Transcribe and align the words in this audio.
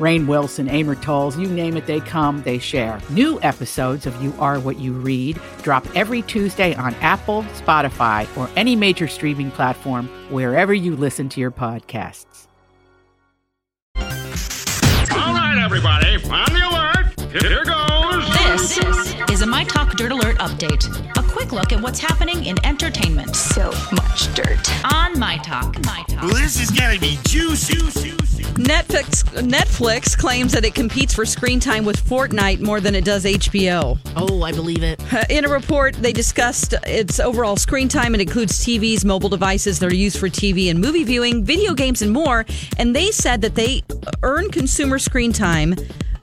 Rainn 0.00 0.26
Wilson, 0.26 0.68
Amor 0.68 0.94
Towles, 0.96 1.38
you 1.38 1.46
name 1.46 1.76
it, 1.76 1.86
they 1.86 2.00
come, 2.00 2.42
they 2.42 2.58
share. 2.58 2.98
New 3.10 3.38
episodes 3.42 4.06
of 4.06 4.20
You 4.22 4.34
Are 4.38 4.58
What 4.58 4.78
You 4.78 4.94
Read 4.94 5.38
drop 5.62 5.86
every 5.94 6.22
Tuesday 6.22 6.74
on 6.74 6.94
Apple, 6.96 7.42
Spotify, 7.54 8.26
or 8.36 8.48
any 8.56 8.74
major 8.74 9.06
streaming 9.06 9.50
platform 9.50 10.08
wherever 10.30 10.72
you 10.72 10.96
listen 10.96 11.28
to 11.28 11.40
your 11.40 11.50
podcasts. 11.50 12.46
All 13.96 15.34
right, 15.34 15.60
everybody, 15.62 16.16
on 16.30 16.52
the 16.52 16.66
alert. 16.66 17.20
Here 17.30 17.64
goes. 17.64 17.90
This 18.48 19.30
is 19.30 19.42
a 19.42 19.46
My 19.46 19.64
Talk 19.64 19.96
Dirt 19.96 20.12
Alert 20.12 20.38
update. 20.38 21.19
A 21.30 21.32
quick 21.32 21.52
look 21.52 21.72
at 21.72 21.80
what's 21.80 22.00
happening 22.00 22.46
in 22.46 22.56
entertainment 22.66 23.36
So 23.36 23.70
much 23.92 24.34
dirt. 24.34 24.68
on 24.92 25.16
My 25.18 25.36
Talk. 25.38 25.76
My 25.86 26.02
Talk. 26.08 26.22
Well, 26.24 26.34
this 26.34 26.60
is 26.60 26.70
gonna 26.72 26.98
be 26.98 27.18
juicy. 27.28 27.74
juicy. 27.76 28.10
Netflix 28.54 29.22
Netflix 29.40 30.18
claims 30.18 30.52
that 30.52 30.64
it 30.64 30.74
competes 30.74 31.14
for 31.14 31.24
screen 31.24 31.60
time 31.60 31.84
with 31.84 32.04
Fortnite 32.04 32.60
more 32.60 32.80
than 32.80 32.94
it 32.96 33.04
does 33.04 33.24
HBO. 33.24 33.96
Oh, 34.16 34.42
I 34.42 34.50
believe 34.52 34.82
it. 34.82 35.00
Uh, 35.14 35.24
In 35.30 35.44
a 35.44 35.48
report, 35.48 35.94
they 35.94 36.12
discussed 36.12 36.74
its 36.84 37.20
overall 37.20 37.56
screen 37.56 37.88
time. 37.88 38.14
It 38.14 38.20
includes 38.20 38.58
TVs, 38.64 39.04
mobile 39.04 39.28
devices 39.28 39.78
that 39.78 39.90
are 39.90 39.94
used 39.94 40.18
for 40.18 40.28
TV 40.28 40.68
and 40.68 40.80
movie 40.80 41.04
viewing, 41.04 41.44
video 41.44 41.74
games, 41.74 42.02
and 42.02 42.12
more. 42.12 42.44
And 42.76 42.94
they 42.94 43.12
said 43.12 43.40
that 43.42 43.54
they 43.54 43.82
earn 44.24 44.50
consumer 44.50 44.98
screen 44.98 45.32
time. 45.32 45.76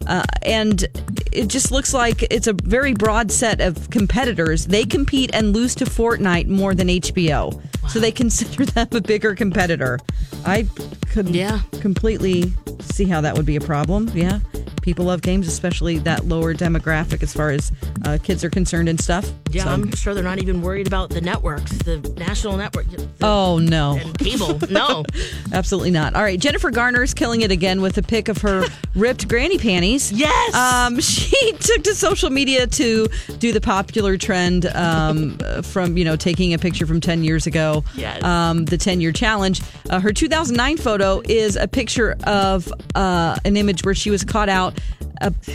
Uh, 0.07 0.23
and 0.43 0.85
it 1.33 1.47
just 1.47 1.71
looks 1.71 1.93
like 1.93 2.23
it's 2.31 2.47
a 2.47 2.53
very 2.53 2.93
broad 2.93 3.31
set 3.31 3.59
of 3.61 3.89
competitors. 3.89 4.65
They 4.67 4.85
compete 4.85 5.29
and 5.33 5.53
lose 5.53 5.75
to 5.75 5.85
Fortnite 5.85 6.47
more 6.47 6.73
than 6.73 6.87
HBO. 6.87 7.61
So 7.89 7.99
they 7.99 8.11
consider 8.11 8.65
them 8.71 8.87
a 8.91 9.01
bigger 9.01 9.35
competitor. 9.35 9.99
I 10.45 10.67
could 11.11 11.29
Yeah. 11.29 11.59
completely 11.81 12.53
see 12.81 13.05
how 13.05 13.21
that 13.21 13.35
would 13.35 13.45
be 13.45 13.55
a 13.57 13.61
problem. 13.61 14.09
Yeah. 14.13 14.39
People 14.87 15.03
love 15.03 15.21
games, 15.21 15.49
especially 15.49 15.97
that 15.97 16.29
lower 16.29 16.53
demographic 16.53 17.21
as 17.21 17.33
far 17.33 17.49
as 17.49 17.73
uh, 18.05 18.17
kids 18.23 18.41
are 18.45 18.49
concerned 18.49 18.87
and 18.87 18.97
stuff. 19.01 19.29
Yeah, 19.51 19.65
So- 19.65 19.71
I'm 19.71 19.91
sure 19.93 20.13
they're 20.13 20.23
not 20.23 20.41
even 20.41 20.61
worried 20.61 20.87
about 20.87 21.09
the 21.09 21.19
networks, 21.19 21.71
the 21.79 21.97
national 22.17 22.55
network. 22.55 22.89
the- 22.89 23.05
Oh, 23.21 23.59
no. 23.59 23.97
and 24.01 24.17
cable. 24.17 24.57
No. 24.69 25.03
Absolutely 25.51 25.91
not. 25.91 26.15
All 26.15 26.21
right. 26.23 26.39
Jennifer 26.39 26.71
Garner 26.71 27.03
is 27.03 27.13
killing 27.13 27.41
it 27.41 27.51
again 27.51 27.81
with 27.81 27.97
a 27.97 28.01
pic 28.01 28.29
of 28.29 28.37
her 28.43 28.63
ripped 28.95 29.27
granny 29.27 29.57
panties. 29.57 30.09
Yes. 30.13 30.55
Um, 30.55 30.99
she 31.01 31.51
took 31.59 31.83
to 31.83 31.93
social 31.93 32.29
media 32.29 32.65
to 32.67 33.07
do 33.39 33.51
the 33.51 33.59
popular 33.59 34.15
trend 34.17 34.67
um, 34.67 35.37
from, 35.63 35.97
you 35.97 36.05
know, 36.05 36.15
taking 36.15 36.53
a 36.53 36.57
picture 36.57 36.87
from 36.87 37.01
10 37.01 37.25
years 37.25 37.45
ago. 37.45 37.83
Yes. 37.97 38.23
Um, 38.23 38.63
the 38.63 38.77
10 38.77 39.01
year 39.01 39.11
challenge. 39.11 39.61
Uh, 39.89 39.99
her 39.99 40.13
2009 40.13 40.77
photo 40.77 41.21
is 41.25 41.57
a 41.57 41.67
picture 41.67 42.15
of 42.23 42.71
uh, 42.95 43.35
an 43.43 43.57
image 43.57 43.83
where 43.83 43.93
she 43.95 44.09
was 44.09 44.23
caught 44.23 44.47
out 44.47 44.75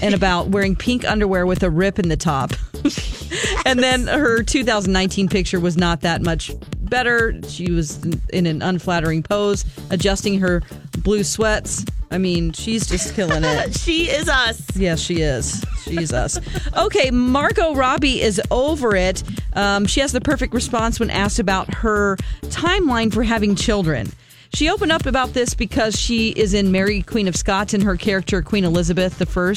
and 0.00 0.14
about 0.14 0.48
wearing 0.48 0.76
pink 0.76 1.04
underwear 1.04 1.46
with 1.46 1.62
a 1.62 1.70
rip 1.70 1.98
in 1.98 2.08
the 2.08 2.16
top. 2.16 2.52
and 3.66 3.78
then 3.80 4.06
her 4.06 4.42
2019 4.42 5.28
picture 5.28 5.60
was 5.60 5.76
not 5.76 6.00
that 6.00 6.22
much 6.22 6.52
better. 6.92 7.40
She 7.48 7.70
was 7.70 8.04
in 8.30 8.46
an 8.46 8.60
unflattering 8.62 9.22
pose, 9.22 9.64
adjusting 9.90 10.40
her 10.40 10.62
blue 10.98 11.24
sweats. 11.24 11.84
I 12.10 12.18
mean, 12.18 12.52
she's 12.52 12.86
just 12.86 13.14
killing 13.14 13.42
it. 13.42 13.74
she 13.78 14.10
is 14.10 14.28
us. 14.28 14.60
Yes, 14.76 15.00
she 15.00 15.22
is. 15.22 15.64
She's 15.84 16.12
us. 16.12 16.38
Okay, 16.76 17.10
Margot 17.10 17.74
Robbie 17.74 18.20
is 18.20 18.40
over 18.50 18.94
it. 18.94 19.22
Um, 19.54 19.86
she 19.86 20.00
has 20.00 20.12
the 20.12 20.20
perfect 20.20 20.52
response 20.52 21.00
when 21.00 21.08
asked 21.08 21.38
about 21.38 21.72
her 21.72 22.16
timeline 22.42 23.12
for 23.12 23.22
having 23.22 23.56
children. 23.56 24.12
She 24.54 24.68
opened 24.68 24.92
up 24.92 25.06
about 25.06 25.32
this 25.32 25.54
because 25.54 25.98
she 25.98 26.28
is 26.28 26.52
in 26.52 26.72
Mary 26.72 27.00
Queen 27.00 27.26
of 27.26 27.34
Scots 27.34 27.72
and 27.72 27.82
her 27.82 27.96
character 27.96 28.42
Queen 28.42 28.64
Elizabeth 28.64 29.20
I. 29.20 29.54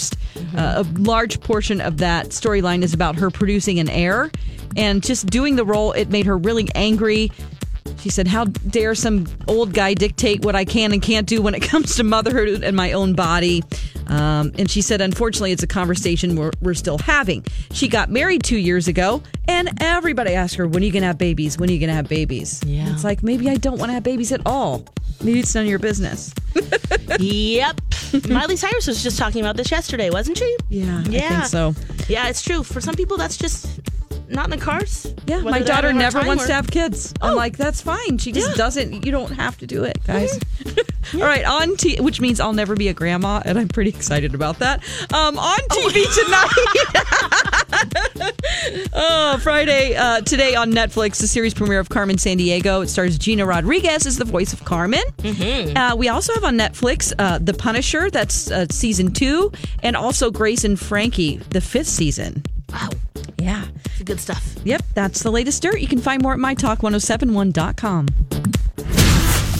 Uh, 0.57 0.83
a 0.83 0.99
large 0.99 1.41
portion 1.41 1.81
of 1.81 1.97
that 1.97 2.27
storyline 2.27 2.81
is 2.81 2.93
about 2.93 3.15
her 3.17 3.29
producing 3.29 3.79
an 3.79 3.89
heir, 3.89 4.31
and 4.77 5.03
just 5.03 5.27
doing 5.27 5.57
the 5.57 5.65
role, 5.65 5.91
it 5.91 6.09
made 6.09 6.25
her 6.25 6.37
really 6.37 6.69
angry. 6.75 7.29
She 7.99 8.09
said, 8.09 8.27
How 8.27 8.45
dare 8.45 8.95
some 8.95 9.25
old 9.47 9.73
guy 9.73 9.93
dictate 9.93 10.43
what 10.43 10.55
I 10.55 10.65
can 10.65 10.91
and 10.91 11.01
can't 11.01 11.27
do 11.27 11.41
when 11.41 11.55
it 11.55 11.61
comes 11.63 11.95
to 11.95 12.03
motherhood 12.03 12.63
and 12.63 12.75
my 12.75 12.91
own 12.93 13.13
body? 13.13 13.63
Um, 14.07 14.51
and 14.59 14.69
she 14.69 14.81
said, 14.81 15.01
Unfortunately, 15.01 15.51
it's 15.51 15.63
a 15.63 15.67
conversation 15.67 16.35
we're, 16.35 16.51
we're 16.61 16.73
still 16.75 16.97
having. 16.97 17.43
She 17.71 17.87
got 17.87 18.09
married 18.09 18.43
two 18.43 18.57
years 18.57 18.87
ago, 18.87 19.23
and 19.47 19.69
everybody 19.81 20.33
asked 20.33 20.55
her, 20.55 20.67
When 20.67 20.83
are 20.83 20.85
you 20.85 20.91
going 20.91 21.01
to 21.01 21.07
have 21.07 21.17
babies? 21.17 21.57
When 21.57 21.69
are 21.69 21.73
you 21.73 21.79
going 21.79 21.89
to 21.89 21.95
have 21.95 22.07
babies? 22.07 22.61
Yeah. 22.65 22.91
It's 22.91 23.03
like, 23.03 23.23
maybe 23.23 23.49
I 23.49 23.55
don't 23.55 23.77
want 23.79 23.89
to 23.89 23.93
have 23.93 24.03
babies 24.03 24.31
at 24.31 24.41
all. 24.45 24.85
Maybe 25.23 25.39
it's 25.39 25.55
none 25.55 25.63
of 25.63 25.69
your 25.69 25.79
business. 25.79 26.33
yep. 27.19 27.79
Miley 28.29 28.57
Cyrus 28.57 28.85
was 28.87 29.01
just 29.01 29.17
talking 29.17 29.41
about 29.41 29.57
this 29.57 29.71
yesterday, 29.71 30.09
wasn't 30.09 30.37
she? 30.37 30.57
Yeah, 30.69 31.03
I 31.05 31.09
Yeah. 31.09 31.29
think 31.41 31.45
so. 31.45 31.75
Yeah, 32.07 32.27
it's 32.27 32.41
true. 32.43 32.63
For 32.63 32.81
some 32.81 32.95
people, 32.95 33.17
that's 33.17 33.37
just 33.37 33.67
not 34.29 34.45
in 34.45 34.51
the 34.51 34.57
cars. 34.63 35.13
Yeah, 35.27 35.37
Whether 35.37 35.49
my 35.51 35.59
daughter 35.59 35.87
having 35.87 36.01
a 36.01 36.03
hard 36.03 36.13
never 36.15 36.27
wants 36.27 36.43
or- 36.45 36.47
to 36.47 36.53
have 36.53 36.69
kids. 36.71 37.13
I'm 37.21 37.35
like, 37.35 37.57
that's 37.57 37.81
fine. 37.81 38.17
She 38.17 38.31
just 38.31 38.49
Yeah. 38.51 38.55
doesn't. 38.55 39.05
You 39.05 39.11
don't 39.11 39.31
have 39.33 39.57
to 39.59 39.67
do 39.67 39.83
it, 39.83 39.97
guys. 40.05 40.39
All 41.13 41.19
right, 41.21 41.45
on 41.45 41.75
t- 41.77 41.99
which 42.01 42.19
means 42.19 42.39
I'll 42.39 42.53
never 42.53 42.75
be 42.75 42.87
a 42.87 42.93
grandma, 42.93 43.41
and 43.45 43.59
I'm 43.59 43.67
pretty 43.67 43.91
excited 43.91 44.33
about 44.33 44.59
that. 44.59 44.83
Um, 45.13 45.37
on 45.37 45.59
TV 45.69 46.03
tonight. 46.23 46.49
oh, 48.93 49.37
Friday 49.41 49.95
uh, 49.95 50.21
today 50.21 50.55
on 50.55 50.71
Netflix, 50.71 51.19
the 51.21 51.27
series 51.27 51.53
premiere 51.53 51.79
of 51.79 51.89
Carmen 51.89 52.15
Sandiego. 52.17 52.83
It 52.83 52.87
stars 52.89 53.17
Gina 53.17 53.45
Rodriguez 53.45 54.05
as 54.05 54.17
the 54.17 54.25
voice 54.25 54.51
of 54.53 54.65
Carmen. 54.65 55.03
Uh, 55.23 55.95
we 55.97 56.09
also 56.09 56.33
have 56.33 56.43
on 56.43 56.57
Netflix 56.57 57.13
uh, 57.19 57.37
The 57.39 57.53
Punisher. 57.53 58.09
That's 58.09 58.49
uh, 58.51 58.65
season 58.71 59.11
two, 59.13 59.51
and 59.83 59.95
also 59.95 60.31
Grace 60.31 60.63
and 60.63 60.79
Frankie, 60.79 61.37
the 61.51 61.61
fifth 61.61 61.87
season. 61.87 62.43
Wow. 62.71 62.89
Yeah. 63.37 63.65
It's 63.85 64.03
good 64.03 64.19
stuff. 64.19 64.55
Yep, 64.63 64.83
that's 64.93 65.23
the 65.23 65.31
latest 65.31 65.61
dirt. 65.61 65.79
You 65.79 65.87
can 65.87 65.99
find 65.99 66.21
more 66.21 66.33
at 66.33 66.39
mytalk1071.com. 66.39 68.07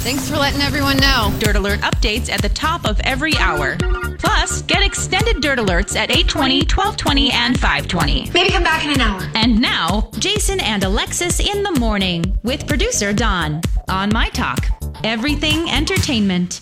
Thanks 0.06 0.30
for 0.30 0.38
letting 0.38 0.62
everyone 0.62 0.98
know. 0.98 1.34
Dirt 1.40 1.56
Alert 1.56 1.80
updates 1.80 2.30
at 2.30 2.42
the 2.42 2.50
top 2.50 2.86
of 2.86 3.00
every 3.02 3.36
hour. 3.38 3.76
Plus, 4.20 4.62
get 4.62 4.84
extended 4.84 5.42
Dirt 5.42 5.58
Alerts 5.58 5.96
at 5.96 6.12
820, 6.12 6.60
1220, 6.60 7.32
and 7.32 7.60
520. 7.60 8.30
Maybe 8.32 8.52
come 8.52 8.64
back 8.64 8.86
in 8.86 8.92
an 8.92 9.02
hour. 9.02 9.22
And 9.34 9.60
now, 9.60 10.12
Jason 10.20 10.60
and 10.60 10.84
Alexis 10.84 11.40
in 11.40 11.64
the 11.64 11.72
morning 11.80 12.38
with 12.44 12.68
producer 12.68 13.14
Don 13.14 13.62
on 13.90 14.10
My 14.14 14.30
Talk. 14.30 14.68
Everything 15.04 15.70
entertainment. 15.72 16.62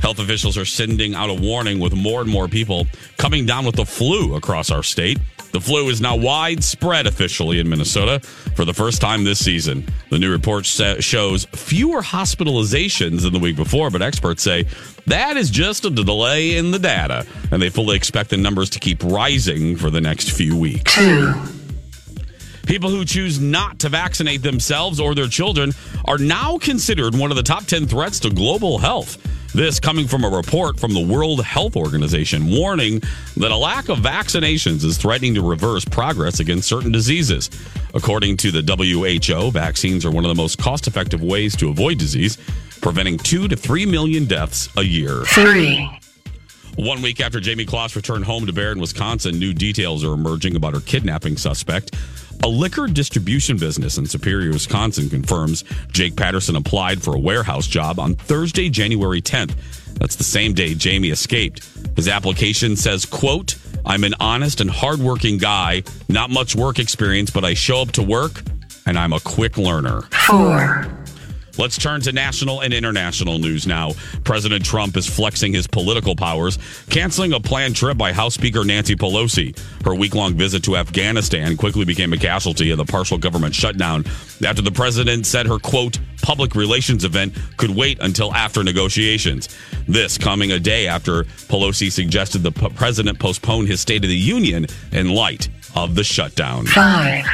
Health 0.00 0.18
officials 0.18 0.56
are 0.58 0.64
sending 0.64 1.14
out 1.14 1.30
a 1.30 1.34
warning 1.34 1.80
with 1.80 1.94
more 1.94 2.20
and 2.20 2.30
more 2.30 2.48
people 2.48 2.86
coming 3.16 3.46
down 3.46 3.64
with 3.64 3.76
the 3.76 3.86
flu 3.86 4.34
across 4.34 4.70
our 4.70 4.82
state. 4.82 5.18
The 5.52 5.60
flu 5.60 5.88
is 5.88 6.02
now 6.02 6.16
widespread 6.16 7.06
officially 7.06 7.60
in 7.60 7.68
Minnesota 7.68 8.20
for 8.54 8.64
the 8.66 8.74
first 8.74 9.00
time 9.00 9.24
this 9.24 9.42
season. 9.42 9.86
The 10.10 10.18
new 10.18 10.30
report 10.30 10.66
shows 10.66 11.44
fewer 11.46 12.02
hospitalizations 12.02 13.22
than 13.22 13.32
the 13.32 13.38
week 13.38 13.56
before, 13.56 13.90
but 13.90 14.02
experts 14.02 14.42
say 14.42 14.66
that 15.06 15.38
is 15.38 15.48
just 15.48 15.84
a 15.86 15.90
delay 15.90 16.56
in 16.56 16.72
the 16.72 16.78
data, 16.78 17.24
and 17.50 17.62
they 17.62 17.70
fully 17.70 17.96
expect 17.96 18.30
the 18.30 18.36
numbers 18.36 18.68
to 18.70 18.78
keep 18.78 19.02
rising 19.02 19.76
for 19.76 19.88
the 19.88 20.00
next 20.00 20.30
few 20.30 20.54
weeks. 20.56 20.94
People 22.66 22.90
who 22.90 23.04
choose 23.04 23.40
not 23.40 23.78
to 23.78 23.88
vaccinate 23.88 24.42
themselves 24.42 25.00
or 25.00 25.14
their 25.14 25.28
children 25.28 25.72
are 26.04 26.18
now 26.18 26.58
considered 26.58 27.14
one 27.14 27.30
of 27.30 27.36
the 27.36 27.42
top 27.42 27.64
10 27.64 27.86
threats 27.86 28.20
to 28.20 28.28
global 28.30 28.78
health. 28.78 29.16
This 29.56 29.80
coming 29.80 30.06
from 30.06 30.22
a 30.22 30.28
report 30.28 30.78
from 30.78 30.92
the 30.92 31.00
World 31.00 31.42
Health 31.42 31.76
Organization 31.76 32.46
warning 32.48 33.00
that 33.38 33.50
a 33.50 33.56
lack 33.56 33.88
of 33.88 34.00
vaccinations 34.00 34.84
is 34.84 34.98
threatening 34.98 35.32
to 35.32 35.40
reverse 35.40 35.82
progress 35.82 36.40
against 36.40 36.68
certain 36.68 36.92
diseases. 36.92 37.48
According 37.94 38.36
to 38.36 38.50
the 38.50 38.60
WHO, 38.60 39.50
vaccines 39.50 40.04
are 40.04 40.10
one 40.10 40.26
of 40.26 40.28
the 40.28 40.34
most 40.34 40.58
cost 40.58 40.86
effective 40.86 41.22
ways 41.22 41.56
to 41.56 41.70
avoid 41.70 41.96
disease, 41.96 42.36
preventing 42.82 43.16
two 43.16 43.48
to 43.48 43.56
three 43.56 43.86
million 43.86 44.26
deaths 44.26 44.68
a 44.76 44.82
year. 44.82 45.22
Three. 45.24 45.88
One 46.76 47.00
week 47.00 47.22
after 47.22 47.40
Jayme 47.40 47.66
Closs 47.66 47.96
returned 47.96 48.26
home 48.26 48.44
to 48.44 48.52
Barron, 48.52 48.78
Wisconsin, 48.78 49.38
new 49.38 49.54
details 49.54 50.04
are 50.04 50.12
emerging 50.12 50.56
about 50.56 50.74
her 50.74 50.80
kidnapping 50.80 51.38
suspect. 51.38 51.96
A 52.42 52.48
liquor 52.48 52.86
distribution 52.86 53.56
business 53.56 53.98
in 53.98 54.06
Superior, 54.06 54.50
Wisconsin 54.50 55.08
confirms 55.08 55.64
Jake 55.92 56.16
Patterson 56.16 56.56
applied 56.56 57.02
for 57.02 57.14
a 57.14 57.18
warehouse 57.18 57.66
job 57.66 57.98
on 57.98 58.14
Thursday, 58.14 58.68
January 58.68 59.20
10th. 59.22 59.54
That's 59.94 60.16
the 60.16 60.24
same 60.24 60.52
day 60.52 60.74
Jayme 60.74 61.10
escaped. 61.10 61.66
His 61.96 62.08
application 62.08 62.76
says, 62.76 63.06
quote, 63.06 63.56
I'm 63.84 64.04
an 64.04 64.14
honest 64.20 64.60
and 64.60 64.70
hardworking 64.70 65.38
guy, 65.38 65.82
not 66.08 66.30
much 66.30 66.54
work 66.54 66.78
experience, 66.78 67.30
but 67.30 67.44
I 67.44 67.54
show 67.54 67.80
up 67.82 67.92
to 67.92 68.02
work 68.02 68.42
and 68.84 68.98
I'm 68.98 69.12
a 69.12 69.20
quick 69.20 69.56
learner. 69.58 70.02
Four. 70.26 71.05
Let's 71.58 71.78
turn 71.78 72.00
to 72.02 72.12
national 72.12 72.60
and 72.60 72.74
international 72.74 73.38
news 73.38 73.66
now. 73.66 73.92
President 74.24 74.64
Trump 74.64 74.96
is 74.96 75.06
flexing 75.06 75.52
his 75.52 75.66
political 75.66 76.14
powers, 76.14 76.58
canceling 76.90 77.32
a 77.32 77.40
planned 77.40 77.76
trip 77.76 77.96
by 77.96 78.12
House 78.12 78.34
Speaker 78.34 78.64
Nancy 78.64 78.94
Pelosi. 78.94 79.58
Her 79.84 79.94
week 79.94 80.14
long 80.14 80.34
visit 80.34 80.62
to 80.64 80.76
Afghanistan 80.76 81.56
quickly 81.56 81.84
became 81.84 82.12
a 82.12 82.18
casualty 82.18 82.70
of 82.70 82.78
the 82.78 82.84
partial 82.84 83.18
government 83.18 83.54
shutdown 83.54 84.04
after 84.44 84.62
the 84.62 84.70
president 84.70 85.26
said 85.26 85.46
her, 85.46 85.58
quote, 85.58 85.98
public 86.22 86.54
relations 86.54 87.04
event 87.04 87.34
could 87.56 87.70
wait 87.70 87.98
until 88.00 88.34
after 88.34 88.62
negotiations. 88.62 89.48
This 89.88 90.18
coming 90.18 90.52
a 90.52 90.58
day 90.58 90.86
after 90.86 91.24
Pelosi 91.24 91.90
suggested 91.90 92.42
the 92.42 92.52
president 92.52 93.18
postpone 93.18 93.66
his 93.66 93.80
State 93.80 94.04
of 94.04 94.10
the 94.10 94.16
Union 94.16 94.66
in 94.92 95.14
light 95.14 95.48
of 95.74 95.94
the 95.94 96.04
shutdown. 96.04 96.66
Five. 96.66 97.24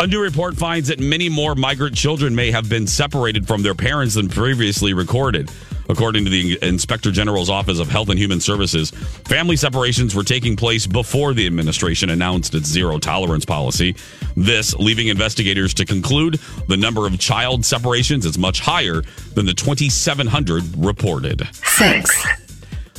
A 0.00 0.06
new 0.06 0.22
report 0.22 0.56
finds 0.56 0.88
that 0.88 0.98
many 0.98 1.28
more 1.28 1.54
migrant 1.54 1.94
children 1.94 2.34
may 2.34 2.50
have 2.50 2.70
been 2.70 2.86
separated 2.86 3.46
from 3.46 3.62
their 3.62 3.74
parents 3.74 4.14
than 4.14 4.30
previously 4.30 4.94
recorded. 4.94 5.50
According 5.90 6.24
to 6.24 6.30
the 6.30 6.58
Inspector 6.62 7.10
General's 7.10 7.50
Office 7.50 7.78
of 7.78 7.90
Health 7.90 8.08
and 8.08 8.18
Human 8.18 8.40
Services, 8.40 8.92
family 8.92 9.56
separations 9.56 10.14
were 10.14 10.24
taking 10.24 10.56
place 10.56 10.86
before 10.86 11.34
the 11.34 11.46
administration 11.46 12.08
announced 12.08 12.54
its 12.54 12.66
zero 12.66 12.96
tolerance 12.96 13.44
policy. 13.44 13.94
This 14.36 14.74
leaving 14.76 15.08
investigators 15.08 15.74
to 15.74 15.84
conclude 15.84 16.40
the 16.66 16.78
number 16.78 17.06
of 17.06 17.18
child 17.18 17.66
separations 17.66 18.24
is 18.24 18.38
much 18.38 18.60
higher 18.60 19.02
than 19.34 19.44
the 19.44 19.52
2,700 19.52 20.64
reported. 20.78 21.46
Six. 21.52 22.26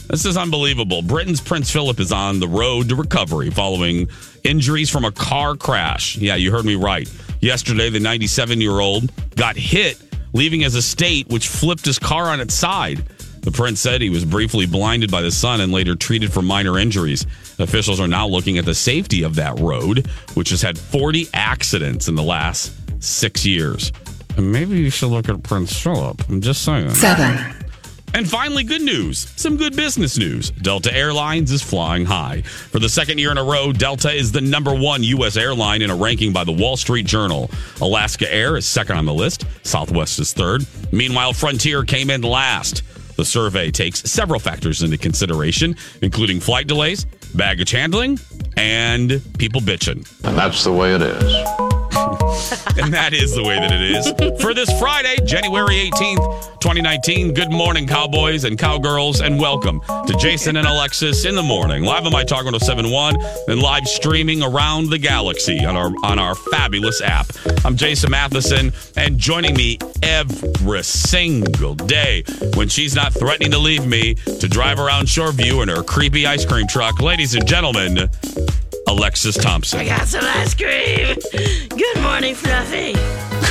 This 0.08 0.26
is 0.26 0.36
unbelievable. 0.38 1.02
Britain's 1.02 1.40
Prince 1.40 1.72
Philip 1.72 2.00
is 2.00 2.12
on 2.12 2.40
the 2.40 2.48
road 2.48 2.90
to 2.90 2.96
recovery 2.96 3.50
following 3.50 4.10
injuries 4.44 4.90
from 4.90 5.06
a 5.06 5.12
car 5.12 5.56
crash. 5.56 6.18
Yeah, 6.18 6.36
you 6.36 6.52
heard 6.52 6.66
me 6.66 6.76
right. 6.76 7.10
Yesterday, 7.40 7.90
the 7.90 8.00
97 8.00 8.60
year 8.60 8.80
old 8.80 9.10
got 9.36 9.56
hit, 9.56 9.98
leaving 10.34 10.62
his 10.62 10.76
estate, 10.76 11.28
which 11.30 11.48
flipped 11.48 11.86
his 11.86 11.98
car 11.98 12.26
on 12.26 12.40
its 12.42 12.54
side. 12.54 13.04
The 13.42 13.52
prince 13.52 13.80
said 13.80 14.02
he 14.02 14.12
was 14.12 14.24
briefly 14.24 14.68
blinded 14.68 15.10
by 15.10 15.22
the 15.22 15.32
sun 15.32 15.62
and 15.62 15.72
later 15.72 15.96
treated 15.96 16.32
for 16.32 16.44
minor 16.44 16.78
injuries. 16.78 17.26
Officials 17.58 18.00
are 18.00 18.08
now 18.08 18.28
looking 18.28 18.60
at 18.60 18.66
the 18.66 18.76
safety 18.76 19.24
of 19.24 19.36
that 19.36 19.60
road, 19.60 20.06
which 20.36 20.50
has 20.52 20.62
had 20.62 20.78
40 20.78 21.28
accidents 21.34 22.08
in 22.08 22.14
the 22.16 22.22
last 22.22 22.72
six 23.04 23.44
years. 23.46 23.92
Maybe 24.38 24.78
you 24.78 24.92
should 24.92 25.10
look 25.10 25.28
at 25.28 25.42
Prince 25.42 25.78
Philip. 25.78 26.22
I'm 26.30 26.42
just 26.42 26.64
saying. 26.64 26.92
Seven. 26.92 27.56
And 28.14 28.30
finally, 28.30 28.64
good 28.64 28.82
news. 28.82 29.32
Some 29.38 29.58
good 29.58 29.76
business 29.76 30.18
news. 30.18 30.52
Delta 30.52 30.94
Airlines 30.94 31.52
is 31.52 31.62
flying 31.62 32.06
high. 32.06 32.42
For 32.42 32.80
the 32.80 32.90
second 32.90 33.20
year 33.20 33.32
in 33.32 33.38
a 33.38 33.44
row, 33.44 33.72
Delta 33.72 34.12
is 34.12 34.32
the 34.32 34.42
number 34.42 34.76
one 34.76 35.02
U.S. 35.04 35.38
airline 35.38 35.82
in 35.82 35.90
a 35.90 35.96
ranking 35.96 36.34
by 36.34 36.44
the 36.44 36.52
Wall 36.52 36.76
Street 36.76 37.06
Journal. 37.06 37.50
Alaska 37.80 38.32
Air 38.34 38.58
is 38.58 38.66
second 38.66 38.98
on 38.98 39.06
the 39.06 39.14
list. 39.14 39.46
Southwest 39.64 40.20
is 40.20 40.34
third. 40.34 40.66
Meanwhile, 40.92 41.34
Frontier 41.34 41.84
came 41.84 42.10
in 42.10 42.22
last. 42.22 42.84
The 43.16 43.26
survey 43.26 43.72
takes 43.72 44.00
several 44.10 44.40
factors 44.40 44.84
into 44.84 44.98
consideration, 44.98 45.76
including 46.02 46.40
flight 46.40 46.68
delays, 46.68 47.06
baggage 47.36 47.72
handling, 47.72 48.20
and 48.58 49.22
people 49.38 49.62
bitching. 49.62 50.08
And 50.26 50.38
that's 50.38 50.64
the 50.64 50.72
way 50.74 50.96
it 50.96 51.02
is. 51.02 51.71
and 52.78 52.94
that 52.94 53.12
is 53.14 53.34
the 53.36 53.44
way 53.44 53.56
that 53.56 53.72
it 53.72 53.82
is. 53.82 54.42
For 54.42 54.54
this 54.54 54.70
Friday, 54.80 55.16
January 55.24 55.90
18th, 55.90 56.60
2019, 56.60 57.34
good 57.34 57.52
morning, 57.52 57.88
cowboys 57.88 58.44
and 58.44 58.60
cowgirls, 58.60 59.22
and 59.22 59.40
welcome 59.40 59.82
to 60.08 60.16
Jason 60.20 60.58
and 60.58 60.68
Alexis 60.68 61.24
in 61.24 61.36
the 61.36 61.44
morning, 61.44 61.84
live 61.84 62.06
on 62.06 62.12
My 62.12 62.24
Talk 62.24 62.44
1071 62.44 63.16
and 63.48 63.62
live 63.62 63.88
streaming 63.88 64.44
around 64.44 64.90
the 64.90 64.98
galaxy 64.98 65.64
on 65.64 65.78
our 65.78 65.92
on 66.04 66.20
our 66.20 66.36
fabulous 66.36 67.02
app. 67.02 67.28
I'm 67.64 67.78
Jason 67.78 68.12
Matheson, 68.12 68.74
and 68.98 69.18
joining 69.18 69.56
me 69.56 69.78
every 70.04 70.84
single 70.84 71.76
day 71.76 72.24
when 72.56 72.68
she's 72.68 72.94
not 72.94 73.14
threatening 73.14 73.52
to 73.52 73.60
leave 73.60 73.86
me 73.86 74.16
to 74.16 74.48
drive 74.50 74.80
around 74.80 75.06
Shoreview 75.06 75.64
in 75.64 75.70
her 75.70 75.82
creepy 75.82 76.28
ice 76.28 76.46
cream 76.46 76.68
truck, 76.68 77.00
ladies 77.00 77.36
and 77.36 77.48
gentlemen, 77.48 78.10
Alexis 78.92 79.36
Thompson. 79.38 79.80
I 79.80 79.86
got 79.86 80.06
some 80.08 80.24
ice 80.26 80.54
cream. 80.54 81.16
Good 81.70 82.02
morning, 82.02 82.36
Fluffy. 82.36 82.92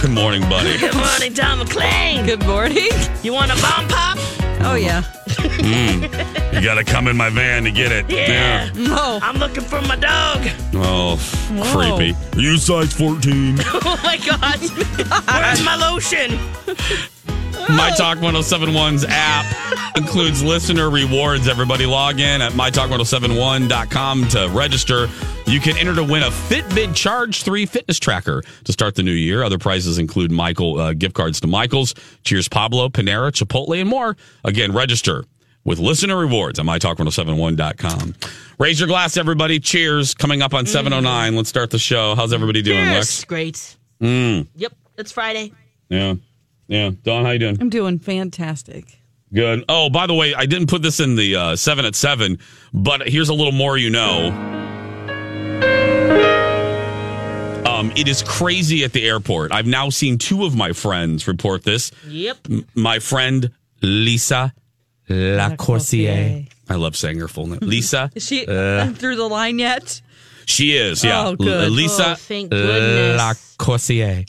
Good 0.03 0.11
morning, 0.11 0.43
buddy. 0.43 0.79
Good 0.79 0.95
morning, 0.95 1.33
Tom 1.33 1.61
McClain. 1.61 2.27
Good 2.27 2.45
morning. 2.47 2.89
You 3.23 3.33
want 3.33 3.51
a 3.51 3.55
bomb 3.63 3.89
pop? 3.89 4.19
Oh, 4.63 4.75
yeah. 4.79 5.03
Mm. 5.61 6.03
You 6.53 6.61
got 6.63 6.75
to 6.75 6.85
come 6.85 7.09
in 7.09 7.17
my 7.17 7.31
van 7.31 7.65
to 7.65 7.71
get 7.71 7.91
it. 7.91 8.11
Yeah. 8.11 8.71
No. 8.75 9.19
I'm 9.23 9.39
looking 9.39 9.65
for 9.65 9.81
my 9.83 9.97
dog. 9.97 10.47
Oh, 10.75 11.17
Whoa. 11.17 11.97
creepy. 11.97 12.15
You 12.39 12.59
size 12.59 12.93
14. 12.93 13.59
Oh 13.83 13.99
my 14.05 14.19
God. 14.19 14.61
Where's 14.61 15.65
my 15.65 15.75
lotion? 15.77 16.39
My 17.77 17.93
Talk 17.97 18.19
1071's 18.19 19.05
app 19.09 19.97
includes 19.97 20.43
listener 20.43 20.91
rewards. 20.91 21.47
Everybody 21.49 21.87
log 21.87 22.19
in 22.21 22.43
at 22.43 22.53
mytalk1071.com 22.53 24.29
to 24.29 24.49
register. 24.53 25.09
You 25.47 25.61
can 25.61 25.77
enter 25.77 25.95
to 25.95 26.05
win 26.05 26.23
a 26.23 26.31
Fitbit 26.31 26.95
Charge 26.95 27.43
3 27.43 27.67
fitness 27.67 27.99
tracker 27.99 28.43
to 28.65 28.73
start 28.73 28.95
the 28.97 29.03
new 29.03 29.13
year. 29.13 29.43
Other 29.45 29.59
prizes 29.59 29.99
include 29.99 30.31
Michael 30.33 30.79
uh, 30.79 30.93
gift 30.95 31.15
cards 31.15 31.41
to 31.41 31.47
Michael's, 31.47 31.95
Cheers 32.25 32.49
Pablo, 32.49 32.89
Panera, 32.89 33.31
Chipotle, 33.31 33.81
and 33.81 33.89
more. 33.89 34.17
Again, 34.45 34.73
register 34.73 35.25
with 35.65 35.79
listener 35.79 36.17
rewards 36.17 36.59
at 36.59 36.65
mytalk1071.com. 36.67 38.15
Raise 38.59 38.81
your 38.81 38.89
glass, 38.89 39.17
everybody. 39.17 39.61
Cheers. 39.61 40.15
Coming 40.15 40.43
up 40.43 40.55
on 40.55 40.67
709. 40.67 41.37
Let's 41.37 41.49
start 41.49 41.71
the 41.71 41.79
show. 41.79 42.15
How's 42.15 42.33
everybody 42.33 42.63
doing, 42.63 42.79
Cheers. 42.79 42.95
Lex? 42.97 43.25
Great. 43.25 43.77
Mm, 44.01 44.49
Yep. 44.57 44.73
It's 44.99 45.13
Friday. 45.13 45.53
yeah. 45.89 46.15
Yeah. 46.71 46.91
Don, 47.03 47.25
how 47.25 47.33
you 47.33 47.39
doing? 47.41 47.59
I'm 47.61 47.69
doing 47.69 47.99
fantastic. 47.99 49.01
Good. 49.35 49.65
Oh, 49.69 49.91
by 49.91 50.07
the 50.07 50.15
way, 50.15 50.35
I 50.35 50.47
didn't 50.47 50.69
put 50.69 50.83
this 50.83 51.01
in 51.01 51.17
the 51.17 51.35
uh, 51.37 51.57
seven 51.57 51.85
at 51.85 51.95
seven, 51.97 52.39
but 52.73 53.09
here's 53.09 53.29
a 53.29 53.35
little 53.35 53.53
more 53.53 53.77
you 53.77 53.91
know. 53.91 54.31
Um, 57.67 57.93
it 57.97 58.09
is 58.09 58.23
crazy 58.23 58.85
at 58.85 58.93
the 58.93 59.07
airport. 59.07 59.53
I've 59.53 59.67
now 59.67 59.89
seen 59.91 60.19
two 60.19 60.45
of 60.45 60.55
my 60.57 60.73
friends 60.73 61.27
report 61.27 61.65
this. 61.65 61.91
Yep. 62.07 62.39
M- 62.51 62.67
my 62.75 62.99
friend 62.99 63.51
Lisa 63.83 64.53
Lacourcier. 65.09 65.47
Lacourcier. 65.57 66.47
I 66.69 66.75
love 66.77 66.95
saying 66.97 67.19
her 67.19 67.29
full 67.29 67.47
name. 67.47 67.59
Lisa. 67.63 68.11
Is 68.15 68.25
she 68.27 68.47
uh, 68.47 68.91
through 68.93 69.17
the 69.17 69.29
line 69.29 69.59
yet? 69.59 70.01
she 70.47 70.77
is, 70.77 71.05
yeah. 71.05 71.29
Oh, 71.29 71.37
good. 71.37 71.65
L- 71.65 71.71
Lisa 71.71 72.13
Oh, 72.13 72.15
thank 72.17 72.51
goodness. 72.51 73.19
Lacourcier. 73.19 74.25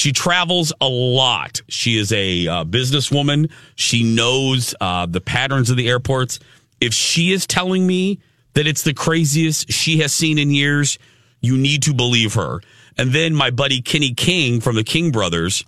She 0.00 0.12
travels 0.12 0.72
a 0.80 0.88
lot. 0.88 1.60
She 1.68 1.98
is 1.98 2.10
a 2.10 2.48
uh, 2.48 2.64
businesswoman. 2.64 3.50
She 3.74 4.02
knows 4.02 4.74
uh, 4.80 5.04
the 5.04 5.20
patterns 5.20 5.68
of 5.68 5.76
the 5.76 5.90
airports. 5.90 6.38
If 6.80 6.94
she 6.94 7.32
is 7.32 7.46
telling 7.46 7.86
me 7.86 8.18
that 8.54 8.66
it's 8.66 8.82
the 8.82 8.94
craziest 8.94 9.70
she 9.70 9.98
has 9.98 10.14
seen 10.14 10.38
in 10.38 10.52
years, 10.52 10.98
you 11.42 11.58
need 11.58 11.82
to 11.82 11.92
believe 11.92 12.32
her. 12.32 12.60
And 12.96 13.12
then 13.12 13.34
my 13.34 13.50
buddy 13.50 13.82
Kenny 13.82 14.14
King 14.14 14.62
from 14.62 14.74
the 14.74 14.84
King 14.84 15.10
Brothers, 15.12 15.62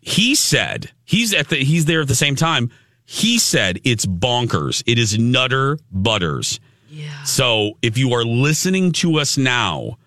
he 0.00 0.36
said 0.36 0.92
he's 1.04 1.34
at 1.34 1.48
the 1.48 1.56
he's 1.56 1.86
there 1.86 2.02
at 2.02 2.06
the 2.06 2.14
same 2.14 2.36
time. 2.36 2.70
He 3.04 3.40
said 3.40 3.80
it's 3.82 4.06
bonkers. 4.06 4.84
It 4.86 5.00
is 5.00 5.18
nutter 5.18 5.80
butters. 5.90 6.60
Yeah. 6.88 7.24
So 7.24 7.72
if 7.82 7.98
you 7.98 8.12
are 8.12 8.24
listening 8.24 8.92
to 8.92 9.18
us 9.18 9.36
now 9.36 9.98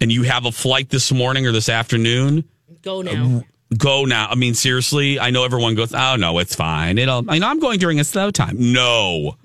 and 0.00 0.10
you 0.10 0.22
have 0.22 0.46
a 0.46 0.50
flight 0.50 0.88
this 0.88 1.12
morning 1.12 1.46
or 1.46 1.52
this 1.52 1.68
afternoon, 1.68 2.48
Go 2.86 3.00
uh, 3.00 3.02
now. 3.02 3.42
go 3.76 4.04
now. 4.04 4.28
I 4.30 4.36
mean, 4.36 4.54
seriously, 4.54 5.18
I 5.18 5.30
know 5.30 5.44
everyone 5.44 5.74
goes, 5.74 5.92
oh, 5.92 6.14
no, 6.14 6.38
it's 6.38 6.54
fine. 6.54 6.98
It'll, 6.98 7.28
I 7.28 7.40
know 7.40 7.48
I'm 7.48 7.58
going 7.58 7.80
during 7.80 7.98
a 7.98 8.04
slow 8.04 8.30
time. 8.30 8.54
No. 8.72 9.36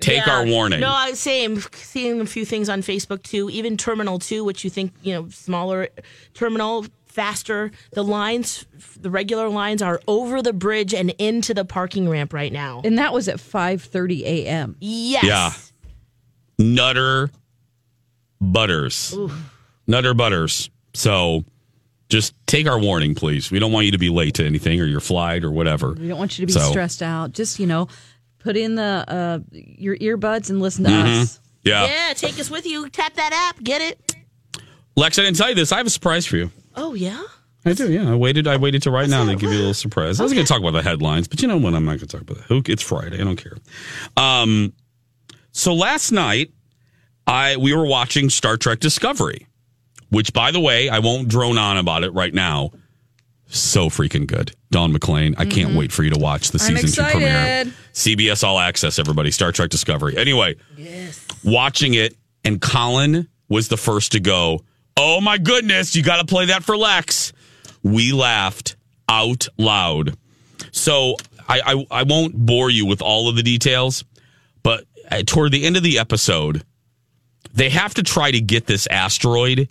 Take 0.00 0.26
Yeah. 0.26 0.38
our 0.38 0.46
warning. 0.46 0.80
No, 0.80 0.90
I 0.90 1.12
same. 1.12 1.60
Seeing 1.74 2.20
a 2.20 2.26
few 2.26 2.44
things 2.44 2.68
on 2.68 2.82
Facebook 2.82 3.22
too. 3.22 3.48
Even 3.50 3.76
Terminal 3.76 4.18
Two, 4.18 4.42
which 4.42 4.64
you 4.64 4.70
think 4.70 4.92
you 5.04 5.14
know 5.14 5.28
smaller 5.28 5.90
terminal, 6.34 6.84
faster. 7.06 7.70
The 7.92 8.02
lines, 8.02 8.66
the 9.00 9.10
regular 9.10 9.48
lines, 9.48 9.80
are 9.80 10.00
over 10.08 10.42
the 10.42 10.52
bridge 10.52 10.92
and 10.92 11.10
into 11.18 11.54
the 11.54 11.64
parking 11.64 12.08
ramp 12.08 12.32
right 12.32 12.52
now. 12.52 12.80
And 12.84 12.98
that 12.98 13.12
was 13.12 13.28
at 13.28 13.36
5:30 13.36 14.22
a.m. 14.22 14.74
Yes. 14.80 15.22
Yeah. 15.22 15.52
Nutter 16.58 17.30
Butters. 18.40 19.16
Nutter 19.86 20.14
Butters. 20.14 20.68
So 20.94 21.44
just 22.12 22.34
take 22.46 22.68
our 22.68 22.78
warning, 22.78 23.14
please. 23.16 23.50
We 23.50 23.58
don't 23.58 23.72
want 23.72 23.86
you 23.86 23.92
to 23.92 23.98
be 23.98 24.08
late 24.10 24.34
to 24.34 24.46
anything 24.46 24.80
or 24.80 24.84
your 24.84 25.00
flight 25.00 25.42
or 25.42 25.50
whatever. 25.50 25.92
We 25.94 26.06
don't 26.08 26.18
want 26.18 26.38
you 26.38 26.42
to 26.42 26.46
be 26.46 26.52
So- 26.52 26.70
stressed 26.70 27.02
out. 27.02 27.32
Just 27.32 27.58
you 27.58 27.66
know, 27.66 27.88
put 28.38 28.56
in 28.56 28.76
the 28.76 29.04
uh, 29.08 29.38
your 29.52 29.96
earbuds 29.96 30.50
and 30.50 30.60
listen 30.60 30.84
to 30.84 30.90
Mhm. 30.90 31.22
us. 31.22 31.40
Yeah. 31.64 31.86
Yeah. 31.86 32.12
Take 32.14 32.38
us 32.38 32.50
with 32.50 32.66
you. 32.66 32.88
Tap 32.88 33.14
that 33.14 33.32
app. 33.32 33.62
Get 33.64 33.80
it. 33.82 34.14
Lex, 34.96 35.18
I 35.18 35.22
didn't 35.22 35.36
tell 35.38 35.48
you 35.48 35.54
this. 35.54 35.72
I 35.72 35.78
have 35.78 35.86
a 35.86 35.90
surprise 35.90 36.26
for 36.26 36.36
you. 36.36 36.50
Oh 36.76 36.94
yeah. 36.94 37.22
I 37.64 37.72
do, 37.74 37.92
yeah. 37.92 38.10
I 38.10 38.16
waited. 38.16 38.46
I 38.48 38.56
waited 38.56 38.82
till 38.82 38.92
right 38.92 39.08
now 39.08 39.24
to 39.24 39.36
give 39.36 39.50
you 39.50 39.56
a 39.56 39.60
little 39.60 39.74
surprise. 39.74 40.18
I 40.18 40.24
was 40.24 40.32
going 40.32 40.44
to 40.44 40.48
talk 40.52 40.60
about 40.60 40.72
the 40.72 40.82
headlines, 40.82 41.28
but 41.28 41.40
you 41.42 41.46
know 41.48 41.56
what? 41.58 41.74
I'm 41.74 41.84
not 41.84 41.92
going 41.92 42.00
to 42.00 42.06
talk 42.06 42.22
about 42.22 42.38
that. 42.38 42.44
Who? 42.46 42.60
It's 42.66 42.82
Friday. 42.82 43.20
I 43.20 43.24
don't 43.24 43.36
care. 43.36 43.56
Um, 44.16 44.72
so 45.52 45.72
last 45.72 46.10
night, 46.10 46.50
I 47.26 47.56
we 47.56 47.72
were 47.72 47.86
watching 47.86 48.30
Star 48.30 48.56
Trek 48.56 48.80
Discovery, 48.80 49.46
which, 50.12 50.34
by 50.34 50.50
the 50.50 50.60
way, 50.60 50.90
I 50.90 50.98
won't 50.98 51.28
drone 51.28 51.56
on 51.56 51.78
about 51.78 52.04
it 52.04 52.10
right 52.10 52.32
now. 52.32 52.70
So 53.46 53.88
freaking 53.88 54.26
good, 54.26 54.54
Don 54.70 54.92
McLean, 54.92 55.34
I 55.36 55.46
can't 55.46 55.74
wait 55.74 55.90
for 55.90 56.02
you 56.02 56.10
to 56.10 56.18
watch 56.18 56.50
the 56.50 56.62
I'm 56.62 56.76
season 56.76 57.04
two 57.04 57.10
premiere. 57.10 57.64
CBS 57.92 58.44
All 58.44 58.58
Access, 58.58 58.98
everybody. 58.98 59.30
Star 59.30 59.52
Trek 59.52 59.70
Discovery. 59.70 60.16
Anyway, 60.16 60.56
watching 61.44 61.94
it, 61.94 62.14
and 62.44 62.60
Colin 62.60 63.28
was 63.48 63.68
the 63.68 63.76
first 63.76 64.12
to 64.12 64.20
go. 64.20 64.60
Oh 64.96 65.20
my 65.20 65.38
goodness, 65.38 65.96
you 65.96 66.02
got 66.02 66.18
to 66.18 66.26
play 66.26 66.46
that 66.46 66.62
for 66.62 66.76
Lex. 66.76 67.32
We 67.82 68.12
laughed 68.12 68.76
out 69.08 69.48
loud. 69.58 70.16
So 70.70 71.16
I, 71.48 71.60
I 71.64 72.00
I 72.00 72.02
won't 72.04 72.34
bore 72.34 72.70
you 72.70 72.86
with 72.86 73.02
all 73.02 73.28
of 73.28 73.36
the 73.36 73.42
details, 73.42 74.04
but 74.62 74.84
uh, 75.10 75.22
toward 75.26 75.52
the 75.52 75.64
end 75.64 75.76
of 75.76 75.82
the 75.82 75.98
episode, 75.98 76.64
they 77.52 77.68
have 77.70 77.94
to 77.94 78.02
try 78.02 78.30
to 78.30 78.40
get 78.40 78.66
this 78.66 78.86
asteroid 78.86 79.68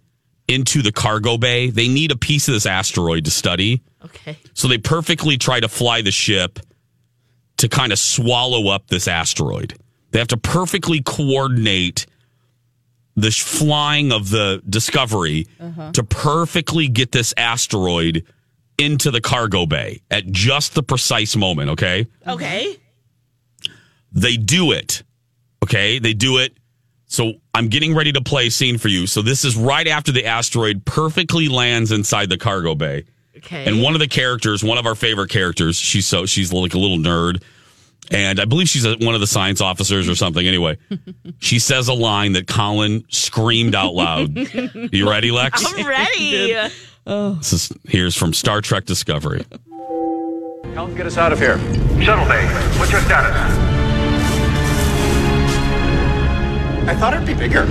into 0.53 0.81
the 0.81 0.91
cargo 0.91 1.37
bay. 1.37 1.69
They 1.69 1.87
need 1.87 2.11
a 2.11 2.17
piece 2.17 2.47
of 2.47 2.53
this 2.53 2.65
asteroid 2.65 3.25
to 3.25 3.31
study. 3.31 3.81
Okay. 4.03 4.37
So 4.53 4.67
they 4.67 4.77
perfectly 4.77 5.37
try 5.37 5.59
to 5.59 5.67
fly 5.67 6.01
the 6.01 6.11
ship 6.11 6.59
to 7.57 7.69
kind 7.69 7.91
of 7.91 7.99
swallow 7.99 8.69
up 8.69 8.87
this 8.87 9.07
asteroid. 9.07 9.75
They 10.11 10.19
have 10.19 10.27
to 10.29 10.37
perfectly 10.37 11.01
coordinate 11.01 12.05
the 13.15 13.31
flying 13.31 14.11
of 14.11 14.29
the 14.29 14.61
Discovery 14.67 15.47
uh-huh. 15.59 15.91
to 15.93 16.03
perfectly 16.03 16.87
get 16.87 17.11
this 17.11 17.33
asteroid 17.37 18.25
into 18.77 19.11
the 19.11 19.21
cargo 19.21 19.65
bay 19.65 20.01
at 20.09 20.25
just 20.27 20.73
the 20.73 20.83
precise 20.83 21.35
moment, 21.35 21.69
okay? 21.71 22.07
Okay. 22.27 22.77
They 24.11 24.37
do 24.37 24.71
it. 24.71 25.03
Okay? 25.63 25.99
They 25.99 26.13
do 26.13 26.39
it. 26.39 26.57
So 27.11 27.33
I'm 27.53 27.67
getting 27.67 27.93
ready 27.93 28.13
to 28.13 28.21
play 28.21 28.47
a 28.47 28.49
scene 28.49 28.77
for 28.77 28.87
you. 28.87 29.05
So 29.05 29.21
this 29.21 29.43
is 29.43 29.57
right 29.57 29.85
after 29.85 30.13
the 30.13 30.25
asteroid 30.25 30.85
perfectly 30.85 31.49
lands 31.49 31.91
inside 31.91 32.29
the 32.29 32.37
cargo 32.37 32.73
bay. 32.73 33.03
Okay. 33.35 33.67
And 33.67 33.83
one 33.83 33.95
of 33.95 33.99
the 33.99 34.07
characters, 34.07 34.63
one 34.63 34.77
of 34.77 34.85
our 34.85 34.95
favorite 34.95 35.29
characters, 35.29 35.75
she's 35.75 36.07
so 36.07 36.25
she's 36.25 36.53
like 36.53 36.73
a 36.73 36.77
little 36.77 36.97
nerd, 36.97 37.43
and 38.11 38.39
I 38.39 38.45
believe 38.45 38.69
she's 38.69 38.85
a, 38.85 38.95
one 38.95 39.13
of 39.13 39.19
the 39.19 39.27
science 39.27 39.59
officers 39.59 40.07
or 40.07 40.15
something. 40.15 40.47
Anyway, 40.47 40.77
she 41.39 41.59
says 41.59 41.89
a 41.89 41.93
line 41.93 42.31
that 42.33 42.47
Colin 42.47 43.03
screamed 43.09 43.75
out 43.75 43.93
loud. 43.93 44.33
you 44.93 45.09
ready, 45.09 45.31
Lex? 45.31 45.65
I'm 45.65 45.85
ready. 45.85 46.55
Oh. 47.05 47.33
This 47.33 47.51
is 47.51 47.73
here's 47.89 48.15
from 48.15 48.33
Star 48.33 48.61
Trek 48.61 48.85
Discovery. 48.85 49.43
Help 50.75 50.95
get 50.95 51.07
us 51.07 51.17
out 51.17 51.33
of 51.33 51.39
here. 51.39 51.57
Shuttle 52.01 52.25
Bay, 52.25 52.45
what's 52.79 52.91
your 52.91 53.01
status? 53.01 53.80
I 56.87 56.95
thought 56.95 57.13
it'd 57.13 57.25
be 57.27 57.33
bigger. 57.33 57.65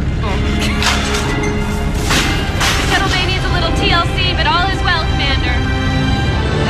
Shuttle 2.90 3.08
Bay 3.10 3.26
needs 3.26 3.44
a 3.44 3.52
little 3.52 3.70
TLC, 3.78 4.34
but 4.36 4.46
all 4.46 4.66
is 4.70 4.80
well, 4.82 5.02
Commander. 5.12 5.54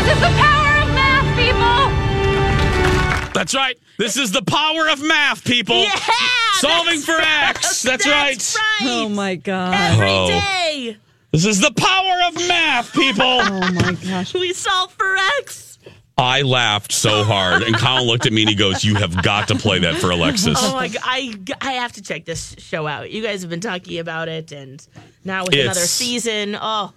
This 0.01 0.09
is 0.15 0.21
the 0.21 0.33
power 0.41 0.73
of 0.83 0.89
math, 0.95 1.29
people! 1.37 3.33
That's 3.33 3.55
right. 3.55 3.79
This 3.99 4.17
is 4.17 4.33
the 4.33 4.43
power 4.43 4.89
of 4.89 5.03
math, 5.03 5.45
people. 5.45 5.83
Yeah, 5.83 5.97
Solving 6.55 7.01
for 7.01 7.19
X. 7.21 7.83
That's, 7.83 8.07
right. 8.07 8.57
Oh 8.83 9.09
my 9.09 9.37
god. 9.37 9.75
Every 9.75 10.09
Oh. 10.11 10.29
day 10.29 10.97
This 11.33 11.45
is 11.47 11.61
the 11.61 11.71
power 11.73 12.23
of 12.29 12.35
math, 12.49 12.93
people. 12.93 13.23
Oh 13.43 13.73
my 13.73 13.93
gosh. 13.93 14.35
we 14.35 14.53
solve 14.53 14.93
for 14.93 15.17
X. 15.41 15.70
I 16.21 16.43
laughed 16.43 16.93
so 16.93 17.25
hard, 17.25 17.63
and 17.63 17.75
Colin 17.77 18.05
looked 18.07 18.27
at 18.27 18.33
me 18.33 18.43
and 18.43 18.49
he 18.51 18.55
goes, 18.55 18.85
"You 18.85 18.95
have 18.97 19.23
got 19.23 19.49
to 19.49 19.55
play 19.57 19.79
that 19.81 19.97
for 19.97 20.11
Alexis." 20.11 20.59
Oh 20.61 20.75
my 20.75 20.89
god, 20.89 21.01
I 21.05 21.35
I 21.61 21.73
have 21.73 21.93
to 21.93 22.03
check 22.03 22.25
this 22.27 22.55
show 22.59 22.87
out. 22.87 23.11
You 23.11 23.23
guys 23.23 23.41
have 23.41 23.51
been 23.51 23.61
talking 23.61 23.99
about 23.99 24.29
it, 24.29 24.53
and 24.53 24.87
now 25.25 25.45
with 25.45 25.55
another 25.55 25.81
season, 25.81 26.57
oh 26.61 26.93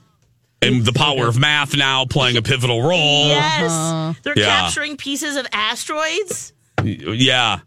and 0.61 0.85
the 0.85 0.93
power 0.93 1.27
of 1.27 1.37
math 1.37 1.75
now 1.75 2.05
playing 2.05 2.37
a 2.37 2.41
pivotal 2.41 2.81
role. 2.81 3.27
yes, 3.27 4.15
they're 4.23 4.33
Yeah. 4.37 4.45
capturing 4.61 4.95
pieces 4.97 5.35
of 5.35 5.45
asteroids. 5.51 6.53
Yeah. 6.83 7.59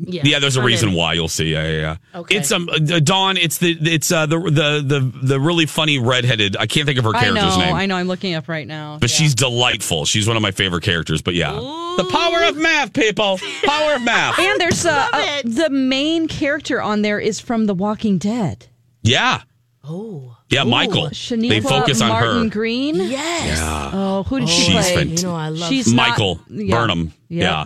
Yeah, 0.00 0.22
Yeah, 0.24 0.38
there's 0.38 0.56
a 0.56 0.60
I'm 0.60 0.66
reason 0.66 0.90
in. 0.90 0.94
why 0.94 1.14
you'll 1.14 1.26
see. 1.28 1.52
Yeah, 1.52 1.66
yeah, 1.68 1.80
yeah. 2.12 2.20
Okay. 2.20 2.36
It's 2.36 2.52
um 2.52 2.68
uh, 2.68 2.78
Dawn. 3.00 3.36
It's 3.36 3.58
the 3.58 3.76
it's 3.80 4.12
uh 4.12 4.26
the 4.26 4.38
the 4.38 4.82
the 4.86 5.12
the 5.26 5.40
really 5.40 5.66
funny 5.66 5.98
redheaded. 5.98 6.56
I 6.56 6.66
can't 6.66 6.86
think 6.86 6.98
of 6.98 7.04
her 7.04 7.16
I 7.16 7.24
character's 7.24 7.56
know. 7.56 7.64
name, 7.64 7.74
I 7.74 7.86
know. 7.86 7.96
I'm 7.96 8.06
looking 8.06 8.34
up 8.34 8.48
right 8.48 8.66
now. 8.66 8.98
but 9.00 9.10
she's 9.10 9.34
delightful. 9.34 10.04
She's 10.04 10.28
one 10.28 10.36
of 10.36 10.42
my 10.42 10.52
favorite 10.52 10.84
characters. 10.84 11.20
But 11.20 11.34
yeah, 11.34 11.52
the 11.52 12.06
power 12.12 12.44
of 12.44 12.56
math, 12.56 12.92
people. 12.92 13.38
Power 13.64 13.94
of 13.94 14.02
math. 14.02 14.38
And 14.38 14.60
there's 14.60 14.86
uh, 14.86 15.08
Love 15.12 15.14
uh, 15.14 15.42
the 15.44 15.70
main 15.70 16.28
character 16.28 16.80
on 16.80 17.02
there 17.02 17.18
is 17.18 17.40
from 17.40 17.66
The 17.66 17.74
Walking 17.74 18.18
Dead. 18.18 18.66
Yeah, 19.02 19.42
Oh 19.84 20.36
yeah. 20.50 20.64
Michael. 20.64 21.08
Sonequa 21.08 21.48
They 21.48 21.60
focus 21.60 22.00
on 22.00 22.08
Martin 22.10 22.44
her. 22.44 22.50
Green. 22.50 22.96
yes, 22.96 23.58
Yeah. 23.58 23.90
Oh, 23.92 24.22
who 24.22 24.40
did 24.40 24.48
she 24.48 24.62
She's 24.62 24.74
play? 24.74 24.82
fantastic. 24.94 25.18
you 25.18 25.24
know 25.28 25.34
I 25.34 25.48
love. 25.48 25.68
She's 25.68 25.92
not- 25.92 26.08
Michael 26.08 26.40
yeah. 26.48 26.74
Burnham. 26.76 27.12
Yep. 27.30 27.42
Yeah. 27.42 27.64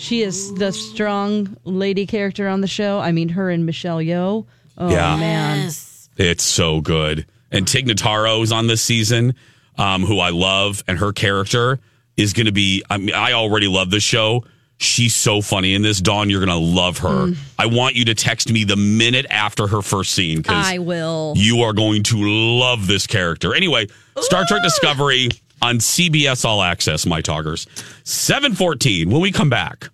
She 0.00 0.22
is 0.22 0.54
the 0.54 0.72
strong 0.72 1.56
lady 1.64 2.06
character 2.06 2.48
on 2.48 2.62
the 2.62 2.66
show. 2.66 2.98
I 3.00 3.12
mean, 3.12 3.28
her 3.30 3.50
and 3.50 3.66
Michelle 3.66 3.98
Yeoh. 3.98 4.46
Oh 4.78 4.90
Yeah. 4.90 5.16
man, 5.16 5.58
yes. 5.64 6.08
It's 6.16 6.42
so 6.42 6.80
good. 6.80 7.26
And 7.52 7.66
Tig 7.68 7.86
Notaro's 7.86 8.50
on 8.52 8.66
this 8.66 8.80
season, 8.80 9.34
um, 9.76 10.02
who 10.04 10.18
I 10.18 10.30
love, 10.30 10.82
and 10.88 10.98
her 10.98 11.12
character 11.12 11.80
is 12.16 12.32
going 12.32 12.46
to 12.46 12.52
be. 12.52 12.82
I 12.88 12.96
mean, 12.98 13.14
I 13.14 13.32
already 13.32 13.66
love 13.68 13.90
the 13.90 14.00
show. 14.00 14.44
She's 14.78 15.14
so 15.14 15.42
funny 15.42 15.74
in 15.74 15.82
this. 15.82 16.00
Dawn, 16.00 16.30
you're 16.30 16.44
going 16.44 16.58
to 16.58 16.64
love 16.64 16.98
her. 16.98 17.26
Mm. 17.26 17.36
I 17.58 17.66
want 17.66 17.96
you 17.96 18.06
to 18.06 18.14
text 18.14 18.50
me 18.50 18.64
the 18.64 18.76
minute 18.76 19.26
after 19.28 19.66
her 19.66 19.82
first 19.82 20.12
scene 20.12 20.38
because 20.38 20.66
I 20.66 20.78
will. 20.78 21.34
you 21.36 21.60
are 21.62 21.74
going 21.74 22.02
to 22.04 22.16
love 22.18 22.86
this 22.86 23.06
character. 23.06 23.54
Anyway, 23.54 23.88
Star 24.20 24.44
Trek 24.48 24.62
Discovery 24.62 25.28
on 25.62 25.78
CBS 25.78 26.44
All 26.44 26.62
Access, 26.62 27.06
my 27.06 27.20
talkers. 27.20 27.66
714. 28.04 29.10
When 29.10 29.20
we 29.20 29.32
come 29.32 29.50
back, 29.50 29.88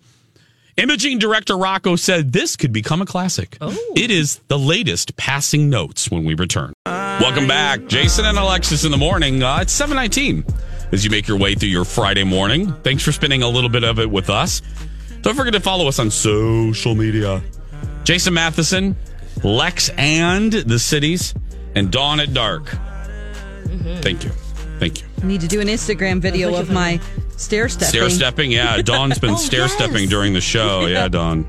imaging 0.77 1.19
director 1.19 1.57
Rocco 1.57 1.95
said 1.95 2.31
this 2.33 2.55
could 2.55 2.71
become 2.73 3.01
a 3.01 3.05
classic. 3.05 3.57
It 3.95 4.11
is 4.11 4.39
the 4.47 4.59
latest 4.59 5.15
passing 5.17 5.69
notes 5.69 6.09
when 6.09 6.23
we 6.23 6.33
return. 6.35 6.73
Welcome 6.85 7.47
back. 7.47 7.87
Jason 7.87 8.25
and 8.25 8.37
Alexis 8.37 8.85
in 8.85 8.91
the 8.91 8.97
morning. 8.97 9.41
Uh, 9.43 9.59
it's 9.61 9.73
719 9.73 10.45
as 10.91 11.03
you 11.03 11.09
make 11.09 11.27
your 11.27 11.37
way 11.37 11.55
through 11.55 11.69
your 11.69 11.85
Friday 11.85 12.23
morning. 12.23 12.71
Thanks 12.83 13.03
for 13.03 13.11
spending 13.11 13.43
a 13.43 13.49
little 13.49 13.69
bit 13.69 13.83
of 13.83 13.99
it 13.99 14.09
with 14.09 14.29
us. 14.29 14.61
Don't 15.21 15.35
forget 15.35 15.53
to 15.53 15.59
follow 15.59 15.87
us 15.87 15.99
on 15.99 16.11
social 16.11 16.95
media. 16.95 17.41
Jason 18.03 18.33
Matheson, 18.33 18.95
Lex 19.43 19.89
and 19.97 20.53
the 20.53 20.79
cities, 20.79 21.33
and 21.75 21.91
Dawn 21.91 22.19
at 22.19 22.33
Dark. 22.33 22.69
Thank 24.01 24.23
you. 24.23 24.29
Thank 24.79 25.01
you. 25.01 25.06
I 25.21 25.25
need 25.25 25.41
to 25.41 25.47
do 25.47 25.59
an 25.59 25.67
Instagram 25.67 26.19
video 26.21 26.55
of 26.55 26.69
my 26.71 26.99
stair 27.37 27.67
stepping. 27.69 27.87
Stair 27.87 28.09
stepping. 28.09 28.51
Yeah, 28.51 28.81
Dawn's 28.83 29.17
been 29.19 29.31
Oh, 29.31 29.35
stair 29.37 29.67
stepping 29.67 30.01
yes. 30.01 30.09
during 30.09 30.33
the 30.33 30.41
show. 30.41 30.85
Yeah, 30.87 31.07
Dawn. 31.07 31.47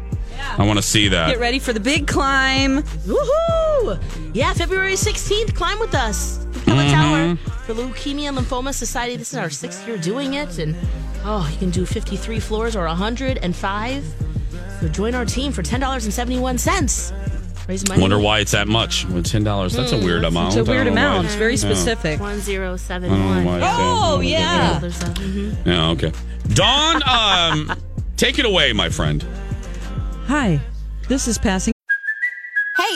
I 0.56 0.64
want 0.66 0.78
to 0.78 0.82
see 0.82 1.08
that. 1.08 1.28
Get 1.30 1.40
ready 1.40 1.58
for 1.58 1.72
the 1.72 1.80
big 1.80 2.06
climb. 2.06 2.82
Woohoo! 2.82 4.00
Yeah, 4.34 4.52
February 4.54 4.92
16th, 4.94 5.54
climb 5.54 5.78
with 5.80 5.94
us. 5.94 6.44
Capella 6.52 6.82
Mm-hmm. 6.84 6.92
Tower 6.94 7.36
for 7.64 7.74
Leukemia 7.74 8.28
and 8.28 8.38
Lymphoma 8.38 8.72
Society. 8.72 9.16
This 9.16 9.32
is 9.32 9.38
our 9.38 9.50
sixth 9.50 9.86
year 9.86 9.98
doing 9.98 10.34
it. 10.34 10.58
And 10.58 10.74
oh, 11.24 11.48
you 11.52 11.58
can 11.58 11.70
do 11.70 11.84
53 11.84 12.40
floors 12.40 12.74
or 12.76 12.84
105. 12.86 14.04
So 14.80 14.88
join 14.88 15.14
our 15.14 15.24
team 15.24 15.52
for 15.52 15.62
$10.71. 15.62 17.37
Raise 17.68 17.86
money. 17.86 18.00
Wonder 18.00 18.18
why 18.18 18.40
it's 18.40 18.52
that 18.52 18.66
much. 18.66 19.04
Well, 19.06 19.22
Ten 19.22 19.44
dollars. 19.44 19.74
That's 19.74 19.92
a 19.92 19.98
weird 19.98 20.24
amount. 20.24 20.56
It's 20.56 20.56
a 20.56 20.64
weird 20.64 20.86
don't 20.86 20.94
know 20.94 21.02
why 21.02 21.06
amount. 21.08 21.24
it's- 21.26 21.34
It's 21.34 21.38
very 21.38 21.56
specific. 21.58 22.18
1071. 22.18 23.20
I 23.20 23.24
don't 23.34 23.44
know 23.44 23.50
why 23.50 23.56
it's- 23.58 23.74
Oh, 23.78 24.20
yeah. 24.20 24.80
Yeah. 24.80 25.54
Yeah. 25.66 25.88
Okay. 25.90 26.12
Dawn, 26.54 27.02
um, 27.06 27.72
take 28.16 28.38
it 28.38 28.46
away, 28.46 28.72
my 28.72 28.88
friend. 28.88 29.22
Hi, 30.28 30.60
this 31.08 31.28
is 31.28 31.36
passing. 31.36 31.72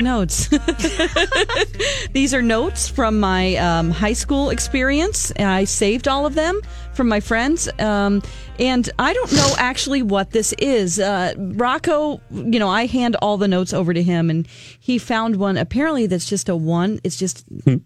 Notes. 0.00 0.48
These 2.12 2.34
are 2.34 2.42
notes 2.42 2.88
from 2.88 3.18
my 3.18 3.56
um, 3.56 3.90
high 3.90 4.12
school 4.12 4.50
experience. 4.50 5.32
I 5.38 5.64
saved 5.64 6.06
all 6.06 6.26
of 6.26 6.34
them 6.34 6.60
from 6.92 7.08
my 7.08 7.20
friends. 7.20 7.68
Um, 7.78 8.22
and 8.58 8.88
I 8.98 9.12
don't 9.12 9.32
know 9.32 9.54
actually 9.58 10.02
what 10.02 10.30
this 10.30 10.52
is. 10.58 10.98
Uh, 10.98 11.34
Rocco, 11.36 12.20
you 12.30 12.58
know, 12.58 12.68
I 12.68 12.86
hand 12.86 13.16
all 13.22 13.36
the 13.36 13.48
notes 13.48 13.72
over 13.72 13.92
to 13.92 14.02
him, 14.02 14.30
and 14.30 14.46
he 14.78 14.98
found 14.98 15.36
one. 15.36 15.56
Apparently, 15.56 16.06
that's 16.06 16.28
just 16.28 16.48
a 16.48 16.56
one, 16.56 17.00
it's 17.04 17.16
just 17.16 17.44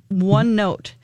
one 0.09 0.55
note. 0.55 0.95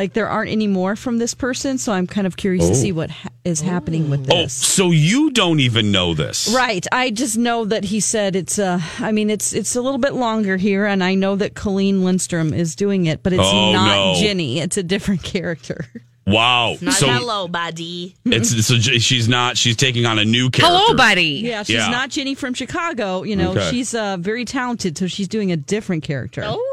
Like 0.00 0.14
there 0.14 0.28
aren't 0.30 0.50
any 0.50 0.66
more 0.66 0.96
from 0.96 1.18
this 1.18 1.34
person. 1.34 1.76
So 1.76 1.92
I'm 1.92 2.06
kind 2.06 2.26
of 2.26 2.38
curious 2.38 2.64
to 2.66 2.72
Oh. 2.72 2.74
see 2.74 2.90
what 2.92 3.10
ha- 3.10 3.28
is 3.44 3.60
happening 3.60 4.08
with 4.08 4.24
this. 4.24 4.34
Oh, 4.34 4.46
so 4.48 4.90
you 4.92 5.30
don't 5.30 5.60
even 5.60 5.92
know 5.92 6.14
this? 6.14 6.48
Right. 6.54 6.86
I 6.90 7.10
just 7.10 7.36
know 7.36 7.66
that 7.66 7.84
he 7.84 8.00
said 8.00 8.34
it's 8.34 8.58
uh 8.58 8.80
I 8.98 9.12
mean 9.12 9.28
it's 9.28 9.52
it's 9.52 9.76
a 9.76 9.82
little 9.82 9.98
bit 9.98 10.14
longer 10.14 10.56
here 10.56 10.86
and 10.86 11.04
I 11.04 11.14
know 11.16 11.36
that 11.36 11.54
Colleen 11.54 12.02
Lindstrom 12.02 12.54
is 12.54 12.74
doing 12.74 13.04
it, 13.04 13.22
but 13.22 13.34
it's 13.34 13.42
Oh, 13.44 13.72
not 13.72 13.94
no. 14.14 14.14
Ginny. 14.20 14.58
It's 14.60 14.78
a 14.78 14.82
different 14.82 15.22
character. 15.22 15.84
Wow. 16.26 16.76
Not 16.80 16.94
so 16.94 17.06
hello, 17.08 17.48
buddy. 17.48 18.14
it's 18.24 18.66
so 18.66 18.78
she's 18.78 19.28
not. 19.28 19.58
She's 19.58 19.74
taking 19.76 20.06
on 20.06 20.18
a 20.18 20.24
new 20.24 20.48
character. 20.48 20.76
Hello, 20.78 20.94
buddy. 20.96 21.42
Yeah, 21.44 21.62
she's 21.64 21.76
Yeah. 21.76 21.90
not 21.90 22.10
Ginny 22.10 22.34
from 22.36 22.54
Chicago. 22.54 23.22
You 23.24 23.34
know, 23.36 23.50
Okay. 23.50 23.68
she's 23.70 23.94
uh 23.94 24.16
very 24.18 24.44
talented, 24.44 24.96
so 24.96 25.08
she's 25.08 25.28
doing 25.28 25.50
a 25.50 25.56
different 25.56 26.04
character. 26.04 26.42
Oh. 26.46 26.64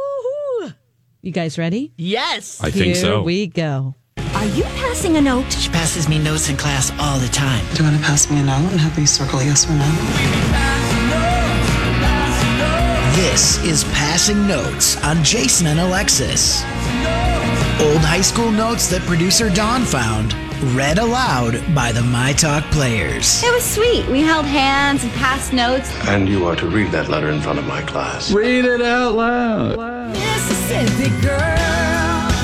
You 1.27 1.33
guys 1.33 1.57
ready? 1.57 1.91
Yes. 1.97 2.63
I 2.63 2.71
think 2.71 2.85
Here 2.85 2.95
so. 2.95 3.21
we 3.21 3.47
go. 3.47 3.95
Are 4.33 4.45
you 4.45 4.63
passing 4.63 5.17
a 5.17 5.21
note? 5.21 5.51
She 5.51 5.69
passes 5.69 6.07
me 6.07 6.19
notes 6.19 6.47
in 6.47 6.55
class 6.55 6.89
all 7.01 7.19
the 7.19 7.27
time. 7.27 7.65
Do 7.75 7.83
you 7.83 7.89
want 7.89 7.99
to 7.99 8.05
pass 8.07 8.31
me 8.31 8.39
a 8.39 8.43
note 8.43 8.71
and 8.71 8.79
have 8.79 8.97
me 8.97 9.05
circle 9.05 9.43
yes 9.43 9.69
or 9.69 9.73
no? 9.73 9.91
This 13.21 13.61
is 13.65 13.83
Passing 13.93 14.47
Notes 14.47 14.95
on 15.03 15.21
Jason 15.21 15.67
and 15.67 15.81
Alexis. 15.81 16.63
Old 17.81 17.99
high 17.99 18.21
school 18.21 18.49
notes 18.49 18.87
that 18.87 19.01
producer 19.01 19.49
Don 19.49 19.83
found, 19.83 20.31
read 20.61 20.97
aloud 20.97 21.61
by 21.75 21.91
the 21.91 22.01
My 22.01 22.33
Talk 22.33 22.63
players. 22.71 23.43
It 23.43 23.53
was 23.53 23.63
sweet. 23.63 24.07
We 24.07 24.21
held 24.21 24.45
hands 24.45 25.03
and 25.03 25.11
passed 25.13 25.53
notes. 25.53 25.91
And 26.07 26.27
you 26.27 26.45
are 26.47 26.55
to 26.55 26.67
read 26.67 26.91
that 26.91 27.09
letter 27.09 27.29
in 27.29 27.41
front 27.41 27.59
of 27.59 27.65
my 27.65 27.81
class. 27.83 28.31
Read 28.31 28.65
it 28.65 28.81
out 28.81 29.15
loud. 29.15 29.77
Mississippi 30.11 31.09
girl. 31.21 31.57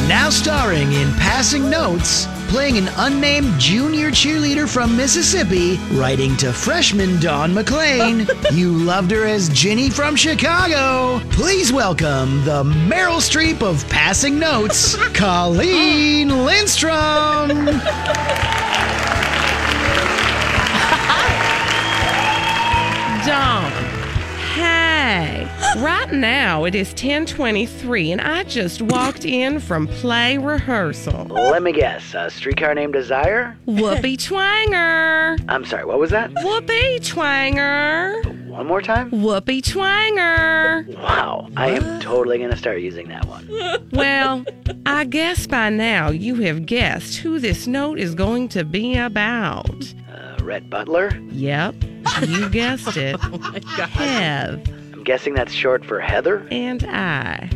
Now 0.07 0.29
starring 0.29 0.93
in 0.93 1.11
Passing 1.13 1.69
Notes, 1.69 2.25
playing 2.53 2.77
an 2.77 2.87
unnamed 2.97 3.59
junior 3.59 4.11
cheerleader 4.11 4.69
from 4.69 4.95
Mississippi, 4.95 5.79
writing 5.93 6.37
to 6.37 6.53
freshman 6.53 7.19
Dawn 7.19 7.51
McLean. 7.51 8.27
you 8.53 8.71
loved 8.73 9.09
her 9.09 9.25
as 9.25 9.49
Ginny 9.49 9.89
from 9.89 10.15
Chicago. 10.15 11.19
Please 11.31 11.73
welcome 11.73 12.45
the 12.45 12.63
Meryl 12.63 13.17
Streep 13.17 13.63
of 13.63 13.89
Passing 13.89 14.37
Notes, 14.37 14.95
Colleen 15.15 16.45
Lindstrom. 16.45 17.65
Dawn. 23.25 23.72
Hey, 25.73 25.81
right 25.81 26.11
now 26.11 26.65
it 26.65 26.75
is 26.75 26.89
1023 26.89 28.11
and 28.11 28.21
I 28.21 28.43
just 28.43 28.81
walked 28.81 29.25
in 29.25 29.59
from 29.59 29.87
play 29.87 30.37
rehearsal. 30.37 31.25
Let 31.25 31.63
me 31.63 31.71
guess. 31.71 32.13
A 32.13 32.29
streetcar 32.29 32.73
named 32.75 32.93
Desire? 32.93 33.57
Whoopi 33.67 34.17
Twanger. 34.17 35.43
I'm 35.47 35.65
sorry, 35.65 35.85
what 35.85 35.99
was 35.99 36.11
that? 36.11 36.31
Whoopi 36.31 36.99
Twanger. 36.99 38.47
One 38.47 38.67
more 38.67 38.81
time? 38.81 39.09
Whoopi 39.11 39.61
Twanger. 39.61 40.95
Wow, 40.97 41.49
I 41.57 41.69
am 41.69 41.99
totally 41.99 42.37
going 42.37 42.51
to 42.51 42.57
start 42.57 42.79
using 42.81 43.07
that 43.09 43.25
one. 43.25 43.49
Well, 43.93 44.43
I 44.87 45.05
guess 45.05 45.45
by 45.45 45.69
now 45.69 46.09
you 46.09 46.35
have 46.35 46.65
guessed 46.65 47.17
who 47.17 47.39
this 47.39 47.67
note 47.67 47.99
is 47.99 48.15
going 48.15 48.49
to 48.49 48.63
be 48.65 48.97
about. 48.97 49.93
Uh, 50.11 50.35
Rhett 50.41 50.67
Butler? 50.69 51.11
Yep, 51.31 51.75
you 52.27 52.49
guessed 52.51 52.97
it. 52.97 53.19
Hev. 53.21 54.61
I'm 55.03 55.05
guessing 55.05 55.33
that's 55.33 55.51
short 55.51 55.83
for 55.83 55.99
Heather? 55.99 56.47
And 56.49 56.85
I. 56.85 57.49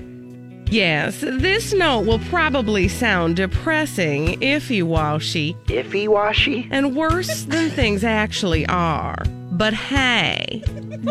Yes, 0.70 1.22
this 1.22 1.74
note 1.74 2.02
will 2.02 2.20
probably 2.20 2.90
sound 2.90 3.38
depressing, 3.38 4.38
iffy 4.42 4.84
washy. 4.84 5.56
Iffy 5.68 6.10
washy? 6.10 6.68
And 6.72 6.94
worse 6.94 7.44
than 7.44 7.70
things 7.70 8.04
actually 8.04 8.66
are. 8.66 9.24
But 9.58 9.74
hey, 9.74 10.62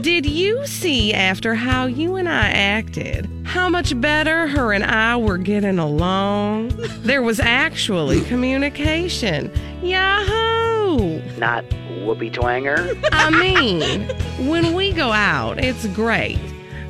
did 0.02 0.24
you 0.24 0.64
see 0.68 1.12
after 1.12 1.56
how 1.56 1.86
you 1.86 2.14
and 2.14 2.28
I 2.28 2.48
acted 2.50 3.28
how 3.44 3.68
much 3.68 4.00
better 4.00 4.46
her 4.46 4.72
and 4.72 4.84
I 4.84 5.16
were 5.16 5.36
getting 5.36 5.80
along? 5.80 6.68
There 7.00 7.22
was 7.22 7.40
actually 7.40 8.20
communication. 8.20 9.50
Yahoo! 9.82 11.20
Not 11.38 11.64
Whoopi 12.04 12.32
Twanger? 12.32 12.96
I 13.10 13.30
mean, 13.30 14.08
when 14.48 14.74
we 14.74 14.92
go 14.92 15.10
out, 15.10 15.58
it's 15.58 15.84
great. 15.88 16.38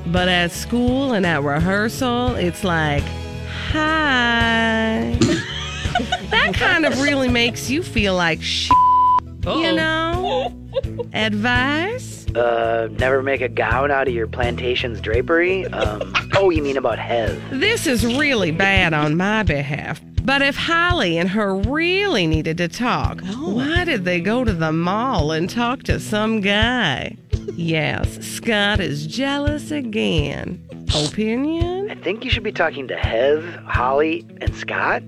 But 0.09 0.29
at 0.29 0.51
school 0.51 1.15
and 1.15 1.25
at 1.25 1.43
rehearsal, 1.43 2.35
it's 2.35 2.65
like, 2.65 3.03
hi. 3.71 5.17
that 6.31 6.53
kind 6.53 6.85
of 6.85 7.01
really 7.01 7.31
makes 7.31 7.71
you 7.71 7.83
feel 7.83 8.15
like 8.15 8.43
shit, 8.43 8.77
you 9.47 9.73
know? 9.73 10.53
Advice? 11.13 12.27
Uh, 12.35 12.89
never 12.93 13.23
make 13.23 13.41
a 13.41 13.49
gown 13.49 13.91
out 13.91 14.09
of 14.09 14.15
your 14.15 14.27
plantation's 14.27 15.01
drapery? 15.01 15.65
Um, 15.67 16.13
oh, 16.35 16.51
you 16.51 16.63
mean 16.63 16.77
about 16.77 16.99
Hez? 16.99 17.39
This 17.51 17.87
is 17.87 18.05
really 18.05 18.51
bad 18.51 18.93
on 18.93 19.17
my 19.17 19.43
behalf. 19.43 20.01
But 20.23 20.43
if 20.43 20.57
Holly 20.57 21.19
and 21.19 21.31
her 21.31 21.55
really 21.55 22.27
needed 22.27 22.59
to 22.59 22.67
talk, 22.69 23.21
why 23.21 23.85
did 23.85 24.05
they 24.05 24.21
go 24.21 24.43
to 24.45 24.53
the 24.53 24.73
mall 24.73 25.31
and 25.31 25.49
talk 25.49 25.85
to 25.85 26.01
some 26.01 26.41
guy? 26.41 27.17
Yes, 27.55 28.19
Scott 28.27 28.81
is 28.81 29.07
jealous 29.07 29.71
again. 29.71 30.63
Opinion? 30.95 31.91
I 31.91 31.95
think 31.95 32.25
you 32.25 32.31
should 32.31 32.43
be 32.43 32.53
talking 32.53 32.89
to 32.89 32.97
Hez, 32.97 33.43
Holly, 33.67 34.27
and 34.41 34.55
Scott 34.55 35.03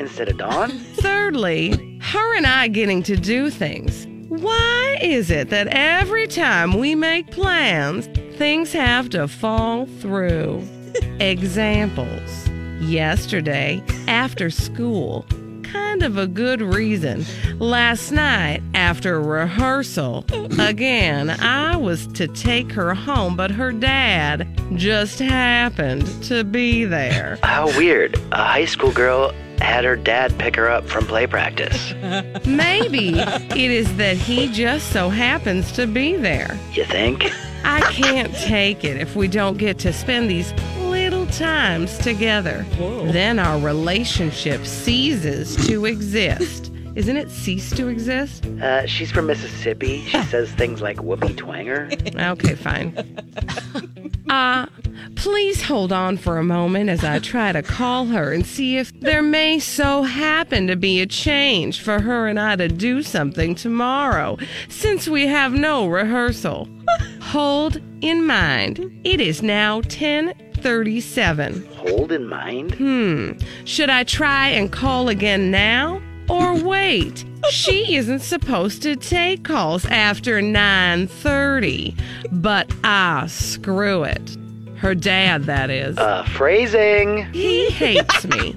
instead 0.00 0.28
of 0.28 0.36
Dawn. 0.36 0.70
Thirdly, 0.70 1.85
her 2.16 2.36
and 2.36 2.46
I 2.46 2.68
getting 2.68 3.02
to 3.04 3.16
do 3.16 3.50
things. 3.50 4.06
Why 4.28 4.98
is 5.02 5.30
it 5.30 5.50
that 5.50 5.68
every 5.68 6.26
time 6.26 6.78
we 6.78 6.94
make 6.94 7.30
plans, 7.30 8.08
things 8.36 8.72
have 8.72 9.10
to 9.10 9.28
fall 9.28 9.86
through? 9.86 10.66
Examples. 11.20 12.48
Yesterday, 12.80 13.82
after 14.08 14.50
school, 14.50 15.26
kind 15.62 16.02
of 16.02 16.16
a 16.16 16.26
good 16.26 16.60
reason. 16.60 17.24
Last 17.58 18.12
night, 18.12 18.62
after 18.74 19.20
rehearsal, 19.20 20.24
again, 20.58 21.30
I 21.30 21.76
was 21.76 22.06
to 22.08 22.28
take 22.28 22.72
her 22.72 22.94
home, 22.94 23.36
but 23.36 23.50
her 23.50 23.72
dad 23.72 24.48
just 24.74 25.18
happened 25.18 26.06
to 26.24 26.44
be 26.44 26.84
there. 26.84 27.38
How 27.42 27.66
weird. 27.78 28.18
A 28.32 28.44
high 28.44 28.64
school 28.64 28.92
girl 28.92 29.32
had 29.60 29.84
her 29.84 29.96
dad 29.96 30.36
pick 30.38 30.56
her 30.56 30.68
up 30.70 30.86
from 30.86 31.06
play 31.06 31.26
practice. 31.26 31.92
Maybe 32.46 33.18
it 33.18 33.70
is 33.70 33.96
that 33.96 34.16
he 34.16 34.48
just 34.52 34.90
so 34.92 35.08
happens 35.08 35.72
to 35.72 35.86
be 35.86 36.16
there. 36.16 36.58
You 36.72 36.84
think? 36.84 37.24
I 37.64 37.80
can't 37.92 38.32
take 38.34 38.84
it 38.84 38.96
if 39.00 39.16
we 39.16 39.28
don't 39.28 39.58
get 39.58 39.78
to 39.80 39.92
spend 39.92 40.30
these 40.30 40.52
little 40.80 41.26
times 41.26 41.98
together. 41.98 42.64
Then 42.78 43.38
our 43.38 43.58
relationship 43.58 44.64
ceases 44.64 45.56
to 45.66 45.84
exist. 45.86 46.70
Isn't 46.94 47.16
it 47.18 47.30
cease 47.30 47.70
to 47.72 47.88
exist? 47.88 48.46
Uh, 48.46 48.86
she's 48.86 49.10
from 49.10 49.26
Mississippi. 49.26 50.02
She 50.06 50.22
says 50.30 50.50
things 50.52 50.80
like 50.80 51.02
whoopee 51.02 51.34
twanger. 51.34 51.92
Okay, 52.32 52.54
fine. 52.54 52.94
Uh, 54.28 54.66
please 55.14 55.62
hold 55.62 55.92
on 55.92 56.16
for 56.16 56.38
a 56.38 56.44
moment 56.44 56.90
as 56.90 57.04
I 57.04 57.18
try 57.18 57.52
to 57.52 57.62
call 57.62 58.06
her 58.06 58.32
and 58.32 58.46
see 58.46 58.76
if 58.76 58.92
there 59.00 59.22
may 59.22 59.58
so 59.58 60.02
happen 60.02 60.66
to 60.66 60.76
be 60.76 61.00
a 61.00 61.06
change 61.06 61.80
for 61.80 62.00
her 62.00 62.26
and 62.26 62.38
I 62.38 62.56
to 62.56 62.68
do 62.68 63.02
something 63.02 63.54
tomorrow, 63.54 64.38
since 64.68 65.08
we 65.08 65.26
have 65.26 65.52
no 65.52 65.86
rehearsal. 65.86 66.68
Hold 67.20 67.80
in 68.00 68.26
mind, 68.26 69.00
it 69.04 69.20
is 69.20 69.42
now 69.42 69.76
1037. 69.76 71.66
Hold 71.76 72.12
in 72.12 72.28
mind? 72.28 72.74
Hmm. 72.74 73.32
Should 73.64 73.90
I 73.90 74.04
try 74.04 74.48
and 74.48 74.70
call 74.70 75.08
again 75.08 75.50
now? 75.50 76.00
Or 76.28 76.54
wait? 76.64 77.24
She 77.50 77.96
isn't 77.96 78.20
supposed 78.20 78.82
to 78.82 78.96
take 78.96 79.44
calls 79.44 79.86
after 79.86 80.40
9:30. 80.40 81.96
But 82.32 82.72
ah, 82.82 83.24
screw 83.28 84.02
it. 84.02 84.36
Her 84.78 84.94
dad, 84.94 85.44
that 85.44 85.70
is. 85.70 85.96
Uh, 85.96 86.24
phrasing. 86.24 87.24
He 87.32 87.70
hates 87.70 88.26
me. 88.26 88.54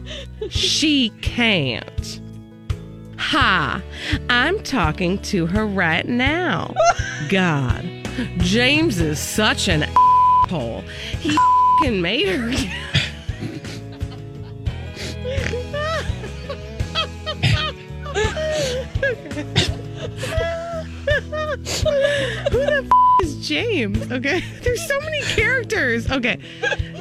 She 0.50 1.10
can't. 1.22 2.22
Ha! 3.18 3.82
I'm 4.30 4.62
talking 4.64 5.20
to 5.24 5.46
her 5.46 5.66
right 5.66 6.08
now. 6.08 6.74
God, 7.30 7.88
James 8.38 9.00
is 9.00 9.20
such 9.20 9.68
an 9.68 9.84
asshole. 10.44 10.82
He 11.20 11.38
fing 11.82 12.02
made 12.02 12.28
her. 12.28 12.52
Who 21.24 22.60
the 22.66 22.86
f- 22.90 23.24
is 23.24 23.48
James? 23.48 24.12
Okay, 24.12 24.42
there's 24.64 24.86
so 24.88 25.00
many 25.02 25.22
characters. 25.22 26.10
Okay, 26.10 26.40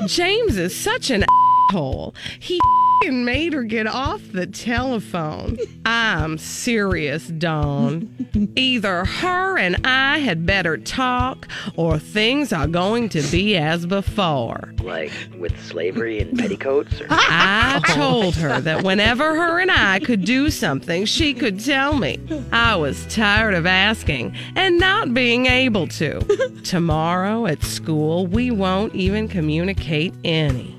James 0.07 0.57
is 0.57 0.75
such 0.77 1.11
an 1.11 1.25
asshole. 1.71 2.15
He 2.39 2.59
made 3.07 3.53
her 3.53 3.63
get 3.63 3.87
off 3.87 4.21
the 4.33 4.47
telephone. 4.47 5.59
I'm 5.85 6.39
serious, 6.39 7.29
Dawn. 7.29 8.09
Either 8.57 9.05
her 9.05 9.59
and 9.59 9.87
I 9.87 10.19
had 10.19 10.45
better 10.47 10.77
talk, 10.77 11.49
or 11.77 11.99
things 11.99 12.53
are 12.53 12.67
going 12.67 13.09
to 13.11 13.23
be 13.23 13.57
as 13.57 13.87
before. 13.87 14.75
Like 14.83 15.13
with 15.39 15.59
slavery 15.65 16.21
and 16.21 16.39
petticoats? 16.39 17.01
Or... 17.01 17.07
I 17.11 17.81
told 17.89 18.35
her 18.37 18.61
that 18.61 18.85
whenever 18.85 19.35
her 19.35 19.61
and 19.61 19.71
I 19.71 20.01
could 20.01 20.25
do 20.25 20.51
something, 20.51 21.05
she 21.05 21.35
could 21.35 21.61
tell 21.61 21.95
me. 21.95 22.19
I 22.53 22.77
was 22.77 23.07
tired 23.07 23.55
of 23.55 23.67
asking 23.67 24.35
and 24.57 24.79
not 24.79 25.15
being 25.15 25.47
able 25.47 25.87
to. 25.89 26.21
Tomorrow 26.65 27.47
at 27.47 27.63
school, 27.63 28.27
we 28.27 28.51
won't 28.51 28.95
even 28.95 29.29
communicate 29.29 30.15
any. 30.25 30.77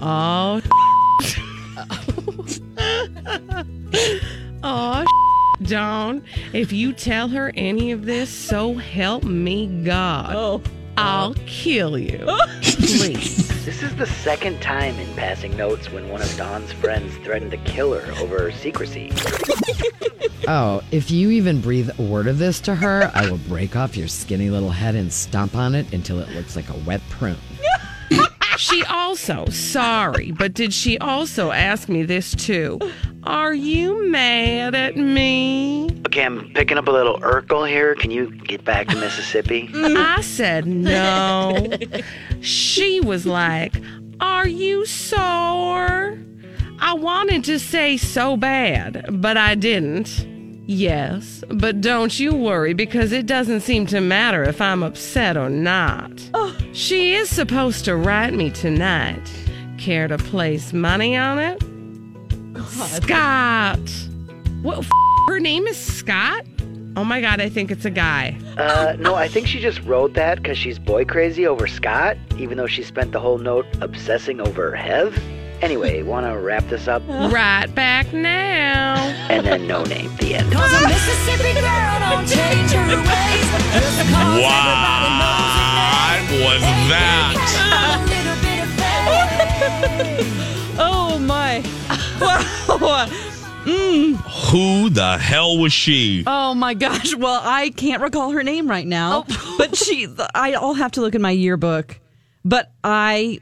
Oh, 0.00 0.60
oh, 4.62 5.04
Dawn, 5.62 6.22
if 6.52 6.72
you 6.72 6.92
tell 6.92 7.28
her 7.28 7.52
any 7.56 7.92
of 7.92 8.04
this, 8.04 8.30
so 8.30 8.74
help 8.74 9.24
me 9.24 9.66
God. 9.84 10.34
Oh. 10.34 10.62
I'll 10.98 11.34
kill 11.46 11.96
you. 11.98 12.18
Please. 12.62 13.48
This 13.64 13.82
is 13.82 13.96
the 13.96 14.06
second 14.06 14.60
time 14.60 14.98
in 14.98 15.14
passing 15.14 15.56
notes 15.56 15.90
when 15.90 16.08
one 16.10 16.20
of 16.20 16.36
Dawn's 16.36 16.70
friends 16.72 17.16
threatened 17.18 17.50
to 17.52 17.56
kill 17.58 17.94
her 17.94 18.12
over 18.22 18.52
secrecy. 18.52 19.10
Oh, 20.48 20.82
if 20.90 21.10
you 21.10 21.30
even 21.30 21.60
breathe 21.60 21.90
a 21.98 22.02
word 22.02 22.26
of 22.26 22.38
this 22.38 22.60
to 22.62 22.74
her, 22.74 23.10
I 23.14 23.30
will 23.30 23.38
break 23.38 23.76
off 23.76 23.96
your 23.96 24.08
skinny 24.08 24.50
little 24.50 24.70
head 24.70 24.96
and 24.96 25.12
stomp 25.12 25.54
on 25.54 25.74
it 25.76 25.92
until 25.92 26.18
it 26.18 26.28
looks 26.30 26.56
like 26.56 26.68
a 26.68 26.76
wet 26.78 27.00
prune. 27.10 27.36
She 28.56 28.84
also, 28.84 29.46
sorry, 29.46 30.30
but 30.32 30.54
did 30.54 30.72
she 30.72 30.98
also 30.98 31.50
ask 31.50 31.88
me 31.88 32.02
this 32.02 32.34
too? 32.34 32.78
Are 33.24 33.54
you 33.54 34.10
mad 34.10 34.74
at 34.74 34.96
me? 34.96 35.88
Okay, 36.06 36.24
I'm 36.24 36.52
picking 36.52 36.76
up 36.76 36.88
a 36.88 36.90
little 36.90 37.18
Urkel 37.20 37.68
here. 37.68 37.94
Can 37.94 38.10
you 38.10 38.30
get 38.30 38.64
back 38.64 38.88
to 38.88 38.96
Mississippi? 38.96 39.70
I 39.74 40.20
said 40.20 40.66
no. 40.66 41.70
She 42.40 43.00
was 43.00 43.24
like, 43.24 43.74
Are 44.20 44.48
you 44.48 44.84
sore? 44.86 46.18
I 46.78 46.94
wanted 46.94 47.44
to 47.44 47.58
say 47.60 47.96
so 47.96 48.36
bad, 48.36 49.06
but 49.08 49.36
I 49.36 49.54
didn't. 49.54 50.26
Yes, 50.74 51.44
but 51.50 51.82
don't 51.82 52.18
you 52.18 52.34
worry 52.34 52.72
because 52.72 53.12
it 53.12 53.26
doesn't 53.26 53.60
seem 53.60 53.84
to 53.88 54.00
matter 54.00 54.42
if 54.42 54.58
I'm 54.58 54.82
upset 54.82 55.36
or 55.36 55.50
not. 55.50 56.10
She 56.72 57.12
is 57.12 57.28
supposed 57.28 57.84
to 57.84 57.94
write 57.94 58.32
me 58.32 58.48
tonight. 58.48 59.20
Care 59.76 60.08
to 60.08 60.16
place 60.16 60.72
money 60.72 61.14
on 61.14 61.38
it? 61.38 61.62
Scott. 62.88 63.80
What? 64.62 64.78
F- 64.78 64.88
her 65.28 65.38
name 65.40 65.66
is 65.66 65.76
Scott? 65.76 66.46
Oh 66.96 67.04
my 67.04 67.20
god, 67.20 67.42
I 67.42 67.50
think 67.50 67.70
it's 67.70 67.84
a 67.84 67.90
guy. 67.90 68.38
Uh, 68.56 68.96
no, 68.98 69.14
I 69.14 69.28
think 69.28 69.46
she 69.48 69.60
just 69.60 69.82
wrote 69.82 70.14
that 70.14 70.38
because 70.38 70.56
she's 70.56 70.78
boy 70.78 71.04
crazy 71.04 71.46
over 71.46 71.66
Scott, 71.66 72.16
even 72.38 72.56
though 72.56 72.66
she 72.66 72.82
spent 72.82 73.12
the 73.12 73.20
whole 73.20 73.36
note 73.36 73.66
obsessing 73.82 74.40
over 74.40 74.74
Hev. 74.74 75.14
Anyway, 75.62 76.02
want 76.02 76.26
to 76.26 76.36
wrap 76.36 76.68
this 76.68 76.88
up? 76.88 77.02
Right 77.08 77.68
back 77.72 78.12
now. 78.12 78.96
And 79.30 79.46
then 79.46 79.68
no 79.68 79.84
name, 79.84 80.10
the 80.16 80.34
end. 80.34 80.52
Cause 80.52 80.72
a 80.72 80.88
Mississippi 80.88 81.54
girl 81.54 82.00
don't 82.00 82.26
change 82.26 82.72
her 82.72 82.84
ways. 82.88 83.46
Just 83.72 83.98
because 83.98 84.42
What 86.32 86.42
was 86.42 86.62
that? 86.90 87.38
Oh 90.78 91.18
my. 91.20 91.62
Wow. 92.80 93.08
Mm. 93.62 94.16
Who 94.50 94.90
the 94.90 95.18
hell 95.18 95.56
was 95.56 95.72
she? 95.72 96.24
Oh 96.26 96.52
my 96.52 96.74
gosh. 96.74 97.14
Well, 97.14 97.40
I 97.44 97.70
can't 97.70 98.02
recall 98.02 98.32
her 98.32 98.42
name 98.42 98.68
right 98.68 98.84
now, 98.84 99.24
but 99.56 99.76
she, 99.76 100.08
I'll 100.34 100.74
have 100.74 100.90
to 100.92 101.00
look 101.00 101.14
in 101.14 101.22
my 101.22 101.30
yearbook. 101.30 101.96
But 102.44 102.72
I, 102.82 103.40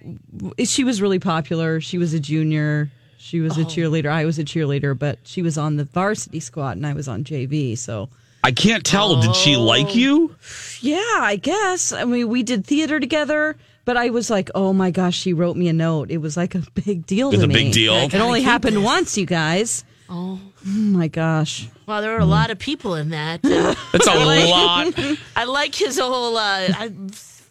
she 0.64 0.84
was 0.84 1.00
really 1.00 1.18
popular. 1.18 1.80
She 1.80 1.96
was 1.98 2.12
a 2.14 2.20
junior. 2.20 2.90
She 3.18 3.40
was 3.40 3.56
a 3.58 3.64
cheerleader. 3.64 4.10
I 4.10 4.24
was 4.24 4.38
a 4.38 4.44
cheerleader, 4.44 4.98
but 4.98 5.18
she 5.24 5.42
was 5.42 5.56
on 5.58 5.76
the 5.76 5.84
varsity 5.84 6.40
squad 6.40 6.76
and 6.76 6.86
I 6.86 6.92
was 6.94 7.06
on 7.08 7.24
JV. 7.24 7.76
So 7.78 8.08
I 8.44 8.52
can't 8.52 8.84
tell. 8.84 9.20
Did 9.20 9.34
she 9.36 9.56
like 9.56 9.94
you? 9.94 10.34
yeah, 10.80 10.96
I 11.20 11.36
guess. 11.40 11.92
I 11.92 12.04
mean, 12.04 12.28
we 12.28 12.42
did 12.42 12.66
theater 12.66 12.98
together. 13.00 13.56
But 13.86 13.96
I 13.96 14.10
was 14.10 14.28
like, 14.30 14.50
oh 14.54 14.72
my 14.74 14.90
gosh, 14.90 15.16
she 15.16 15.32
wrote 15.32 15.56
me 15.56 15.66
a 15.68 15.72
note. 15.72 16.10
It 16.10 16.18
was 16.18 16.36
like 16.36 16.54
a 16.54 16.62
big 16.74 17.06
deal 17.06 17.28
It 17.28 17.32
was 17.32 17.40
to 17.40 17.44
a 17.46 17.48
me. 17.48 17.54
big 17.54 17.72
deal? 17.72 17.94
It 17.94 18.14
only 18.14 18.42
happened 18.42 18.76
this. 18.76 18.84
once, 18.84 19.16
you 19.18 19.24
guys. 19.26 19.84
Oh. 20.08 20.38
Oh 20.66 20.68
my 20.68 21.08
gosh. 21.08 21.68
Well, 21.86 22.02
there 22.02 22.14
are 22.14 22.20
a 22.20 22.26
lot 22.26 22.50
of 22.50 22.58
people 22.58 22.94
in 22.94 23.10
that. 23.10 23.40
That's 23.42 24.06
a 24.06 24.10
I 24.10 24.24
like- 24.24 24.94
lot. 24.96 25.18
I 25.34 25.44
like 25.44 25.74
his 25.74 25.98
whole. 25.98 26.36
Uh, 26.36 26.68
I'm 26.76 27.08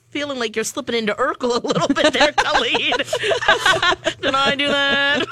feeling 0.09 0.39
like 0.39 0.55
you're 0.55 0.65
slipping 0.65 0.95
into 0.95 1.13
Urkel 1.13 1.63
a 1.63 1.67
little 1.67 1.87
bit 1.87 2.13
there, 2.13 2.31
Khalid. 2.37 2.97
Did 4.21 4.35
I 4.35 4.55
do 4.55 4.67
that? 4.67 5.25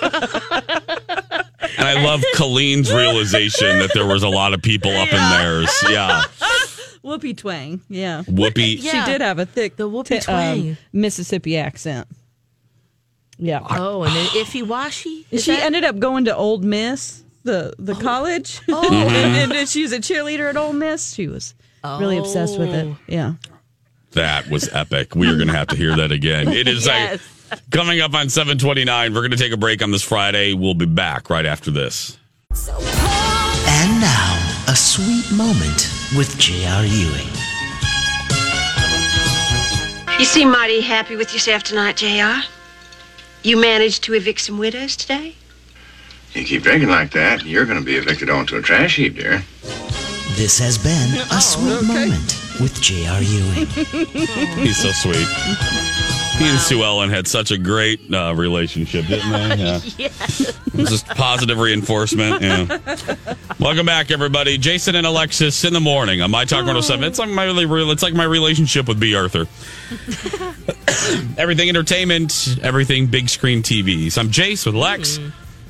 And 1.77 1.87
I 1.87 2.03
love 2.03 2.23
Colleen's 2.35 2.93
realization 2.93 3.79
that 3.79 3.91
there 3.93 4.05
was 4.05 4.23
a 4.23 4.29
lot 4.29 4.53
of 4.53 4.61
people 4.61 4.91
up 4.91 5.11
in 5.11 5.17
theirs. 5.17 5.69
Yeah. 5.89 6.23
Whoopie 7.03 7.37
twang. 7.37 7.81
Yeah. 7.89 8.23
Whoopi. 8.23 8.81
She 8.81 9.05
did 9.05 9.21
have 9.21 9.39
a 9.39 9.45
thick 9.45 9.77
the 9.77 9.89
whoopie 9.89 10.17
um, 10.17 10.21
twang. 10.21 10.77
Mississippi 10.91 11.57
accent. 11.57 12.07
Yeah. 13.37 13.65
Oh, 13.69 14.03
and 14.03 14.15
then 14.15 14.25
Iffy 14.27 14.67
Washy. 14.67 15.25
Is 15.31 15.43
she 15.43 15.51
that- 15.51 15.63
ended 15.63 15.83
up 15.83 15.99
going 15.99 16.25
to 16.25 16.35
Ole 16.35 16.57
Miss, 16.59 17.23
the 17.43 17.73
the 17.79 17.93
oh. 17.93 17.99
college. 17.99 18.61
Oh. 18.67 18.83
and, 18.91 19.09
mm-hmm. 19.09 19.51
and 19.51 19.69
she 19.69 19.83
was 19.83 19.93
a 19.93 19.99
cheerleader 19.99 20.49
at 20.49 20.57
Ole 20.57 20.73
Miss. 20.73 21.13
She 21.13 21.27
was 21.27 21.53
really 21.83 22.17
obsessed 22.17 22.59
with 22.59 22.73
it. 22.73 22.87
Oh. 22.87 22.97
Yeah. 23.07 23.33
That 24.11 24.49
was 24.49 24.73
epic. 24.73 25.15
We 25.15 25.29
are 25.29 25.35
going 25.35 25.47
to 25.47 25.53
have 25.53 25.67
to 25.67 25.75
hear 25.75 25.95
that 25.95 26.11
again. 26.11 26.47
It 26.47 26.67
is 26.67 26.87
uh, 26.87 26.91
Yes. 26.91 27.21
like 27.51 27.69
coming 27.71 28.01
up 28.01 28.13
on 28.13 28.29
729. 28.29 29.13
We're 29.13 29.21
going 29.21 29.31
to 29.31 29.37
take 29.37 29.53
a 29.53 29.57
break 29.57 29.81
on 29.83 29.91
this 29.91 30.03
Friday. 30.03 30.53
We'll 30.53 30.73
be 30.73 30.85
back 30.85 31.29
right 31.29 31.45
after 31.45 31.71
this. 31.71 32.17
And 32.51 34.01
now, 34.01 34.63
a 34.67 34.75
sweet 34.75 35.31
moment 35.37 35.91
with 36.15 36.35
J.R. 36.39 36.83
Ewing. 36.85 37.27
You 40.19 40.25
seem 40.25 40.49
mighty 40.51 40.81
happy 40.81 41.15
with 41.15 41.31
yourself 41.33 41.63
tonight, 41.63 41.97
JR. 41.97 42.41
You 43.43 43.57
managed 43.61 44.03
to 44.05 44.13
evict 44.13 44.41
some 44.41 44.57
widows 44.57 44.95
today? 44.97 45.35
You 46.33 46.43
keep 46.43 46.63
drinking 46.63 46.89
like 46.89 47.11
that, 47.11 47.45
you're 47.45 47.65
going 47.65 47.77
to 47.79 47.85
be 47.85 47.95
evicted 47.97 48.29
onto 48.29 48.57
a 48.57 48.61
trash 48.61 48.95
heap, 48.95 49.15
dear. 49.15 49.43
This 50.35 50.57
has 50.59 50.77
been 50.77 51.21
a 51.31 51.39
sweet 51.41 51.85
moment 51.87 52.41
with 52.59 52.79
J.R. 52.81 53.21
Ewing. 53.21 53.65
He's 54.57 54.77
so 54.77 54.89
sweet. 54.91 55.27
He 56.37 56.45
and 56.45 56.59
Sue 56.59 56.83
Ellen 56.83 57.09
had 57.09 57.27
such 57.27 57.49
a 57.49 57.57
great 57.57 58.13
uh, 58.13 58.33
relationship, 58.35 59.07
didn't 59.07 59.31
they? 59.31 59.47
Yeah. 59.57 59.79
yes. 59.97 60.59
Just 60.75 61.07
positive 61.07 61.57
reinforcement. 61.57 62.41
Yeah. 62.41 62.77
Welcome 63.59 63.87
back, 63.87 64.11
everybody. 64.11 64.57
Jason 64.59 64.95
and 64.95 65.07
Alexis 65.07 65.63
in 65.63 65.73
the 65.73 65.79
morning 65.79 66.21
on 66.21 66.29
My 66.29 66.45
Talk 66.45 66.59
107. 66.59 67.03
It's 67.05 67.17
like 67.17 67.29
my 67.29 67.45
really 67.45 67.65
real. 67.65 67.89
It's 67.89 68.03
like 68.03 68.13
my 68.13 68.23
relationship 68.23 68.87
with 68.87 68.99
B. 68.99 69.15
Arthur. 69.15 69.47
everything 71.39 71.69
entertainment, 71.69 72.57
everything 72.61 73.07
big 73.07 73.29
screen 73.29 73.63
TVs. 73.63 74.17
I'm 74.17 74.29
Jace 74.29 74.65
with 74.65 74.75
Lex 74.75 75.19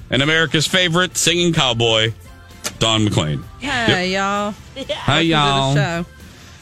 and 0.10 0.22
America's 0.22 0.68
favorite 0.68 1.16
singing 1.16 1.54
cowboy, 1.54 2.14
Don 2.80 3.06
McLean. 3.06 3.44
Hey, 3.60 4.14
y'all. 4.14 4.54
Hi, 4.76 5.22
y'all. 5.22 6.06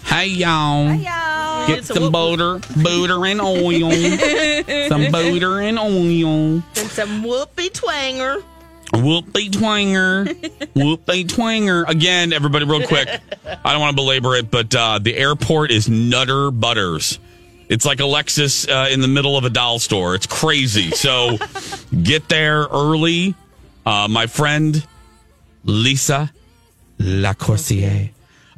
Welcome 0.05 0.13
to 0.13 0.13
the 0.13 0.13
show. 0.13 0.15
Hey, 0.15 0.27
y'all. 0.27 0.87
Hey 0.87 1.03
y'all. 1.03 1.67
Get 1.67 1.85
some 1.85 2.11
butter, 2.11 2.59
butter 2.83 3.25
and 3.25 3.41
oil. 3.41 3.91
some 4.89 5.11
butter 5.11 5.61
and 5.61 5.79
oil. 5.79 6.61
And 6.75 6.91
some 6.91 7.23
whoopee 7.23 7.69
twanger. 7.69 8.43
Whoopie 8.93 9.49
twanger. 9.49 10.25
Whoopie 10.75 11.25
twanger. 11.25 11.87
Again, 11.89 12.33
everybody, 12.33 12.65
real 12.65 12.85
quick. 12.87 13.07
I 13.63 13.71
don't 13.71 13.81
want 13.81 13.91
to 13.91 14.01
belabor 14.01 14.35
it, 14.35 14.51
but 14.51 14.73
uh, 14.75 14.99
the 14.99 15.17
airport 15.17 15.71
is 15.71 15.89
Nutter 15.89 16.51
Butters. 16.51 17.19
It's 17.67 17.85
like 17.85 17.99
Alexis 17.99 18.67
uh, 18.67 18.89
in 18.91 19.01
the 19.01 19.07
middle 19.07 19.37
of 19.37 19.43
a 19.43 19.49
doll 19.49 19.79
store. 19.79 20.13
It's 20.13 20.27
crazy. 20.27 20.91
So 20.91 21.37
get 22.03 22.29
there 22.29 22.67
early. 22.71 23.33
Uh, 23.85 24.07
my 24.07 24.27
friend 24.27 24.85
Lisa 25.63 26.31
Lacourcier. 26.99 28.11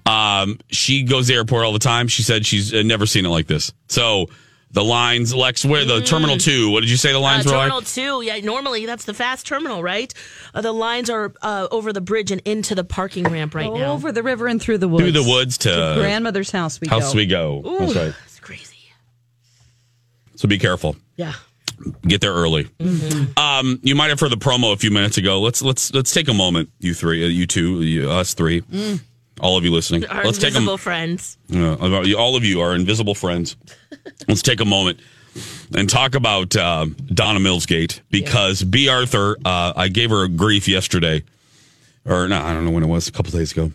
Um, 0.07 0.59
she 0.69 1.03
goes 1.03 1.27
to 1.27 1.33
the 1.33 1.37
airport 1.37 1.65
all 1.65 1.73
the 1.73 1.79
time. 1.79 2.07
She 2.07 2.23
said 2.23 2.45
she's 2.45 2.73
uh, 2.73 2.81
never 2.83 3.05
seen 3.05 3.25
it 3.25 3.29
like 3.29 3.47
this. 3.47 3.73
So 3.89 4.27
the 4.71 4.83
lines, 4.83 5.33
Lex, 5.33 5.63
where 5.65 5.85
the 5.85 6.01
Terminal 6.01 6.37
2, 6.37 6.69
what 6.71 6.81
did 6.81 6.89
you 6.89 6.97
say 6.97 7.11
the 7.11 7.17
Uh, 7.17 7.21
lines 7.21 7.45
were 7.45 7.51
terminal 7.51 7.77
like? 7.79 7.87
two, 7.87 8.21
yeah. 8.21 8.37
Normally, 8.39 8.85
that's 8.85 9.05
the 9.05 9.13
fast 9.13 9.45
terminal, 9.47 9.81
right? 9.81 10.13
Uh, 10.53 10.61
the 10.61 10.71
lines 10.73 11.09
are 11.09 11.33
uh, 11.41 11.67
over 11.71 11.91
the 11.93 12.01
bridge 12.01 12.31
and 12.31 12.41
into 12.45 12.75
the 12.75 12.83
parking 12.83 13.23
ramp 13.25 13.55
right 13.55 13.71
now. 13.71 13.93
Over 13.93 14.11
the 14.11 14.23
river 14.23 14.47
and 14.47 14.61
through 14.61 14.77
the 14.79 14.87
woods. 14.87 15.03
Through 15.03 15.11
the 15.23 15.23
woods 15.29 15.57
to, 15.59 15.95
grandmother's 15.97 16.51
house. 16.51 16.79
We 16.81 16.87
house 16.87 17.13
go. 17.13 17.17
we 17.17 17.25
go. 17.25 17.61
Ooh, 17.65 17.79
That's 17.79 17.95
right. 17.95 18.13
That's 18.21 18.39
crazy. 18.39 18.75
So 20.35 20.47
be 20.47 20.57
careful. 20.59 20.95
Yeah. 21.15 21.33
Get 22.03 22.21
there 22.21 22.33
early. 22.33 22.67
Um, 23.37 23.79
you 23.83 23.95
might 23.95 24.09
have 24.09 24.19
heard 24.19 24.31
the 24.31 24.37
promo 24.37 24.73
a 24.73 24.77
few 24.77 24.89
minutes 24.91 25.17
ago. 25.17 25.39
Let's 25.41 25.61
let's 25.61 25.93
let's 25.93 26.11
take 26.13 26.27
a 26.27 26.33
moment, 26.33 26.69
you 26.79 26.93
three, 26.95 27.23
uh, 27.23 27.27
you 27.27 27.45
two, 27.45 27.81
you, 27.83 28.09
us 28.09 28.33
three, 28.33 28.61
Mm. 28.61 28.99
All 29.39 29.57
of 29.57 29.63
you 29.63 29.71
listening. 29.71 30.05
Our 30.07 30.23
let's 30.25 30.37
take 30.37 30.49
invisible 30.49 30.73
a 30.73 30.77
friends. 30.77 31.37
Uh, 31.53 31.73
about- 31.79 32.11
all 32.13 32.35
of 32.35 32.43
you 32.43 32.61
are 32.61 32.73
invisible 32.75 33.15
friends. 33.15 33.55
Let's 34.27 34.41
take 34.41 34.59
a 34.61 34.65
moment 34.65 34.99
and 35.75 35.89
talk 35.89 36.15
about 36.15 36.55
uh, 36.55 36.85
Donna 37.13 37.39
Millsgate 37.39 37.99
because 38.09 38.63
B. 38.63 38.89
Arthur, 38.89 39.37
uh, 39.45 39.73
I 39.75 39.87
gave 39.89 40.09
her 40.09 40.23
a 40.23 40.29
grief 40.29 40.67
yesterday, 40.67 41.23
or 42.05 42.27
no, 42.27 42.41
I 42.41 42.53
don't 42.53 42.65
know 42.65 42.71
when 42.71 42.83
it 42.83 42.87
was, 42.87 43.07
a 43.07 43.11
couple 43.11 43.31
days 43.31 43.51
ago, 43.51 43.71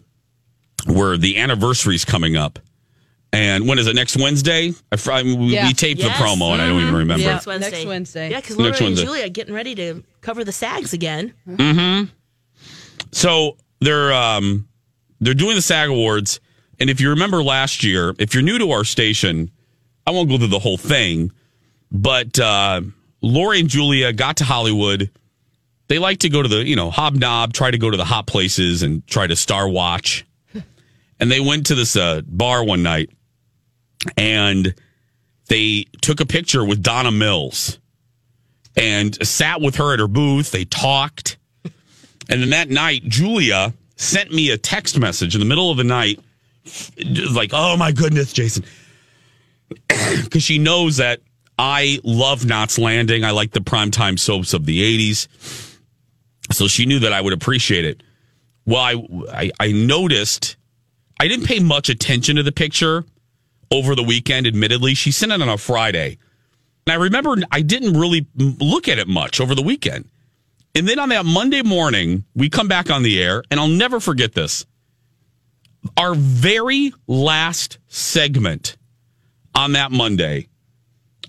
where 0.87 1.17
the 1.17 1.37
anniversary's 1.39 2.05
coming 2.05 2.37
up. 2.37 2.59
And 3.35 3.67
when 3.69 3.79
is 3.79 3.87
it? 3.87 3.95
Next 3.95 4.17
Wednesday? 4.17 4.73
I, 4.91 4.97
I, 5.11 5.23
we, 5.23 5.33
Yeah. 5.55 5.67
we 5.67 5.73
taped 5.75 6.01
Yes. 6.01 6.19
the 6.19 6.23
promo, 6.25 6.53
and 6.53 6.61
I 6.61 6.67
don't 6.67 6.81
even 6.81 6.93
Mhm. 6.95 6.99
remember. 6.99 7.23
Yeah. 7.25 7.33
Next 7.35 7.47
Wednesday. 7.47 7.71
Next 7.71 7.87
Wednesday. 7.87 8.31
Yeah, 8.31 8.41
because 8.41 8.59
Next 8.59 8.59
Laura 8.59 8.77
and 8.77 8.85
Wednesday. 8.87 9.05
Julia 9.05 9.29
getting 9.31 9.55
ready 9.55 9.75
to 9.77 10.03
cover 10.23 10.45
the 10.45 10.53
SAGs 10.53 10.93
again. 10.93 11.33
Mm-hmm. 11.49 12.11
So 13.13 13.57
they're 13.81 14.13
um, 14.13 14.69
they're 15.23 15.35
doing 15.35 15.55
the 15.55 15.63
SAG 15.63 15.89
Awards, 15.89 16.41
and 16.81 16.91
if 16.91 17.01
you 17.01 17.11
remember 17.11 17.45
last 17.45 17.85
year, 17.85 18.13
if 18.19 18.35
you're 18.35 18.43
new 18.43 18.59
to 18.59 18.73
our 18.73 18.83
station, 18.83 19.53
I 20.05 20.11
won't 20.11 20.29
go 20.29 20.37
through 20.37 20.49
the 20.49 20.59
whole 20.59 20.77
thing, 20.77 21.31
but 21.93 22.41
uh, 22.41 22.81
Lori 23.21 23.61
and 23.61 23.69
Julia 23.69 24.13
got 24.13 24.39
to 24.39 24.45
Hollywood. 24.45 25.11
They 25.87 26.01
like 26.01 26.19
to 26.21 26.29
go 26.29 26.43
to 26.43 26.49
the 26.49 26.67
you 26.67 26.75
know 26.75 26.91
hobnob, 26.91 27.53
try 27.53 27.71
to 27.71 27.79
go 27.79 27.89
to 27.89 27.97
the 27.97 28.05
hot 28.05 28.27
places, 28.27 28.83
and 28.83 29.07
try 29.07 29.29
to 29.29 29.37
star 29.37 29.69
watch. 29.69 30.27
and 31.21 31.31
they 31.31 31.41
went 31.41 31.67
to 31.67 31.77
this 31.77 31.95
uh, 31.95 32.23
bar 32.27 32.65
one 32.65 32.83
night, 32.83 33.11
and 34.17 34.75
they 35.47 35.87
took 36.01 36.21
a 36.21 36.27
picture 36.27 36.65
with 36.65 36.83
Donna 36.83 37.13
Mills, 37.13 37.79
and 38.77 39.25
sat 39.25 39.61
with 39.61 39.77
her 39.77 39.93
at 39.93 40.01
her 40.01 40.09
booth. 40.09 40.51
They 40.51 40.65
talked. 40.65 41.39
And 42.29 42.41
then 42.41 42.51
that 42.51 42.71
night, 42.71 43.03
Julia 43.09 43.75
sent 44.03 44.33
me 44.33 44.51
a 44.51 44.59
text 44.59 44.99
message 44.99 45.35
in 45.35 45.41
the 45.41 45.47
middle 45.47 45.71
of 45.71 45.77
the 45.77 45.85
night, 45.85 46.21
like, 47.33 47.51
oh 47.53 47.77
my 47.77 47.93
goodness, 47.93 48.33
Jason. 48.33 48.65
Because 50.25 50.43
she 50.43 50.59
knows 50.59 50.99
that 50.99 51.21
I 51.59 52.01
love 52.03 52.45
Knots 52.45 52.79
Landing. 52.79 53.25
I 53.25 53.31
like 53.31 53.53
the 53.53 53.61
primetime 53.61 54.19
soaps 54.19 54.53
of 54.53 54.67
the 54.67 55.13
80s. 55.13 55.29
So 56.51 56.69
she 56.69 56.85
knew 56.87 56.99
that 57.01 57.13
I 57.13 57.21
would 57.21 57.33
appreciate 57.33 57.85
it. 57.85 58.03
Well, 58.67 58.81
I, 58.81 59.03
I, 59.33 59.51
I 59.61 59.73
noticed, 59.73 60.57
I 61.21 61.29
didn't 61.29 61.47
pay 61.47 61.61
much 61.61 61.89
attention 61.89 62.37
to 62.37 62.43
the 62.43 62.53
picture 62.53 63.05
over 63.71 63.95
the 63.95 64.03
weekend, 64.03 64.47
admittedly. 64.47 64.95
She 64.95 65.13
sent 65.13 65.33
it 65.33 65.41
on 65.41 65.49
a 65.49 65.57
Friday. 65.57 66.19
And 66.87 66.93
I 66.93 66.97
remember 66.97 67.37
I 67.51 67.63
didn't 67.63 67.99
really 67.99 68.27
look 68.37 68.89
at 68.89 68.99
it 68.99 69.09
much 69.09 69.41
over 69.41 69.55
the 69.55 69.63
weekend. 69.63 70.09
And 70.75 70.89
then 70.89 70.99
on 70.99 71.11
that 71.11 71.27
Monday 71.27 71.63
morning, 71.63 72.25
we 72.35 72.49
come 72.49 72.69
back 72.69 72.91
on 72.91 73.03
the 73.03 73.23
air, 73.23 73.43
and 73.51 73.61
I'll 73.61 73.69
never 73.69 74.01
forget 74.01 74.33
this. 74.33 74.65
Our 75.97 76.15
very 76.15 76.93
last 77.07 77.79
segment 77.89 78.77
on 79.55 79.73
that 79.73 79.91
Monday, 79.93 80.49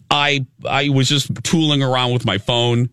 I 0.09 0.45
I 0.67 0.89
was 0.89 1.09
just 1.09 1.43
tooling 1.43 1.83
around 1.83 2.13
with 2.13 2.25
my 2.25 2.37
phone, 2.37 2.89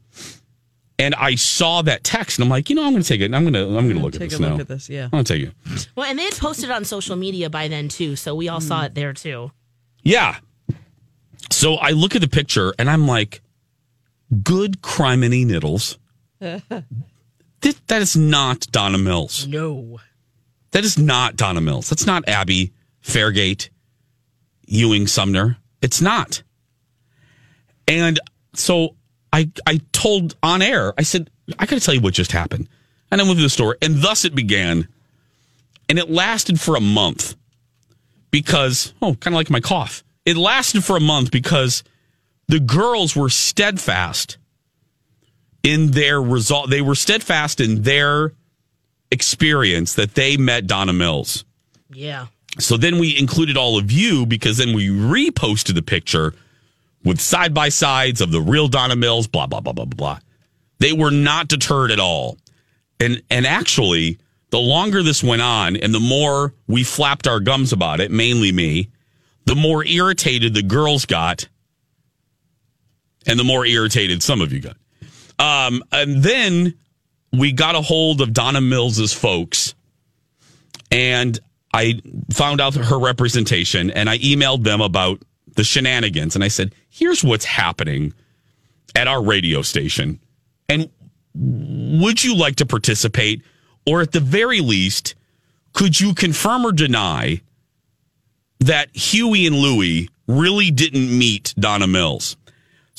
and 0.98 1.14
I 1.14 1.36
saw 1.36 1.82
that 1.82 2.02
text, 2.02 2.38
and 2.38 2.44
I'm 2.44 2.50
like, 2.50 2.68
you 2.68 2.76
know, 2.76 2.84
I'm 2.84 2.92
going 2.92 3.02
to 3.02 3.08
take 3.08 3.20
it. 3.20 3.32
I'm 3.32 3.42
going 3.42 3.54
to 3.54 3.64
I'm 3.64 3.86
going 3.86 3.96
to 3.96 4.02
look 4.02 4.14
at 4.14 4.20
Take 4.20 4.30
this 4.30 4.38
a 4.38 4.42
look 4.42 4.54
now. 4.54 4.60
at 4.60 4.68
this. 4.68 4.88
Yeah. 4.88 5.04
I'm 5.04 5.10
going 5.10 5.24
to 5.24 5.38
take 5.38 5.48
it. 5.48 5.88
Well, 5.94 6.06
and 6.06 6.18
they 6.18 6.24
had 6.24 6.36
posted 6.36 6.70
on 6.70 6.84
social 6.84 7.14
media 7.14 7.48
by 7.48 7.68
then 7.68 7.88
too, 7.88 8.16
so 8.16 8.34
we 8.34 8.48
all 8.48 8.60
saw 8.60 8.80
hmm. 8.80 8.86
it 8.86 8.94
there 8.94 9.12
too. 9.12 9.52
Yeah. 10.02 10.38
So 11.50 11.74
I 11.74 11.90
look 11.90 12.14
at 12.14 12.22
the 12.22 12.28
picture, 12.28 12.74
and 12.78 12.88
I'm 12.90 13.06
like, 13.06 13.42
good 14.42 14.82
criminy 14.82 15.46
niddles. 15.46 15.98
Th- 17.60 17.86
that 17.86 18.02
is 18.02 18.16
not 18.16 18.66
Donna 18.70 18.98
Mills. 18.98 19.46
No. 19.46 20.00
That 20.72 20.84
is 20.84 20.98
not 20.98 21.36
Donna 21.36 21.60
Mills. 21.60 21.90
That's 21.90 22.06
not 22.06 22.28
Abby 22.28 22.72
Fairgate, 23.02 23.68
Ewing 24.66 25.06
Sumner. 25.06 25.58
It's 25.82 26.00
not. 26.00 26.42
And 27.86 28.18
so 28.54 28.96
I 29.32 29.50
I 29.66 29.80
told 29.92 30.36
on 30.42 30.62
air, 30.62 30.94
I 30.96 31.02
said, 31.02 31.30
I 31.58 31.66
gotta 31.66 31.80
tell 31.80 31.94
you 31.94 32.00
what 32.00 32.14
just 32.14 32.32
happened. 32.32 32.68
And 33.10 33.20
I 33.20 33.24
went 33.24 33.38
to 33.38 33.42
the 33.42 33.50
store, 33.50 33.76
and 33.82 34.00
thus 34.00 34.24
it 34.24 34.34
began. 34.34 34.88
And 35.88 35.98
it 35.98 36.08
lasted 36.08 36.60
for 36.60 36.76
a 36.76 36.80
month 36.80 37.34
because, 38.30 38.94
oh, 39.02 39.14
kind 39.14 39.34
of 39.34 39.38
like 39.38 39.50
my 39.50 39.58
cough. 39.58 40.04
It 40.24 40.36
lasted 40.36 40.84
for 40.84 40.96
a 40.96 41.00
month 41.00 41.32
because 41.32 41.82
the 42.46 42.60
girls 42.60 43.16
were 43.16 43.28
steadfast 43.28 44.38
in 45.62 45.90
their 45.92 46.20
result. 46.22 46.70
They 46.70 46.82
were 46.82 46.94
steadfast 46.94 47.60
in 47.60 47.82
their 47.82 48.32
experience 49.10 49.94
that 49.94 50.14
they 50.14 50.36
met 50.36 50.66
Donna 50.66 50.92
Mills. 50.92 51.44
Yeah. 51.92 52.26
So 52.58 52.76
then 52.76 52.98
we 52.98 53.18
included 53.18 53.56
all 53.56 53.78
of 53.78 53.90
you 53.90 54.26
because 54.26 54.56
then 54.56 54.74
we 54.74 54.88
reposted 54.88 55.74
the 55.74 55.82
picture 55.82 56.34
with 57.04 57.20
side 57.20 57.54
by 57.54 57.68
sides 57.68 58.20
of 58.20 58.32
the 58.32 58.40
real 58.40 58.68
Donna 58.68 58.96
Mills, 58.96 59.26
blah, 59.26 59.46
blah, 59.46 59.60
blah, 59.60 59.72
blah, 59.72 59.84
blah, 59.84 59.96
blah. 59.96 60.18
They 60.78 60.92
were 60.92 61.10
not 61.10 61.48
deterred 61.48 61.90
at 61.90 62.00
all. 62.00 62.38
And 62.98 63.22
and 63.30 63.46
actually, 63.46 64.18
the 64.50 64.58
longer 64.58 65.02
this 65.02 65.22
went 65.22 65.42
on 65.42 65.76
and 65.76 65.94
the 65.94 66.00
more 66.00 66.54
we 66.66 66.84
flapped 66.84 67.26
our 67.26 67.40
gums 67.40 67.72
about 67.72 68.00
it, 68.00 68.10
mainly 68.10 68.52
me, 68.52 68.90
the 69.46 69.54
more 69.54 69.84
irritated 69.84 70.54
the 70.54 70.62
girls 70.62 71.06
got. 71.06 71.48
And 73.26 73.38
the 73.38 73.44
more 73.44 73.66
irritated 73.66 74.22
some 74.22 74.40
of 74.40 74.52
you 74.52 74.60
got. 74.60 74.76
Um, 75.40 75.82
and 75.90 76.22
then 76.22 76.74
we 77.32 77.52
got 77.52 77.74
a 77.74 77.80
hold 77.80 78.20
of 78.20 78.32
Donna 78.32 78.60
Mills's 78.60 79.12
folks 79.12 79.74
and 80.90 81.38
I 81.72 82.00
found 82.32 82.60
out 82.60 82.74
her 82.74 82.98
representation 82.98 83.90
and 83.90 84.10
I 84.10 84.18
emailed 84.18 84.64
them 84.64 84.80
about 84.80 85.22
the 85.56 85.64
shenanigans 85.64 86.34
and 86.34 86.44
I 86.44 86.48
said, 86.48 86.74
here's 86.90 87.22
what's 87.22 87.44
happening 87.44 88.12
at 88.94 89.08
our 89.08 89.22
radio 89.22 89.62
station. 89.62 90.20
And 90.68 90.90
would 91.34 92.22
you 92.22 92.36
like 92.36 92.56
to 92.56 92.66
participate? 92.66 93.42
Or 93.86 94.02
at 94.02 94.12
the 94.12 94.20
very 94.20 94.60
least, 94.60 95.14
could 95.72 95.98
you 95.98 96.14
confirm 96.14 96.66
or 96.66 96.72
deny 96.72 97.40
that 98.58 98.94
Huey 98.94 99.46
and 99.46 99.56
Louie 99.56 100.10
really 100.26 100.70
didn't 100.70 101.16
meet 101.16 101.54
Donna 101.58 101.86
Mills? 101.86 102.36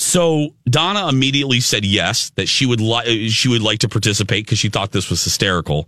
So 0.01 0.55
Donna 0.65 1.07
immediately 1.09 1.59
said 1.59 1.85
yes, 1.85 2.31
that 2.31 2.49
she 2.49 2.65
would 2.65 2.81
like 2.81 3.05
she 3.29 3.47
would 3.49 3.61
like 3.61 3.79
to 3.79 3.87
participate 3.87 4.45
because 4.45 4.57
she 4.57 4.69
thought 4.69 4.91
this 4.91 5.11
was 5.11 5.23
hysterical. 5.23 5.87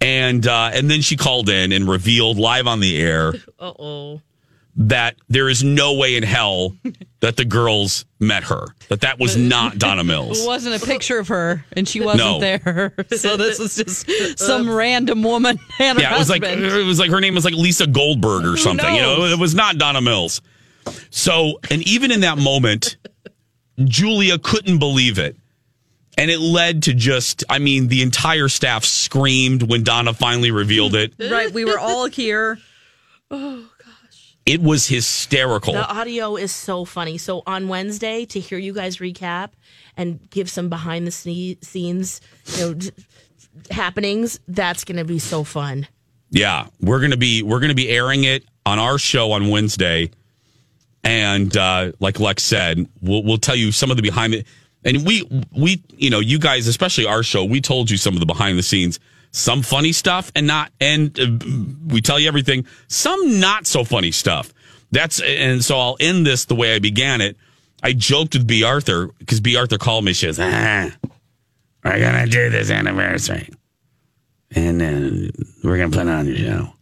And 0.00 0.46
uh, 0.46 0.70
and 0.72 0.88
then 0.88 1.00
she 1.00 1.16
called 1.16 1.48
in 1.48 1.72
and 1.72 1.88
revealed 1.88 2.38
live 2.38 2.66
on 2.68 2.78
the 2.80 2.96
air 2.96 3.32
Uh 3.58 3.72
oh. 3.80 4.20
that 4.76 5.16
there 5.28 5.48
is 5.48 5.64
no 5.64 5.94
way 5.94 6.14
in 6.16 6.22
hell 6.22 6.76
that 7.18 7.36
the 7.36 7.44
girls 7.44 8.04
met 8.20 8.44
her. 8.44 8.66
That 8.90 9.00
that 9.00 9.18
was 9.18 9.36
not 9.36 9.76
Donna 9.78 10.04
Mills. 10.12 10.44
It 10.44 10.46
wasn't 10.46 10.80
a 10.80 10.86
picture 10.86 11.18
of 11.18 11.26
her, 11.26 11.64
and 11.72 11.88
she 11.88 12.00
wasn't 12.00 12.24
No. 12.24 12.38
there. 12.38 12.94
So 13.16 13.36
this 13.36 13.58
was 13.58 13.74
just 13.74 14.38
some 14.38 14.70
random 14.70 15.24
woman 15.24 15.58
and 15.80 15.98
her 15.98 16.02
yeah, 16.04 16.14
it 16.14 16.18
was 16.18 16.30
like 16.30 16.44
husband. 16.44 16.64
it 16.64 16.84
was 16.84 17.00
like 17.00 17.10
her 17.10 17.20
name 17.20 17.34
was 17.34 17.44
like 17.44 17.54
Lisa 17.54 17.88
Goldberg 17.88 18.44
or 18.46 18.56
something. 18.56 18.94
You 18.94 19.00
know, 19.00 19.16
knows? 19.16 19.32
it 19.32 19.38
was 19.40 19.56
not 19.56 19.78
Donna 19.78 20.00
Mills. 20.00 20.40
So, 21.10 21.58
and 21.68 21.82
even 21.88 22.12
in 22.12 22.20
that 22.20 22.38
moment, 22.38 22.96
Julia 23.84 24.38
couldn't 24.38 24.78
believe 24.78 25.18
it. 25.18 25.36
And 26.18 26.30
it 26.30 26.38
led 26.40 26.84
to 26.84 26.94
just, 26.94 27.44
I 27.50 27.58
mean, 27.58 27.88
the 27.88 28.00
entire 28.00 28.48
staff 28.48 28.84
screamed 28.84 29.62
when 29.64 29.82
Donna 29.82 30.14
finally 30.14 30.50
revealed 30.50 30.94
it. 30.94 31.12
right, 31.30 31.52
we 31.52 31.64
were 31.64 31.78
all 31.78 32.06
here. 32.06 32.58
Oh, 33.28 33.68
gosh. 33.84 34.36
It 34.46 34.62
was 34.62 34.86
hysterical. 34.86 35.72
the 35.72 35.84
audio 35.90 36.36
is 36.36 36.52
so 36.52 36.84
funny. 36.84 37.18
So 37.18 37.42
on 37.44 37.66
Wednesday, 37.66 38.24
to 38.26 38.38
hear 38.38 38.56
you 38.56 38.72
guys 38.72 38.98
recap 38.98 39.50
and 39.96 40.30
give 40.30 40.48
some 40.48 40.68
behind 40.68 41.08
the 41.08 41.10
scenes 41.10 42.20
you 42.54 42.60
know, 42.60 42.74
d- 42.74 42.92
happenings, 43.68 44.38
that's 44.46 44.84
going 44.84 44.98
to 44.98 45.04
be 45.04 45.18
so 45.18 45.42
fun. 45.42 45.88
Yeah, 46.30 46.66
we're 46.80 47.00
gonna 47.00 47.16
be 47.16 47.42
we're 47.42 47.60
gonna 47.60 47.74
be 47.74 47.88
airing 47.88 48.24
it 48.24 48.44
on 48.64 48.78
our 48.78 48.98
show 48.98 49.32
on 49.32 49.48
Wednesday, 49.48 50.10
and 51.06 51.56
uh, 51.56 51.92
like 52.00 52.18
Lex 52.18 52.42
said, 52.42 52.86
we'll 53.00 53.22
we'll 53.22 53.38
tell 53.38 53.54
you 53.54 53.70
some 53.70 53.90
of 53.90 53.96
the 53.96 54.02
behind 54.02 54.32
the 54.32 54.44
and 54.84 55.06
we 55.06 55.22
we 55.56 55.82
you 55.96 56.10
know 56.10 56.18
you 56.20 56.38
guys 56.38 56.66
especially 56.66 57.06
our 57.06 57.22
show 57.22 57.44
we 57.44 57.60
told 57.60 57.90
you 57.90 57.96
some 57.96 58.14
of 58.14 58.20
the 58.20 58.26
behind 58.26 58.58
the 58.58 58.62
scenes 58.62 58.98
some 59.30 59.62
funny 59.62 59.92
stuff 59.92 60.32
and 60.34 60.46
not 60.46 60.72
and 60.80 61.18
uh, 61.20 61.26
we 61.86 62.00
tell 62.00 62.18
you 62.18 62.26
everything 62.26 62.66
some 62.88 63.38
not 63.38 63.66
so 63.66 63.84
funny 63.84 64.10
stuff. 64.10 64.52
That's 64.90 65.20
and 65.20 65.64
so 65.64 65.78
I'll 65.78 65.96
end 66.00 66.26
this 66.26 66.46
the 66.46 66.54
way 66.56 66.74
I 66.74 66.80
began 66.80 67.20
it. 67.20 67.36
I 67.82 67.92
joked 67.92 68.34
with 68.34 68.46
B. 68.46 68.64
Arthur 68.64 69.08
because 69.18 69.40
B. 69.40 69.56
Arthur 69.56 69.78
called 69.78 70.04
me 70.04 70.12
she 70.12 70.26
goes 70.26 70.40
ah 70.40 70.90
we're 71.84 72.00
gonna 72.00 72.26
do 72.26 72.50
this 72.50 72.70
anniversary. 72.70 73.48
And 74.56 74.80
then 74.80 75.30
we're 75.62 75.76
gonna 75.76 75.90
put 75.90 76.06
it 76.06 76.08
on 76.08 76.26
your 76.26 76.36
show. 76.36 76.72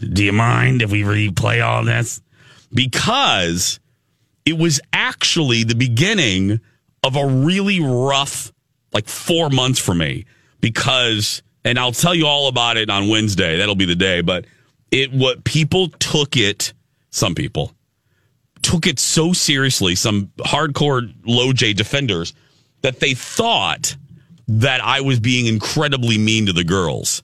Do 0.00 0.24
you 0.24 0.32
mind 0.32 0.80
if 0.80 0.90
we 0.90 1.02
replay 1.02 1.62
all 1.62 1.84
this? 1.84 2.22
Because 2.74 3.80
it 4.44 4.58
was 4.58 4.80
actually 4.92 5.64
the 5.64 5.74
beginning 5.74 6.60
of 7.02 7.16
a 7.16 7.26
really 7.26 7.80
rough, 7.80 8.52
like 8.92 9.08
four 9.08 9.48
months 9.50 9.78
for 9.78 9.94
me. 9.94 10.26
Because, 10.60 11.42
and 11.64 11.78
I'll 11.78 11.92
tell 11.92 12.14
you 12.14 12.26
all 12.26 12.48
about 12.48 12.76
it 12.76 12.90
on 12.90 13.08
Wednesday. 13.08 13.58
That'll 13.58 13.74
be 13.74 13.84
the 13.84 13.94
day. 13.94 14.20
But 14.20 14.46
it, 14.90 15.12
what 15.12 15.44
people 15.44 15.88
took 15.88 16.36
it, 16.36 16.72
some 17.10 17.34
people 17.34 17.74
took 18.64 18.86
it 18.86 18.98
so 18.98 19.32
seriously, 19.32 19.94
some 19.94 20.32
hardcore 20.38 21.12
low 21.24 21.52
J 21.52 21.74
defenders, 21.74 22.32
that 22.80 22.98
they 22.98 23.14
thought 23.14 23.96
that 24.48 24.82
I 24.82 25.02
was 25.02 25.20
being 25.20 25.46
incredibly 25.46 26.18
mean 26.18 26.46
to 26.46 26.52
the 26.52 26.64
girls. 26.64 27.22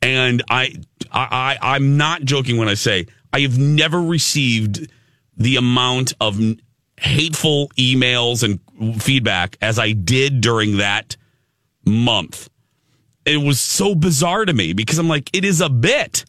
And 0.00 0.42
I, 0.50 0.74
I, 1.12 1.58
I 1.60 1.74
I'm 1.74 1.96
not 1.96 2.22
joking 2.24 2.56
when 2.56 2.68
I 2.68 2.74
say 2.74 3.06
I 3.32 3.40
have 3.40 3.58
never 3.58 4.00
received 4.00 4.90
the 5.36 5.56
amount 5.56 6.12
of 6.20 6.40
hateful 6.98 7.68
emails 7.78 8.42
and 8.42 9.02
feedback 9.02 9.56
as 9.60 9.78
I 9.78 9.92
did 9.92 10.40
during 10.40 10.76
that 10.76 11.16
month. 11.84 12.48
It 13.24 13.38
was 13.38 13.60
so 13.60 13.94
bizarre 13.94 14.44
to 14.44 14.52
me 14.52 14.72
because 14.72 14.98
I'm 14.98 15.08
like, 15.08 15.30
it 15.32 15.44
is 15.44 15.60
a 15.60 15.68
bit. 15.68 16.24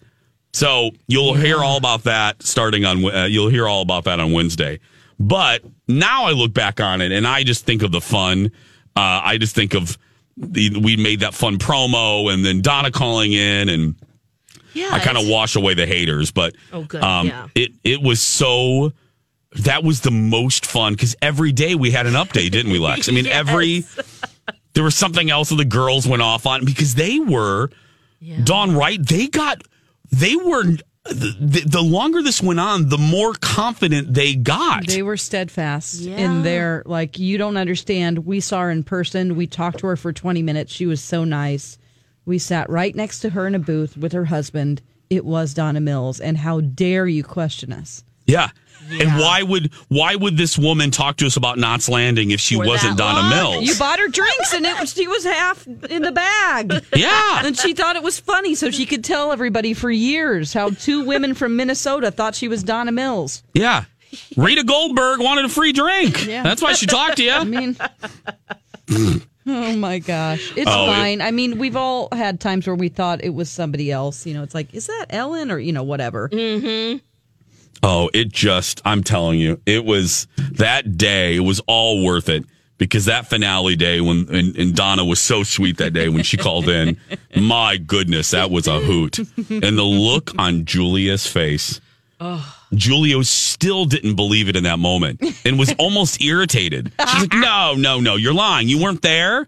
So 0.54 0.92
you'll 1.08 1.34
hear 1.34 1.58
all 1.58 1.78
about 1.78 2.04
that 2.04 2.44
starting 2.44 2.86
on. 2.86 3.04
Uh, 3.04 3.26
you'll 3.26 3.50
hear 3.50 3.68
all 3.68 3.82
about 3.82 4.04
that 4.06 4.20
on 4.20 4.32
Wednesday. 4.32 4.80
But 5.20 5.64
now 5.88 6.26
I 6.26 6.32
look 6.32 6.54
back 6.54 6.80
on 6.80 7.02
it 7.02 7.12
and 7.12 7.28
I 7.28 7.44
just 7.44 7.66
think 7.66 7.82
of 7.82 7.92
the 7.92 8.02
fun. 8.02 8.52
Uh, 8.96 9.22
I 9.24 9.38
just 9.38 9.56
think 9.56 9.74
of 9.74 9.98
the, 10.38 10.80
we 10.80 10.98
made 10.98 11.22
that 11.22 11.34
fun 11.34 11.58
promo 11.58 12.32
and 12.32 12.46
then 12.46 12.62
Donna 12.62 12.92
calling 12.92 13.34
in 13.34 13.70
and 13.70 13.96
Yeah, 14.74 14.90
I 14.92 15.00
kind 15.00 15.18
of 15.18 15.28
wash 15.28 15.56
away 15.56 15.74
the 15.74 15.86
haters. 15.86 16.32
But 16.32 16.56
Oh, 16.72 16.84
good, 16.84 17.02
um, 17.04 17.28
yeah. 17.28 17.48
it 17.56 17.72
it 17.84 18.02
was 18.02 18.22
so. 18.22 18.94
That 19.58 19.84
was 19.84 20.02
the 20.02 20.10
most 20.12 20.66
fun 20.66 20.94
because 20.94 21.16
every 21.22 21.52
day 21.52 21.76
we 21.76 21.92
had 21.92 22.08
an 22.08 22.14
update, 22.14 22.50
didn't 22.52 22.72
we, 22.72 22.80
Lex? 22.80 23.08
I 23.08 23.12
mean, 23.12 23.28
every 23.42 23.84
there 24.74 24.84
was 24.84 24.96
something 24.96 25.30
else 25.30 25.50
that 25.50 25.56
the 25.58 25.66
girls 25.66 26.08
went 26.08 26.24
off 26.24 26.48
on 26.48 26.66
because 26.66 26.96
they 26.96 27.20
were 27.20 27.70
Dawn 28.44 28.76
Wright. 28.76 29.00
They 29.06 29.28
got 29.28 29.62
they 30.12 30.36
were 30.36 30.64
the, 31.06 31.64
the 31.68 31.82
longer 31.84 32.24
this 32.24 32.42
went 32.42 32.60
on, 32.62 32.90
the 32.90 32.98
more 32.98 33.34
confident 33.34 34.14
they 34.14 34.36
got. 34.36 34.88
They 34.88 35.04
were 35.04 35.18
steadfast 35.18 35.96
Yeah. 35.96 36.18
in 36.18 36.42
their 36.44 36.82
like 36.88 37.20
you 37.20 37.38
don't 37.38 37.58
understand. 37.58 38.26
We 38.26 38.40
saw 38.40 38.62
her 38.62 38.72
in 38.72 38.84
person. 38.84 39.36
We 39.36 39.46
talked 39.46 39.80
to 39.80 39.88
her 39.88 39.96
for 39.98 40.12
20 40.14 40.42
minutes. 40.42 40.74
She 40.74 40.86
was 40.88 41.02
so 41.02 41.26
nice. 41.26 41.78
We 42.26 42.40
sat 42.40 42.70
right 42.70 42.96
next 42.96 43.20
to 43.20 43.30
her 43.32 43.48
in 43.48 43.56
a 43.56 43.60
booth 43.60 43.98
with 43.98 44.14
her 44.14 44.26
husband. 44.26 44.82
It 45.10 45.26
was 45.26 45.54
Donna 45.54 45.82
Mills 45.82 46.20
and 46.20 46.38
how 46.38 46.62
dare 46.62 47.08
you 47.08 47.24
question 47.24 47.74
us? 47.74 48.04
Yeah. 48.26 48.50
And 48.90 49.18
why 49.20 49.44
would 49.44 49.72
why 49.88 50.16
would 50.16 50.36
this 50.38 50.58
woman 50.58 50.92
talk 50.92 51.18
to 51.18 51.26
us 51.26 51.38
about 51.38 51.58
Knots 51.58 51.88
Landing 51.88 52.32
if 52.32 52.40
she 52.40 52.56
For 52.56 52.66
wasn't 52.66 52.98
Donna 52.98 53.20
long? 53.20 53.30
Mills? 53.30 53.66
You 53.66 53.76
bought 53.78 54.00
her 54.00 54.08
drinks 54.08 54.54
and 54.54 54.66
it 54.66 54.90
she 54.90 55.08
was 55.08 55.24
half 55.24 55.66
in 55.68 56.02
the 56.02 56.12
bag. 56.12 56.84
Yeah. 56.96 57.46
And 57.46 57.58
she 57.58 57.74
thought 57.74 57.96
it 57.96 58.04
was 58.04 58.20
funny 58.20 58.56
so 58.56 58.72
she 58.72 58.86
could 58.86 59.04
tell 59.04 59.32
everybody 59.32 59.74
for 59.74 59.90
years 59.92 60.54
how 60.54 60.70
two 60.70 61.06
women 61.06 61.34
from 61.34 61.56
Minnesota 61.56 62.12
thought 62.12 62.36
she 62.36 62.48
was 62.48 62.64
Donna 62.64 62.92
Mills. 62.92 63.44
yeah. 63.54 63.86
Rita 64.38 64.64
Goldberg 64.64 65.22
wanted 65.22 65.46
a 65.46 65.50
free 65.50 65.72
drink. 65.74 66.28
Yeah. 66.28 66.44
That's 66.44 66.62
why 66.62 66.74
she 66.74 66.86
talked 66.86 67.18
to 67.18 67.24
you. 67.24 67.32
I 67.32 67.44
mean, 67.46 67.76
hmm. 68.88 69.18
Oh 69.48 69.76
my 69.78 70.00
gosh, 70.00 70.52
it's 70.56 70.70
Oh, 70.72 70.84
it- 70.86 70.88
fine. 70.88 71.22
I 71.22 71.32
mean, 71.32 71.58
we've 71.58 71.76
all 71.76 72.10
had 72.12 72.40
times 72.40 72.66
where 72.68 72.76
we 72.76 72.90
thought 72.90 73.24
it 73.24 73.34
was 73.34 73.50
somebody 73.50 73.92
else. 73.92 74.26
You 74.26 74.34
know, 74.34 74.44
it's 74.44 74.54
like, 74.56 74.74
is 74.74 74.88
that 74.88 75.08
Ellen 75.10 75.52
or 75.52 75.58
you 75.60 75.72
know 75.72 75.84
whatever. 75.84 76.30
Mm-hmm. 76.30 76.98
Oh, 77.86 78.10
it 78.14 78.30
just, 78.32 78.82
I'm 78.86 79.04
telling 79.04 79.40
you, 79.40 79.60
it 79.66 79.84
was 79.84 80.28
that 80.54 80.98
day, 80.98 81.36
it 81.36 81.42
was 81.42 81.60
all 81.68 82.02
worth 82.06 82.30
it 82.30 82.46
because 82.78 83.06
that 83.06 83.28
finale 83.28 83.76
day 83.76 84.00
when, 84.00 84.26
and, 84.34 84.56
and 84.56 84.74
Donna 84.74 85.04
was 85.04 85.20
so 85.20 85.44
sweet 85.44 85.78
that 85.80 85.92
day 85.92 86.08
when 86.08 86.24
she 86.24 86.38
called 86.38 86.70
in. 86.70 86.98
My 87.36 87.76
goodness, 87.76 88.32
that 88.32 88.52
was 88.52 88.68
a 88.68 88.80
hoot. 88.80 89.18
And 89.18 89.78
the 89.78 89.84
look 89.84 90.32
on 90.38 90.64
Julia's 90.64 91.28
face. 91.28 91.82
Julia 92.76 93.24
still 93.24 93.86
didn't 93.86 94.16
believe 94.16 94.50
it 94.50 94.56
in 94.56 94.64
that 94.64 94.80
moment 94.80 95.22
and 95.46 95.58
was 95.60 95.74
almost 95.80 96.22
irritated. 96.22 96.92
She's 97.10 97.22
like, 97.22 97.34
no, 97.34 97.76
no, 97.78 98.00
no, 98.00 98.16
you're 98.16 98.34
lying. 98.34 98.68
You 98.68 98.82
weren't 98.82 99.02
there. 99.02 99.48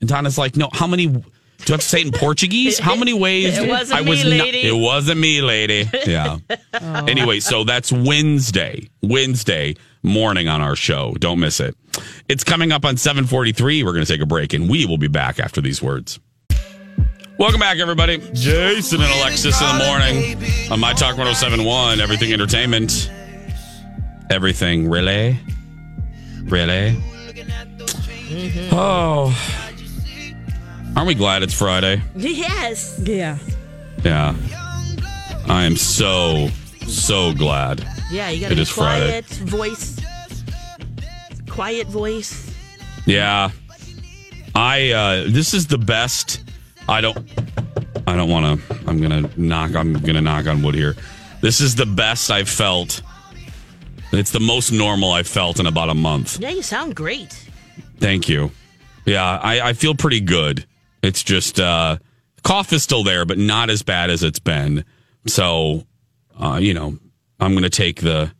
And 0.00 0.08
Donna's 0.08 0.38
like, 0.38 0.56
no, 0.56 0.68
how 0.72 0.86
many, 0.86 1.06
do 1.06 1.22
I 1.68 1.72
have 1.72 1.80
to 1.80 1.86
say 1.86 2.00
it 2.00 2.06
in 2.06 2.12
Portuguese? 2.12 2.78
How 2.78 2.94
many 2.96 3.12
ways? 3.18 3.58
It 3.58 3.68
wasn't 3.68 3.98
I 3.98 4.08
was 4.08 4.24
me, 4.24 4.38
not- 4.38 4.44
lady. 4.46 4.60
it 4.68 4.72
wasn't 4.80 5.20
me, 5.20 5.40
lady. 5.40 5.88
Yeah. 6.06 6.38
Oh. 6.74 7.04
Anyway, 7.06 7.40
so 7.40 7.64
that's 7.64 7.90
Wednesday, 7.92 8.88
Wednesday 9.02 9.74
morning 10.02 10.48
on 10.48 10.60
our 10.62 10.76
show. 10.76 11.14
Don't 11.18 11.40
miss 11.40 11.60
it. 11.60 11.76
It's 12.28 12.44
coming 12.44 12.70
up 12.72 12.84
on 12.84 12.96
743. 12.96 13.82
We're 13.82 13.92
going 13.92 14.04
to 14.04 14.10
take 14.12 14.22
a 14.22 14.26
break 14.26 14.52
and 14.52 14.68
we 14.70 14.86
will 14.86 14.98
be 14.98 15.08
back 15.08 15.40
after 15.40 15.60
these 15.60 15.82
words. 15.82 16.20
Welcome 17.38 17.60
back, 17.60 17.78
everybody. 17.78 18.18
Jason 18.32 19.00
and 19.00 19.12
Alexis 19.20 19.60
in 19.60 19.78
the 19.78 19.84
morning 19.84 20.70
on 20.72 20.80
My 20.80 20.92
Talk 20.92 21.16
1071, 21.16 22.00
Everything 22.00 22.32
Entertainment. 22.32 23.10
Everything, 24.28 24.88
really? 24.88 25.38
Really? 26.44 26.96
Oh. 28.72 29.32
Aren't 30.96 31.06
we 31.06 31.14
glad 31.14 31.42
it's 31.44 31.54
Friday? 31.54 32.02
Yes. 32.16 33.00
Yeah. 33.04 33.38
Yeah. 34.04 34.34
I 35.48 35.64
am 35.64 35.76
so, 35.76 36.48
so 36.88 37.32
glad. 37.34 37.86
Yeah, 38.10 38.30
you 38.30 38.40
got 38.40 38.52
It 38.52 38.58
a 38.58 38.62
is 38.62 38.68
Friday. 38.68 39.06
quiet 39.22 39.24
voice. 39.26 40.00
Quiet 41.48 41.86
voice. 41.86 42.52
Yeah. 43.06 43.50
I 44.54 44.90
uh 44.90 45.24
this 45.28 45.54
is 45.54 45.66
the 45.68 45.78
best 45.78 46.40
I 46.88 47.00
don't 47.00 47.18
I 48.06 48.16
don't 48.16 48.30
want 48.30 48.60
to 48.60 48.76
I'm 48.86 49.00
going 49.00 49.24
to 49.24 49.40
knock 49.40 49.74
I'm 49.76 49.94
to 50.00 50.20
knock 50.20 50.46
on 50.46 50.62
wood 50.62 50.74
here. 50.74 50.96
This 51.40 51.60
is 51.60 51.74
the 51.74 51.86
best 51.86 52.30
I've 52.30 52.48
felt. 52.48 53.02
It's 54.12 54.30
the 54.30 54.40
most 54.40 54.72
normal 54.72 55.12
I've 55.12 55.28
felt 55.28 55.60
in 55.60 55.66
about 55.66 55.90
a 55.90 55.94
month. 55.94 56.40
Yeah, 56.40 56.48
you 56.50 56.62
sound 56.62 56.96
great. 56.96 57.32
Thank 57.98 58.28
you. 58.28 58.50
Yeah, 59.04 59.38
I, 59.38 59.60
I 59.60 59.72
feel 59.74 59.94
pretty 59.94 60.20
good. 60.20 60.66
It's 61.02 61.22
just 61.22 61.60
uh 61.60 61.98
cough 62.42 62.72
is 62.72 62.82
still 62.82 63.04
there, 63.04 63.26
but 63.26 63.38
not 63.38 63.68
as 63.68 63.82
bad 63.82 64.08
as 64.08 64.22
it's 64.22 64.38
been. 64.38 64.84
So 65.26 65.84
uh, 66.40 66.58
you 66.60 66.72
know, 66.72 66.98
I'm 67.38 67.54
gonna 67.54 67.68
take 67.68 68.00
the 68.00 68.32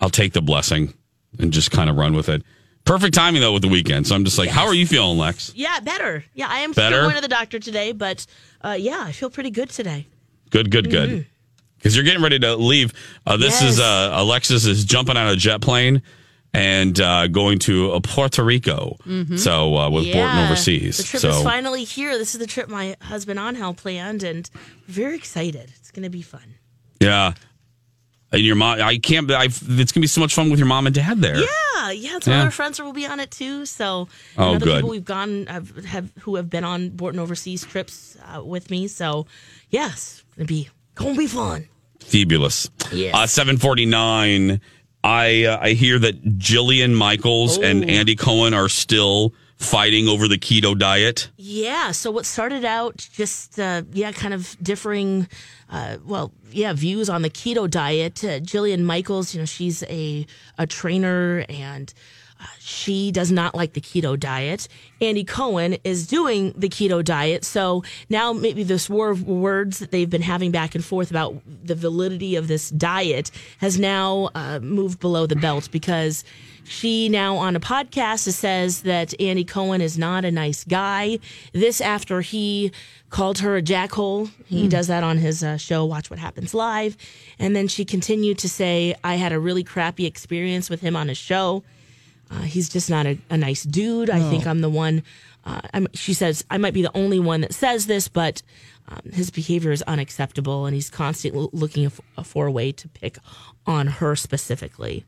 I'll 0.00 0.10
take 0.10 0.32
the 0.32 0.42
blessing 0.42 0.94
and 1.38 1.52
just 1.52 1.72
kind 1.72 1.90
of 1.90 1.96
run 1.96 2.14
with 2.14 2.28
it. 2.28 2.42
Perfect 2.84 3.14
timing 3.14 3.40
though 3.42 3.52
with 3.52 3.62
the 3.62 3.68
weekend. 3.68 4.06
So 4.06 4.14
I'm 4.14 4.24
just 4.24 4.38
like, 4.38 4.48
how 4.50 4.66
are 4.66 4.74
you 4.74 4.86
feeling, 4.86 5.16
Lex? 5.18 5.52
Yeah, 5.54 5.78
better. 5.80 6.24
Yeah, 6.34 6.48
I 6.48 6.60
am 6.60 6.72
Better? 6.72 6.96
still 6.96 7.02
going 7.04 7.14
to 7.16 7.20
the 7.22 7.28
doctor 7.28 7.58
today, 7.58 7.92
but 7.92 8.26
uh, 8.62 8.76
yeah, 8.78 9.00
I 9.06 9.12
feel 9.12 9.30
pretty 9.30 9.50
good 9.50 9.70
today. 9.70 10.06
Good, 10.50 10.70
good, 10.70 10.90
good. 10.90 11.10
Mhm. 11.10 11.26
because 11.78 11.94
you're 11.96 12.04
getting 12.04 12.22
ready 12.22 12.38
to 12.40 12.56
leave. 12.56 12.92
Uh, 13.26 13.36
this 13.36 13.62
is 13.62 13.78
uh, 13.80 14.10
Alexis 14.14 14.66
is 14.66 14.84
jumping 14.84 15.16
out 15.16 15.28
of 15.28 15.34
a 15.34 15.36
jet 15.36 15.60
plane 15.60 16.02
and 16.54 17.00
uh, 17.00 17.28
going 17.28 17.58
to 17.60 17.92
uh, 17.92 18.00
Puerto 18.00 18.42
Rico. 18.44 18.96
Mhm. 19.06 19.38
So 19.38 19.76
uh, 19.76 19.88
with 19.90 20.12
Borton 20.12 20.38
overseas. 20.44 20.98
The 20.98 21.02
trip 21.04 21.22
so 21.22 21.30
is 21.30 21.42
finally 21.42 21.84
here. 21.84 22.18
This 22.18 22.34
is 22.34 22.40
the 22.40 22.46
trip 22.46 22.68
my 22.68 22.96
husband 23.00 23.38
Angel 23.40 23.72
planned, 23.74 24.22
and 24.22 24.50
very 24.86 25.14
excited. 25.16 25.72
It's 25.78 25.90
going 25.90 26.02
to 26.02 26.10
be 26.10 26.22
fun. 26.22 26.54
yeah, 27.00 27.32
and 28.32 28.42
your 28.42 28.56
mom. 28.56 28.80
I 28.80 28.98
can't. 28.98 29.30
I, 29.30 29.44
it's 29.44 29.92
gonna 29.92 30.02
be 30.02 30.06
so 30.06 30.20
much 30.20 30.34
fun 30.34 30.50
with 30.50 30.58
your 30.58 30.66
mom 30.68 30.86
and 30.86 30.94
dad 30.94 31.20
there. 31.20 31.36
Yeah, 31.38 31.90
yeah. 31.90 32.18
Some 32.20 32.32
Yeah. 32.34 32.44
our 32.44 32.50
friends 32.50 32.80
will 32.80 32.92
be 32.92 33.06
on 33.06 33.20
it 33.20 33.30
too. 33.30 33.66
So 33.66 34.08
Oh, 34.38 34.46
and 34.52 34.56
other 34.56 34.64
good. 34.64 34.74
people 34.76 34.90
we've 34.90 35.04
gone 35.04 35.46
have, 35.46 35.84
have 35.84 36.10
who 36.20 36.36
have 36.36 36.48
been 36.50 36.64
on 36.64 36.90
Borton 36.90 37.20
overseas 37.20 37.64
trips 37.64 38.16
uh, 38.34 38.42
with 38.42 38.70
me. 38.70 38.88
So 38.88 39.26
yes, 39.70 40.22
gonna 40.36 40.46
be 40.46 40.68
gonna 40.94 41.14
be 41.16 41.26
fun. 41.26 41.68
Fabulous. 42.00 42.68
Yes. 42.92 43.14
Uh, 43.14 43.26
Seven 43.26 43.56
forty 43.58 43.86
nine. 43.86 44.60
I 45.04 45.44
uh, 45.44 45.58
I 45.60 45.70
hear 45.72 45.98
that 45.98 46.22
Jillian 46.38 46.94
Michaels 46.94 47.58
and 47.58 47.84
Oh. 47.84 47.88
Andy 47.88 48.14
Cohen 48.16 48.54
are 48.54 48.68
still 48.68 49.34
fighting 49.62 50.08
over 50.08 50.28
the 50.28 50.38
keto 50.38 50.76
diet. 50.76 51.30
Yeah. 51.36 51.92
So 51.92 52.10
what 52.10 52.26
started 52.26 52.64
out 52.64 53.08
just 53.12 53.58
uh, 53.58 53.82
yeah, 53.92 54.12
kind 54.12 54.34
of 54.34 54.56
differing. 54.62 55.28
Uh, 55.70 55.96
well, 56.04 56.32
yeah, 56.50 56.72
views 56.74 57.08
on 57.08 57.22
the 57.22 57.30
keto 57.30 57.68
diet. 57.70 58.22
Uh, 58.22 58.40
Jillian 58.40 58.82
Michaels, 58.82 59.34
you 59.34 59.40
know, 59.40 59.46
she's 59.46 59.82
a 59.84 60.26
a 60.58 60.66
trainer 60.66 61.44
and. 61.48 61.92
uh, 62.40 62.44
She 62.58 63.12
does 63.12 63.30
not 63.30 63.54
like 63.54 63.72
the 63.72 63.80
keto 63.80 64.16
diet. 64.18 64.68
Andy 65.00 65.24
Cohen 65.24 65.76
is 65.84 66.06
doing 66.06 66.52
the 66.56 66.68
keto 66.68 67.02
diet. 67.02 67.44
So 67.44 67.82
now 68.08 68.32
maybe 68.32 68.64
this 68.64 68.90
war 68.90 69.10
of 69.10 69.22
words 69.26 69.78
that 69.78 69.90
they've 69.92 70.10
been 70.10 70.22
having 70.22 70.50
back 70.50 70.74
and 70.74 70.84
forth 70.84 71.10
about 71.10 71.34
the 71.64 71.74
validity 71.76 72.36
of 72.36 72.48
this 72.48 72.70
diet 72.70 73.30
has 73.58 73.78
now 73.78 74.30
uh, 74.34 74.58
moved 74.60 74.98
below 74.98 75.26
the 75.26 75.36
belt 75.36 75.68
because 75.70 76.24
she 76.64 77.08
now 77.08 77.36
on 77.36 77.56
a 77.56 77.60
podcast 77.60 78.30
says 78.32 78.82
that 78.82 79.18
Andy 79.20 79.44
Cohen 79.44 79.80
is 79.80 79.98
not 79.98 80.24
a 80.24 80.30
nice 80.30 80.64
guy. 80.64 81.18
This 81.52 81.80
after 81.80 82.20
he 82.20 82.72
called 83.10 83.38
her 83.40 83.56
a 83.56 83.62
jackhole. 83.62 84.30
He 84.46 84.62
Hmm. 84.62 84.68
does 84.68 84.86
that 84.86 85.02
on 85.04 85.18
his 85.18 85.42
uh, 85.44 85.56
show, 85.58 85.84
Watch 85.84 86.08
What 86.08 86.18
Happens 86.18 86.54
Live. 86.54 86.96
And 87.38 87.54
then 87.54 87.68
she 87.68 87.84
continued 87.84 88.38
to 88.38 88.48
say, 88.48 88.94
I 89.04 89.16
had 89.16 89.32
a 89.32 89.38
really 89.38 89.64
crappy 89.64 90.06
experience 90.06 90.70
with 90.70 90.80
him 90.80 90.96
on 90.96 91.08
his 91.08 91.18
show. 91.18 91.62
Uh, 92.30 92.40
he's 92.42 92.68
just 92.70 92.88
not 92.88 93.04
a, 93.06 93.18
a 93.28 93.36
nice 93.36 93.64
dude. 93.64 94.08
I 94.08 94.20
Oh. 94.20 94.30
think 94.30 94.46
I'm 94.46 94.60
the 94.62 94.70
one. 94.70 95.02
Uh, 95.44 95.60
I'm, 95.74 95.88
she 95.92 96.14
says 96.14 96.44
I 96.50 96.56
might 96.56 96.72
be 96.72 96.80
the 96.82 96.96
only 96.96 97.18
one 97.18 97.40
that 97.42 97.52
says 97.52 97.86
this, 97.86 98.08
but 98.08 98.40
um, 98.88 99.00
his 99.12 99.30
behavior 99.30 99.72
is 99.72 99.82
unacceptable, 99.82 100.64
and 100.66 100.74
he's 100.74 100.88
constantly 100.88 101.48
looking 101.52 101.90
for 102.24 102.46
a 102.46 102.50
way 102.52 102.72
to 102.72 102.88
pick 102.88 103.18
on 103.66 103.88
her 103.88 104.16
specifically. 104.16 105.04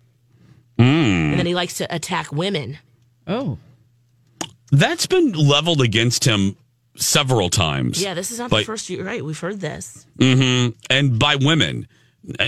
Mm. 0.78 1.30
And 1.30 1.38
then 1.38 1.46
he 1.46 1.54
likes 1.54 1.74
to 1.78 1.94
attack 1.94 2.32
women. 2.32 2.78
Oh, 3.26 3.58
That's 4.72 5.06
been 5.06 5.32
leveled 5.32 5.80
against 5.80 6.24
him 6.24 6.56
several 6.96 7.48
times. 7.50 8.02
Yeah, 8.02 8.14
this 8.14 8.30
is 8.30 8.38
not 8.38 8.50
Like- 8.52 8.62
the 8.66 8.72
first. 8.72 8.90
You're 8.90 9.04
right. 9.04 9.24
We've 9.24 9.38
heard 9.38 9.60
this. 9.60 10.06
Mm-hmm. 10.18 10.70
And 10.90 11.18
by 11.18 11.36
women. 11.36 11.86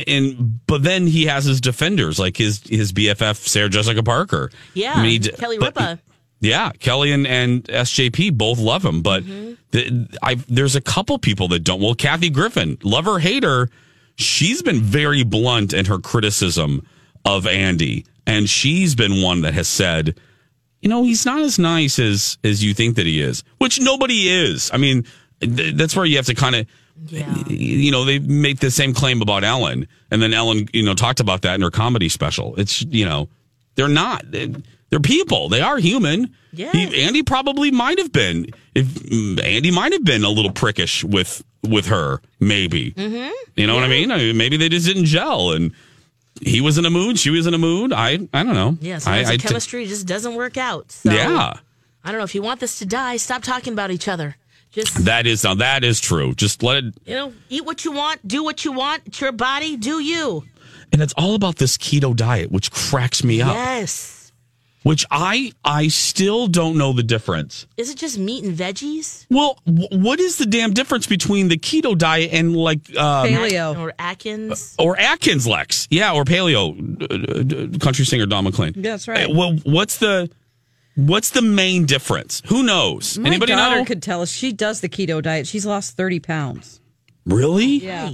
And 0.08 0.60
but 0.66 0.82
then 0.82 1.06
he 1.06 1.26
has 1.26 1.44
his 1.44 1.60
defenders, 1.60 2.18
like 2.18 2.36
his 2.38 2.62
his 2.66 2.92
BFF 2.94 3.36
Sarah 3.46 3.68
Jessica 3.68 4.02
Parker. 4.02 4.50
Yeah, 4.72 4.94
I 4.96 5.02
mean, 5.02 5.22
Kelly 5.22 5.58
but- 5.58 5.76
Ripa. 5.76 5.98
Yeah, 6.40 6.70
Kelly 6.80 7.12
and, 7.12 7.26
and 7.26 7.64
SJP 7.64 8.36
both 8.36 8.58
love 8.58 8.84
him, 8.84 9.00
but 9.02 9.22
Mm-hmm. 9.24 9.52
the, 9.70 10.18
I 10.22 10.34
there's 10.48 10.76
a 10.76 10.80
couple 10.82 11.18
people 11.18 11.48
that 11.48 11.60
don't. 11.60 11.80
Well, 11.80 11.94
Kathy 11.94 12.28
Griffin, 12.30 12.76
love 12.82 13.04
her, 13.06 13.18
hate 13.18 13.42
her, 13.42 13.68
she's 14.16 14.62
been 14.62 14.80
very 14.80 15.24
blunt 15.24 15.72
in 15.74 15.86
her 15.86 15.98
criticism 15.98 16.86
of 17.24 17.46
Andy, 17.46 18.04
and 18.26 18.48
she's 18.48 18.94
been 18.94 19.22
one 19.22 19.42
that 19.42 19.54
has 19.54 19.68
said, 19.68 20.18
you 20.80 20.88
know, 20.88 21.02
he's 21.02 21.24
not 21.24 21.40
as 21.40 21.58
nice 21.58 21.98
as 21.98 22.38
as 22.44 22.62
you 22.62 22.74
think 22.74 22.96
that 22.96 23.06
he 23.06 23.20
is, 23.20 23.44
which 23.58 23.80
nobody 23.80 24.28
is. 24.28 24.70
I 24.72 24.76
mean, 24.76 25.04
th- 25.40 25.74
that's 25.74 25.96
where 25.96 26.04
you 26.04 26.16
have 26.16 26.26
to 26.26 26.34
kind 26.34 26.54
of. 26.56 26.66
You 27.46 27.90
know, 27.90 28.06
they 28.06 28.18
make 28.20 28.60
the 28.60 28.70
same 28.70 28.94
claim 28.94 29.20
about 29.20 29.44
Ellen, 29.44 29.86
and 30.10 30.22
then 30.22 30.32
Ellen, 30.32 30.66
you 30.72 30.82
know, 30.82 30.94
talked 30.94 31.20
about 31.20 31.42
that 31.42 31.54
in 31.56 31.60
her 31.60 31.70
comedy 31.70 32.08
special. 32.08 32.54
It's, 32.56 32.80
you 32.82 33.04
know, 33.04 33.28
they're 33.74 33.86
not. 33.86 34.24
They're 34.30 35.00
people. 35.00 35.50
They 35.50 35.60
are 35.60 35.76
human. 35.76 36.34
Yeah. 36.52 36.72
He, 36.72 37.02
Andy 37.02 37.22
probably 37.22 37.70
might 37.70 37.98
have 37.98 38.12
been. 38.12 38.46
If 38.74 38.86
mm, 38.86 39.42
Andy 39.44 39.70
might 39.70 39.92
have 39.92 40.04
been 40.04 40.24
a 40.24 40.30
little 40.30 40.52
prickish 40.52 41.04
with 41.04 41.44
with 41.62 41.86
her, 41.86 42.20
maybe. 42.40 42.92
Mm-hmm. 42.92 43.30
You 43.56 43.66
know 43.66 43.74
what 43.74 43.84
I 43.84 43.88
mean? 43.88 44.10
I 44.10 44.16
mean? 44.16 44.36
Maybe 44.36 44.56
they 44.56 44.68
just 44.68 44.86
didn't 44.86 45.04
gel, 45.04 45.52
and 45.52 45.72
he 46.43 46.61
was 46.61 46.78
in 46.78 46.84
a 46.84 46.91
mood. 46.91 47.18
She 47.18 47.30
was 47.30 47.47
in 47.47 47.55
a 47.55 47.59
mood. 47.59 47.93
I 47.93 48.18
I 48.32 48.43
don't 48.43 48.55
know. 48.55 48.76
Yeah, 48.80 48.99
sometimes 48.99 49.28
I 49.28 49.32
the 49.32 49.39
t- 49.39 49.49
chemistry 49.49 49.87
just 49.87 50.07
doesn't 50.07 50.34
work 50.34 50.57
out. 50.57 50.93
So, 50.93 51.11
yeah. 51.12 51.55
I 52.05 52.11
don't 52.12 52.18
know 52.18 52.24
if 52.24 52.34
you 52.34 52.43
want 52.43 52.61
this 52.61 52.78
to 52.78 52.87
die. 52.87 53.16
Stop 53.16 53.43
talking 53.43 53.72
about 53.72 53.91
each 53.91 54.07
other. 54.09 54.37
Just 54.70 55.05
That 55.07 55.26
is 55.26 55.43
now 55.45 55.55
that 55.55 55.82
is 55.84 56.01
true. 56.01 56.34
Just 56.34 56.62
let 56.62 56.84
it. 56.84 56.95
you 57.07 57.14
know, 57.14 57.32
eat 57.49 57.64
what 57.64 57.84
you 57.84 57.93
want, 57.93 58.26
do 58.28 58.45
what 58.45 58.64
you 58.64 58.72
want. 58.72 59.03
It's 59.07 59.20
your 59.20 59.32
body. 59.32 59.76
Do 59.76 60.01
you? 60.01 60.45
And 60.93 61.03
it's 61.03 61.14
all 61.16 61.34
about 61.34 61.57
this 61.57 61.76
keto 61.76 62.14
diet, 62.14 62.53
which 62.53 62.70
cracks 62.70 63.24
me 63.24 63.41
up. 63.43 63.55
Yes. 63.55 64.15
Which 64.87 65.05
I 65.11 65.53
I 65.64 65.89
still 65.89 66.47
don't 66.47 66.78
know 66.78 66.93
the 66.93 67.03
difference. 67.03 67.66
Is 67.76 67.91
it 67.91 67.97
just 67.99 68.18
meat 68.18 68.45
and 68.45 68.57
veggies? 68.57 69.26
Well, 69.28 69.59
wh- 69.64 69.91
what 69.91 70.20
is 70.20 70.37
the 70.37 70.47
damn 70.47 70.72
difference 70.72 71.09
between 71.09 71.49
the 71.49 71.57
keto 71.59 71.99
diet 71.99 72.30
and 72.32 72.55
like 72.55 72.78
um, 72.97 73.26
paleo 73.26 73.76
or 73.76 73.93
Atkins? 73.99 74.76
or 74.78 74.97
Atkins 74.97 75.45
Lex? 75.45 75.89
Yeah, 75.91 76.12
or 76.12 76.24
paleo 76.24 76.62
uh, 77.03 77.74
uh, 77.74 77.78
country 77.80 78.05
singer 78.05 78.26
Don 78.26 78.45
McLean. 78.45 78.74
That's 78.76 79.09
right. 79.09 79.28
Uh, 79.28 79.34
Well, 79.34 79.57
what's 79.64 79.99
the 79.99 80.30
what's 80.95 81.30
the 81.30 81.43
main 81.43 81.84
difference? 81.87 82.41
Who 82.47 82.62
knows? 82.62 83.18
My 83.18 83.28
Anybody 83.30 83.55
daughter 83.55 83.78
know? 83.80 83.84
could 83.84 84.03
tell 84.05 84.22
us. 84.22 84.30
She 84.30 84.53
does 84.53 84.82
the 84.82 84.89
keto 84.89 85.20
diet. 85.20 85.49
She's 85.49 85.66
lost 85.66 85.97
thirty 85.97 86.20
pounds. 86.20 86.80
really? 87.24 87.78
Yeah. 87.78 88.11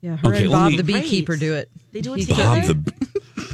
Yeah, 0.00 0.16
her 0.16 0.28
Okay, 0.28 0.44
and 0.44 0.50
Bob 0.52 0.70
me- 0.70 0.76
the 0.78 0.82
beekeeper 0.84 1.36
do 1.36 1.54
it. 1.56 1.70
They 1.92 2.00
do 2.00 2.14
it 2.14 2.26
Bob 2.26 2.62
the 2.64 2.74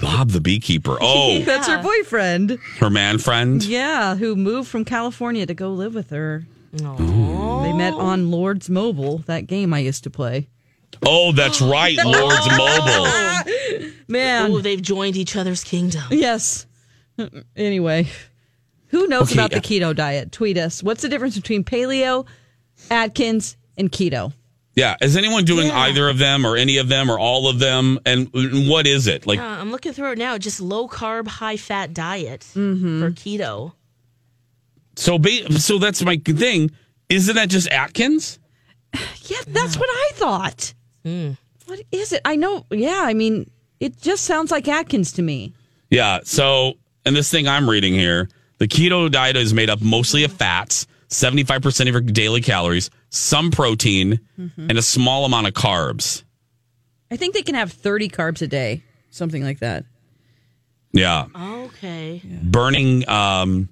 Bob 0.06 0.30
the 0.30 0.40
beekeeper. 0.40 0.96
Oh, 1.00 1.40
That's 1.40 1.66
her 1.66 1.82
boyfriend. 1.82 2.58
her 2.78 2.90
man 2.90 3.18
friend. 3.18 3.62
Yeah, 3.62 4.14
who 4.16 4.36
moved 4.36 4.68
from 4.68 4.84
California 4.84 5.44
to 5.46 5.54
go 5.54 5.72
live 5.72 5.94
with 5.94 6.10
her. 6.10 6.46
Oh. 6.82 7.62
They 7.64 7.72
met 7.72 7.92
on 7.94 8.30
Lords 8.30 8.70
Mobile, 8.70 9.18
that 9.26 9.46
game 9.46 9.72
I 9.74 9.80
used 9.80 10.04
to 10.04 10.10
play. 10.10 10.48
Oh, 11.04 11.32
that's 11.32 11.60
right, 11.76 11.96
Lords 12.04 12.48
Mobile. 12.56 13.90
Man. 14.08 14.50
Ooh, 14.52 14.62
they've 14.62 14.80
joined 14.80 15.16
each 15.16 15.34
other's 15.36 15.64
kingdom. 15.64 16.04
Yes. 16.10 16.66
Anyway, 17.56 18.06
who 18.88 19.06
knows 19.06 19.30
Okay, 19.32 19.40
about 19.40 19.50
the 19.50 19.56
uh, 19.56 19.60
keto 19.60 19.96
diet? 19.96 20.32
Tweet 20.32 20.58
us. 20.58 20.82
What's 20.82 21.00
the 21.00 21.08
difference 21.08 21.34
between 21.34 21.64
paleo, 21.64 22.26
Atkins, 22.90 23.56
and 23.78 23.90
keto? 23.90 24.34
Yeah, 24.76 24.96
is 25.00 25.16
anyone 25.16 25.44
doing 25.46 25.70
either 25.70 26.06
of 26.08 26.18
them 26.18 26.46
or 26.46 26.54
any 26.56 26.76
of 26.76 26.88
them 26.88 27.10
or 27.10 27.18
all 27.18 27.48
of 27.48 27.58
them? 27.58 27.98
And 28.04 28.30
and 28.34 28.68
what 28.68 28.86
is 28.86 29.06
it 29.06 29.26
like? 29.26 29.38
Uh, 29.38 29.42
I'm 29.42 29.72
looking 29.72 29.92
through 29.94 30.12
it 30.12 30.18
now. 30.18 30.36
Just 30.36 30.60
low 30.60 30.86
carb, 30.86 31.26
high 31.26 31.56
fat 31.56 31.94
diet 31.94 32.42
Mm-hmm. 32.54 33.00
for 33.00 33.10
keto. 33.10 33.72
So, 34.96 35.18
ba- 35.18 35.50
so 35.58 35.78
that's 35.78 36.02
my 36.02 36.16
thing. 36.16 36.70
Isn't 37.08 37.34
that 37.36 37.48
just 37.48 37.68
Atkins? 37.68 38.38
Yeah, 39.28 39.38
that's 39.48 39.76
what 39.76 39.88
I 39.90 40.10
thought. 40.14 40.72
What 41.02 41.80
is 41.90 42.12
it? 42.12 42.20
I 42.24 42.36
know. 42.36 42.64
Yeah, 42.70 43.00
I 43.04 43.12
mean, 43.14 43.50
it 43.80 44.00
just 44.00 44.24
sounds 44.24 44.50
like 44.52 44.68
Atkins 44.68 45.12
to 45.12 45.22
me. 45.22 45.52
Yeah. 45.90 46.20
So, 46.22 46.74
and 47.04 47.14
this 47.16 47.28
thing 47.30 47.48
I'm 47.48 47.68
reading 47.68 47.92
here, 47.94 48.28
the 48.58 48.68
keto 48.68 49.10
diet 49.10 49.36
is 49.36 49.52
made 49.52 49.68
up 49.68 49.80
mostly 49.82 50.22
of 50.24 50.32
fats, 50.32 50.86
75% 51.08 51.80
of 51.88 51.92
your 51.94 52.00
daily 52.00 52.40
calories, 52.40 52.90
some 53.10 53.50
protein, 53.50 54.20
Mhm. 54.38 54.68
and 54.70 54.76
a 54.78 54.82
small 54.82 55.24
amount 55.24 55.46
of 55.46 55.54
carbs. 55.54 56.22
I 57.10 57.16
think 57.16 57.34
they 57.34 57.42
can 57.42 57.54
have 57.54 57.72
30 57.72 58.08
carbs 58.08 58.42
a 58.42 58.46
day, 58.48 58.82
something 59.10 59.42
like 59.44 59.60
that. 59.60 59.84
Yeah. 60.92 61.26
Okay. 61.36 62.20
Burning, 62.42 63.08
um, 63.08 63.68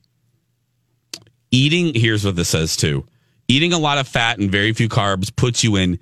eating, 1.50 1.94
here's 1.94 2.24
what 2.24 2.36
this 2.36 2.48
says 2.50 2.76
too 2.76 3.06
eating 3.46 3.74
a 3.74 3.78
lot 3.78 3.98
of 3.98 4.08
fat 4.08 4.38
and 4.38 4.50
very 4.50 4.72
few 4.72 4.88
carbs 4.88 5.34
puts 5.34 5.62
you 5.62 5.76
in 5.76 5.98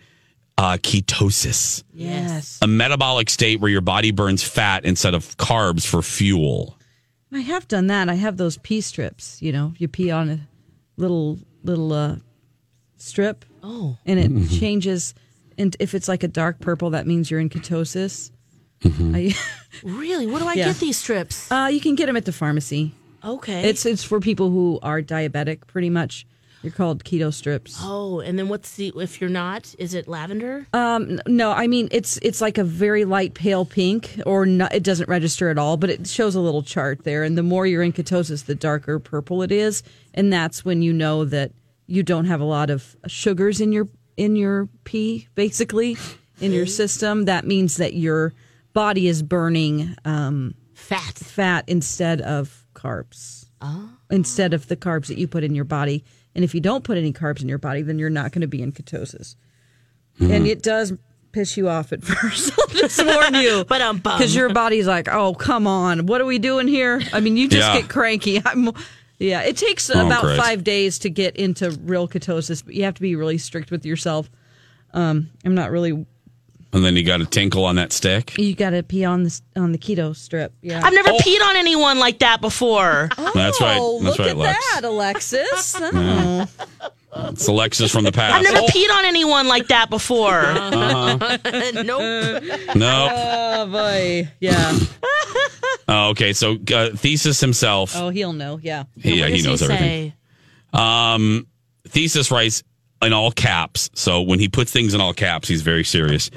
uh, 0.58 0.76
ketosis, 0.80 1.82
Yes. 1.92 2.58
a 2.62 2.68
metabolic 2.68 3.28
state 3.28 3.58
where 3.60 3.70
your 3.70 3.80
body 3.80 4.12
burns 4.12 4.44
fat 4.44 4.84
instead 4.84 5.12
of 5.14 5.36
carbs 5.38 5.84
for 5.84 6.02
fuel. 6.02 6.78
I 7.32 7.40
have 7.40 7.66
done 7.66 7.88
that. 7.88 8.08
I 8.08 8.14
have 8.14 8.36
those 8.36 8.58
pee 8.58 8.80
strips. 8.80 9.38
You 9.42 9.50
know, 9.50 9.74
you 9.78 9.88
pee 9.88 10.10
on 10.12 10.28
a 10.30 10.40
little 11.02 11.38
little 11.64 11.92
uh, 11.92 12.16
strip. 12.96 13.44
Oh. 13.64 13.96
and 14.06 14.18
it 14.18 14.30
Mhm. 14.32 14.58
changes. 14.58 15.14
And 15.58 15.76
if 15.78 15.94
it's 15.94 16.08
like 16.08 16.22
a 16.24 16.28
dark 16.28 16.58
purple, 16.60 16.90
that 16.90 17.06
means 17.06 17.30
you're 17.30 17.38
in 17.40 17.48
ketosis. 17.48 18.30
I, 18.84 19.34
Really? 19.84 20.26
Where 20.26 20.40
do 20.40 20.46
I 20.48 20.54
Yeah. 20.54 20.66
get 20.68 20.80
these 20.80 20.96
strips? 20.96 21.50
uh, 21.52 21.68
you 21.70 21.80
can 21.80 21.94
get 21.94 22.06
them 22.06 22.16
at 22.16 22.24
the 22.24 22.32
pharmacy. 22.32 22.92
Okay. 23.24 23.68
It's 23.68 23.86
it's 23.86 24.02
for 24.02 24.18
people 24.18 24.50
who 24.50 24.80
are 24.82 25.00
diabetic, 25.00 25.66
pretty 25.68 25.90
much. 25.90 26.26
You're 26.62 26.72
called 26.72 27.02
keto 27.04 27.32
strips. 27.34 27.76
Oh, 27.80 28.20
and 28.20 28.38
then 28.38 28.48
what's 28.48 28.76
the 28.76 28.92
if 28.96 29.20
you're 29.20 29.30
not? 29.30 29.74
Is 29.78 29.94
it 29.94 30.06
lavender? 30.06 30.66
Um, 30.72 31.20
no, 31.26 31.50
I 31.50 31.66
mean 31.66 31.88
it's 31.90 32.18
it's 32.22 32.40
like 32.40 32.56
a 32.58 32.64
very 32.64 33.04
light 33.04 33.34
pale 33.34 33.64
pink, 33.64 34.20
or 34.26 34.46
not, 34.46 34.72
it 34.74 34.82
doesn't 34.84 35.08
register 35.08 35.48
at 35.50 35.58
all, 35.58 35.76
but 35.76 35.90
it 35.90 36.06
shows 36.06 36.34
a 36.34 36.40
little 36.40 36.62
chart 36.62 37.04
there. 37.04 37.24
And 37.24 37.36
the 37.36 37.42
more 37.42 37.66
you're 37.66 37.82
in 37.82 37.92
ketosis, 37.92 38.44
the 38.44 38.54
darker 38.54 38.98
purple 38.98 39.42
it 39.42 39.50
is, 39.50 39.82
and 40.14 40.32
that's 40.32 40.64
when 40.64 40.82
you 40.82 40.92
know 40.92 41.24
that 41.24 41.50
you 41.86 42.02
don't 42.02 42.26
have 42.26 42.40
a 42.40 42.44
lot 42.44 42.70
of 42.70 42.96
sugars 43.08 43.60
in 43.60 43.72
your 43.72 43.88
in 44.16 44.36
your 44.36 44.68
pee, 44.84 45.26
basically 45.34 45.96
in 46.40 46.52
your 46.52 46.66
system. 46.66 47.24
That 47.24 47.44
means 47.46 47.76
that 47.78 47.94
your 47.94 48.32
body 48.72 49.08
is 49.08 49.22
burning 49.22 49.96
um, 50.04 50.54
fat, 50.74 51.14
fat 51.14 51.64
instead 51.66 52.20
of 52.20 52.66
carbs, 52.74 53.46
Oh. 53.60 53.90
instead 54.10 54.54
of 54.54 54.68
the 54.68 54.76
carbs 54.76 55.06
that 55.08 55.18
you 55.18 55.26
put 55.28 55.44
in 55.44 55.54
your 55.54 55.64
body. 55.64 56.04
And 56.34 56.44
if 56.44 56.54
you 56.54 56.60
don't 56.60 56.82
put 56.84 56.96
any 56.98 57.12
carbs 57.12 57.42
in 57.42 57.48
your 57.48 57.58
body, 57.58 57.82
then 57.82 57.98
you're 57.98 58.10
not 58.10 58.32
going 58.32 58.40
to 58.42 58.46
be 58.48 58.62
in 58.62 58.72
ketosis. 58.72 59.36
And 60.20 60.46
it 60.46 60.62
does 60.62 60.92
piss 61.32 61.56
you 61.56 61.68
off 61.68 61.92
at 61.92 62.02
first. 62.04 62.52
I'll 62.58 62.66
just 62.68 63.04
warn 63.04 63.34
you. 63.34 63.64
But 63.68 63.80
I'm 63.82 63.96
Because 63.98 64.34
your 64.34 64.52
body's 64.52 64.86
like, 64.86 65.08
oh, 65.08 65.34
come 65.34 65.66
on. 65.66 66.06
What 66.06 66.20
are 66.20 66.26
we 66.26 66.38
doing 66.38 66.68
here? 66.68 67.00
I 67.12 67.20
mean, 67.20 67.36
you 67.36 67.48
just 67.48 67.66
Yeah. 67.68 67.80
get 67.80 67.90
cranky. 67.90 68.40
I'm, 68.44 68.70
yeah, 69.18 69.42
it 69.42 69.56
takes 69.56 69.88
Oh, 69.90 70.06
about 70.06 70.22
great. 70.22 70.38
five 70.38 70.64
days 70.64 70.98
to 71.00 71.10
get 71.10 71.36
into 71.36 71.70
real 71.82 72.08
ketosis, 72.08 72.64
but 72.64 72.74
you 72.74 72.84
have 72.84 72.94
to 72.94 73.00
be 73.02 73.14
really 73.16 73.38
strict 73.38 73.70
with 73.70 73.84
yourself. 73.86 74.30
Um, 74.94 75.30
I'm 75.44 75.54
not 75.54 75.70
really. 75.70 76.06
And 76.74 76.82
then 76.84 76.96
you 76.96 77.04
got 77.04 77.18
to 77.18 77.26
tinkle 77.26 77.66
on 77.66 77.76
that 77.76 77.92
stick. 77.92 78.36
You 78.38 78.54
got 78.54 78.70
to 78.70 78.82
pee 78.82 79.04
on 79.04 79.24
the 79.24 79.40
on 79.56 79.72
the 79.72 79.78
keto 79.78 80.16
strip. 80.16 80.54
Yeah, 80.62 80.80
I've 80.82 80.94
never 80.94 81.10
peed 81.10 81.40
on 81.42 81.56
anyone 81.56 81.98
like 81.98 82.20
that 82.20 82.40
before. 82.40 83.10
That's 83.34 83.60
right. 83.60 83.76
Oh, 83.78 84.00
That's 84.02 84.18
look 84.18 84.26
right, 84.26 84.30
at 84.30 84.36
Lex. 84.38 84.74
that, 84.74 84.84
Alexis. 84.84 85.76
Yeah. 85.80 86.46
It's 87.14 87.46
Alexis 87.46 87.92
from 87.92 88.04
the 88.04 88.12
past. 88.12 88.34
I've 88.36 88.42
never 88.42 88.64
Oh, 88.64 88.66
peed 88.68 88.90
on 88.90 89.04
anyone 89.04 89.46
like 89.46 89.68
that 89.68 89.90
before. 89.90 90.40
Uh-huh. 90.40 91.38
nope. 91.82 92.42
no. 92.74 93.08
Oh 93.12 93.66
boy, 93.70 94.30
yeah. 94.40 94.78
Oh, 95.88 96.10
okay, 96.10 96.32
so 96.32 96.56
uh, 96.74 96.90
Thesis 96.96 97.40
himself. 97.40 97.94
Oh, 97.96 98.08
he'll 98.08 98.32
know. 98.32 98.58
Yeah. 98.62 98.84
He- 98.96 99.18
yeah, 99.18 99.26
he 99.26 99.42
knows 99.42 99.60
everything. 99.62 100.14
Um, 100.72 101.46
Thesis 101.88 102.30
writes 102.30 102.62
in 103.02 103.12
all 103.12 103.30
caps. 103.32 103.90
So 103.94 104.22
when 104.22 104.38
he 104.38 104.48
puts 104.48 104.72
things 104.72 104.94
in 104.94 105.00
all 105.00 105.12
caps, 105.12 105.48
he's 105.48 105.62
very 105.62 105.84
serious. 105.84 106.30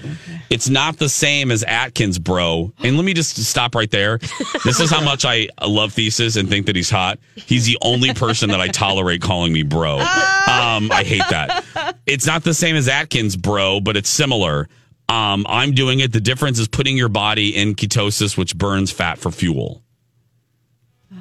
It's 0.50 0.68
not 0.70 0.98
the 0.98 1.10
same 1.10 1.52
as 1.52 1.64
Atkins, 1.64 2.20
bro. 2.20 2.74
And 2.80 2.96
let 2.98 3.06
me 3.06 3.14
just 3.14 3.38
stop 3.46 3.76
right 3.76 3.90
there. 3.90 4.18
This 4.64 4.80
is 4.80 4.90
how 4.90 5.04
much 5.04 5.26
I 5.26 5.50
love 5.66 5.94
Thesis 5.94 6.36
and 6.36 6.50
think 6.50 6.66
that 6.66 6.76
he's 6.76 6.90
hot. 6.90 7.20
He's 7.36 7.66
the 7.66 7.78
only 7.82 8.14
person 8.14 8.50
that 8.50 8.60
I 8.60 8.68
tolerate 8.68 9.22
calling 9.22 9.54
me 9.54 9.64
bro. 9.64 10.00
Um, 10.00 10.92
I 10.92 11.04
hate 11.06 11.24
that. 11.30 11.96
It's 12.06 12.26
not 12.26 12.44
the 12.44 12.54
same 12.54 12.76
as 12.76 12.88
Atkins, 12.88 13.36
bro, 13.36 13.80
but 13.80 13.96
it's 13.98 14.10
similar. 14.10 14.68
Um, 15.08 15.46
I'm 15.48 15.74
doing 15.74 16.00
it. 16.00 16.12
The 16.12 16.20
difference 16.20 16.60
is 16.60 16.68
putting 16.68 16.98
your 16.98 17.10
body 17.10 17.56
in 17.56 17.76
ketosis, 17.76 18.38
which 18.38 18.58
burns 18.58 18.92
fat 18.92 19.20
for 19.20 19.32
fuel. 19.32 19.84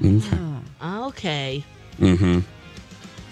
Okay. 0.02 0.38
Okay. 0.82 1.64
Mm-hmm. 1.98 2.40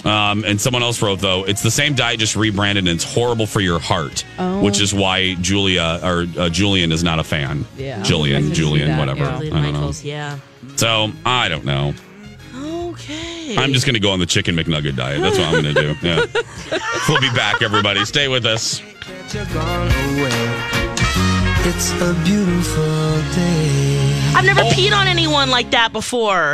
Um, 0.05 0.45
and 0.45 0.61
someone 0.61 0.83
else 0.83 1.01
wrote 1.01 1.21
though, 1.21 1.45
it's 1.45 1.63
the 1.63 1.71
same 1.71 1.95
diet, 1.95 2.19
just 2.19 2.35
rebranded, 2.35 2.89
and 2.89 2.95
it's 2.97 3.05
horrible 3.05 3.47
for 3.47 3.61
your 3.61 3.79
heart, 3.79 4.25
Oh. 4.39 4.61
which 4.61 4.81
is 4.81 4.93
why 4.93 5.35
Julia 5.35 6.01
or 6.03 6.27
uh, 6.37 6.49
Julian 6.49 6.91
is 6.91 7.05
not 7.05 7.19
a 7.21 7.25
fan. 7.25 7.65
Yeah. 7.77 7.99
I 7.99 8.03
Jillian, 8.03 8.39
can 8.41 8.49
see 8.49 8.55
Julian, 8.55 8.89
that, 8.89 8.99
whatever. 8.99 9.21
yeah. 9.21 9.37
I 9.37 9.41
don't 9.41 9.53
know. 9.53 9.73
Michaels, 9.73 10.03
yeah. 10.05 10.39
So 10.77 11.13
I 11.25 11.49
don't 11.49 11.65
know. 11.65 11.95
Okay. 12.55 13.57
I'm 13.57 13.73
just 13.73 13.87
going 13.87 13.95
to 13.95 14.01
go 14.01 14.11
on 14.11 14.19
the 14.19 14.27
chicken 14.27 14.57
McNugget 14.57 14.97
diet. 14.97 15.21
That's 15.21 15.39
what 15.39 15.47
I'm 15.49 15.63
going 15.63 15.75
to 15.75 15.81
do. 15.81 15.95
Yeah. 16.03 16.25
we'll 17.09 17.21
be 17.21 17.31
back, 17.31 17.63
everybody. 17.63 18.05
Stay 18.05 18.29
with 18.29 18.45
us. 18.45 18.83
It's 21.65 21.93
a 21.93 22.13
beautiful 22.25 23.23
day. 23.35 24.33
I've 24.35 24.45
never 24.45 24.63
peed 24.63 24.93
on 24.93 25.07
anyone 25.07 25.49
like 25.51 25.71
that 25.71 25.93
before. 25.93 26.51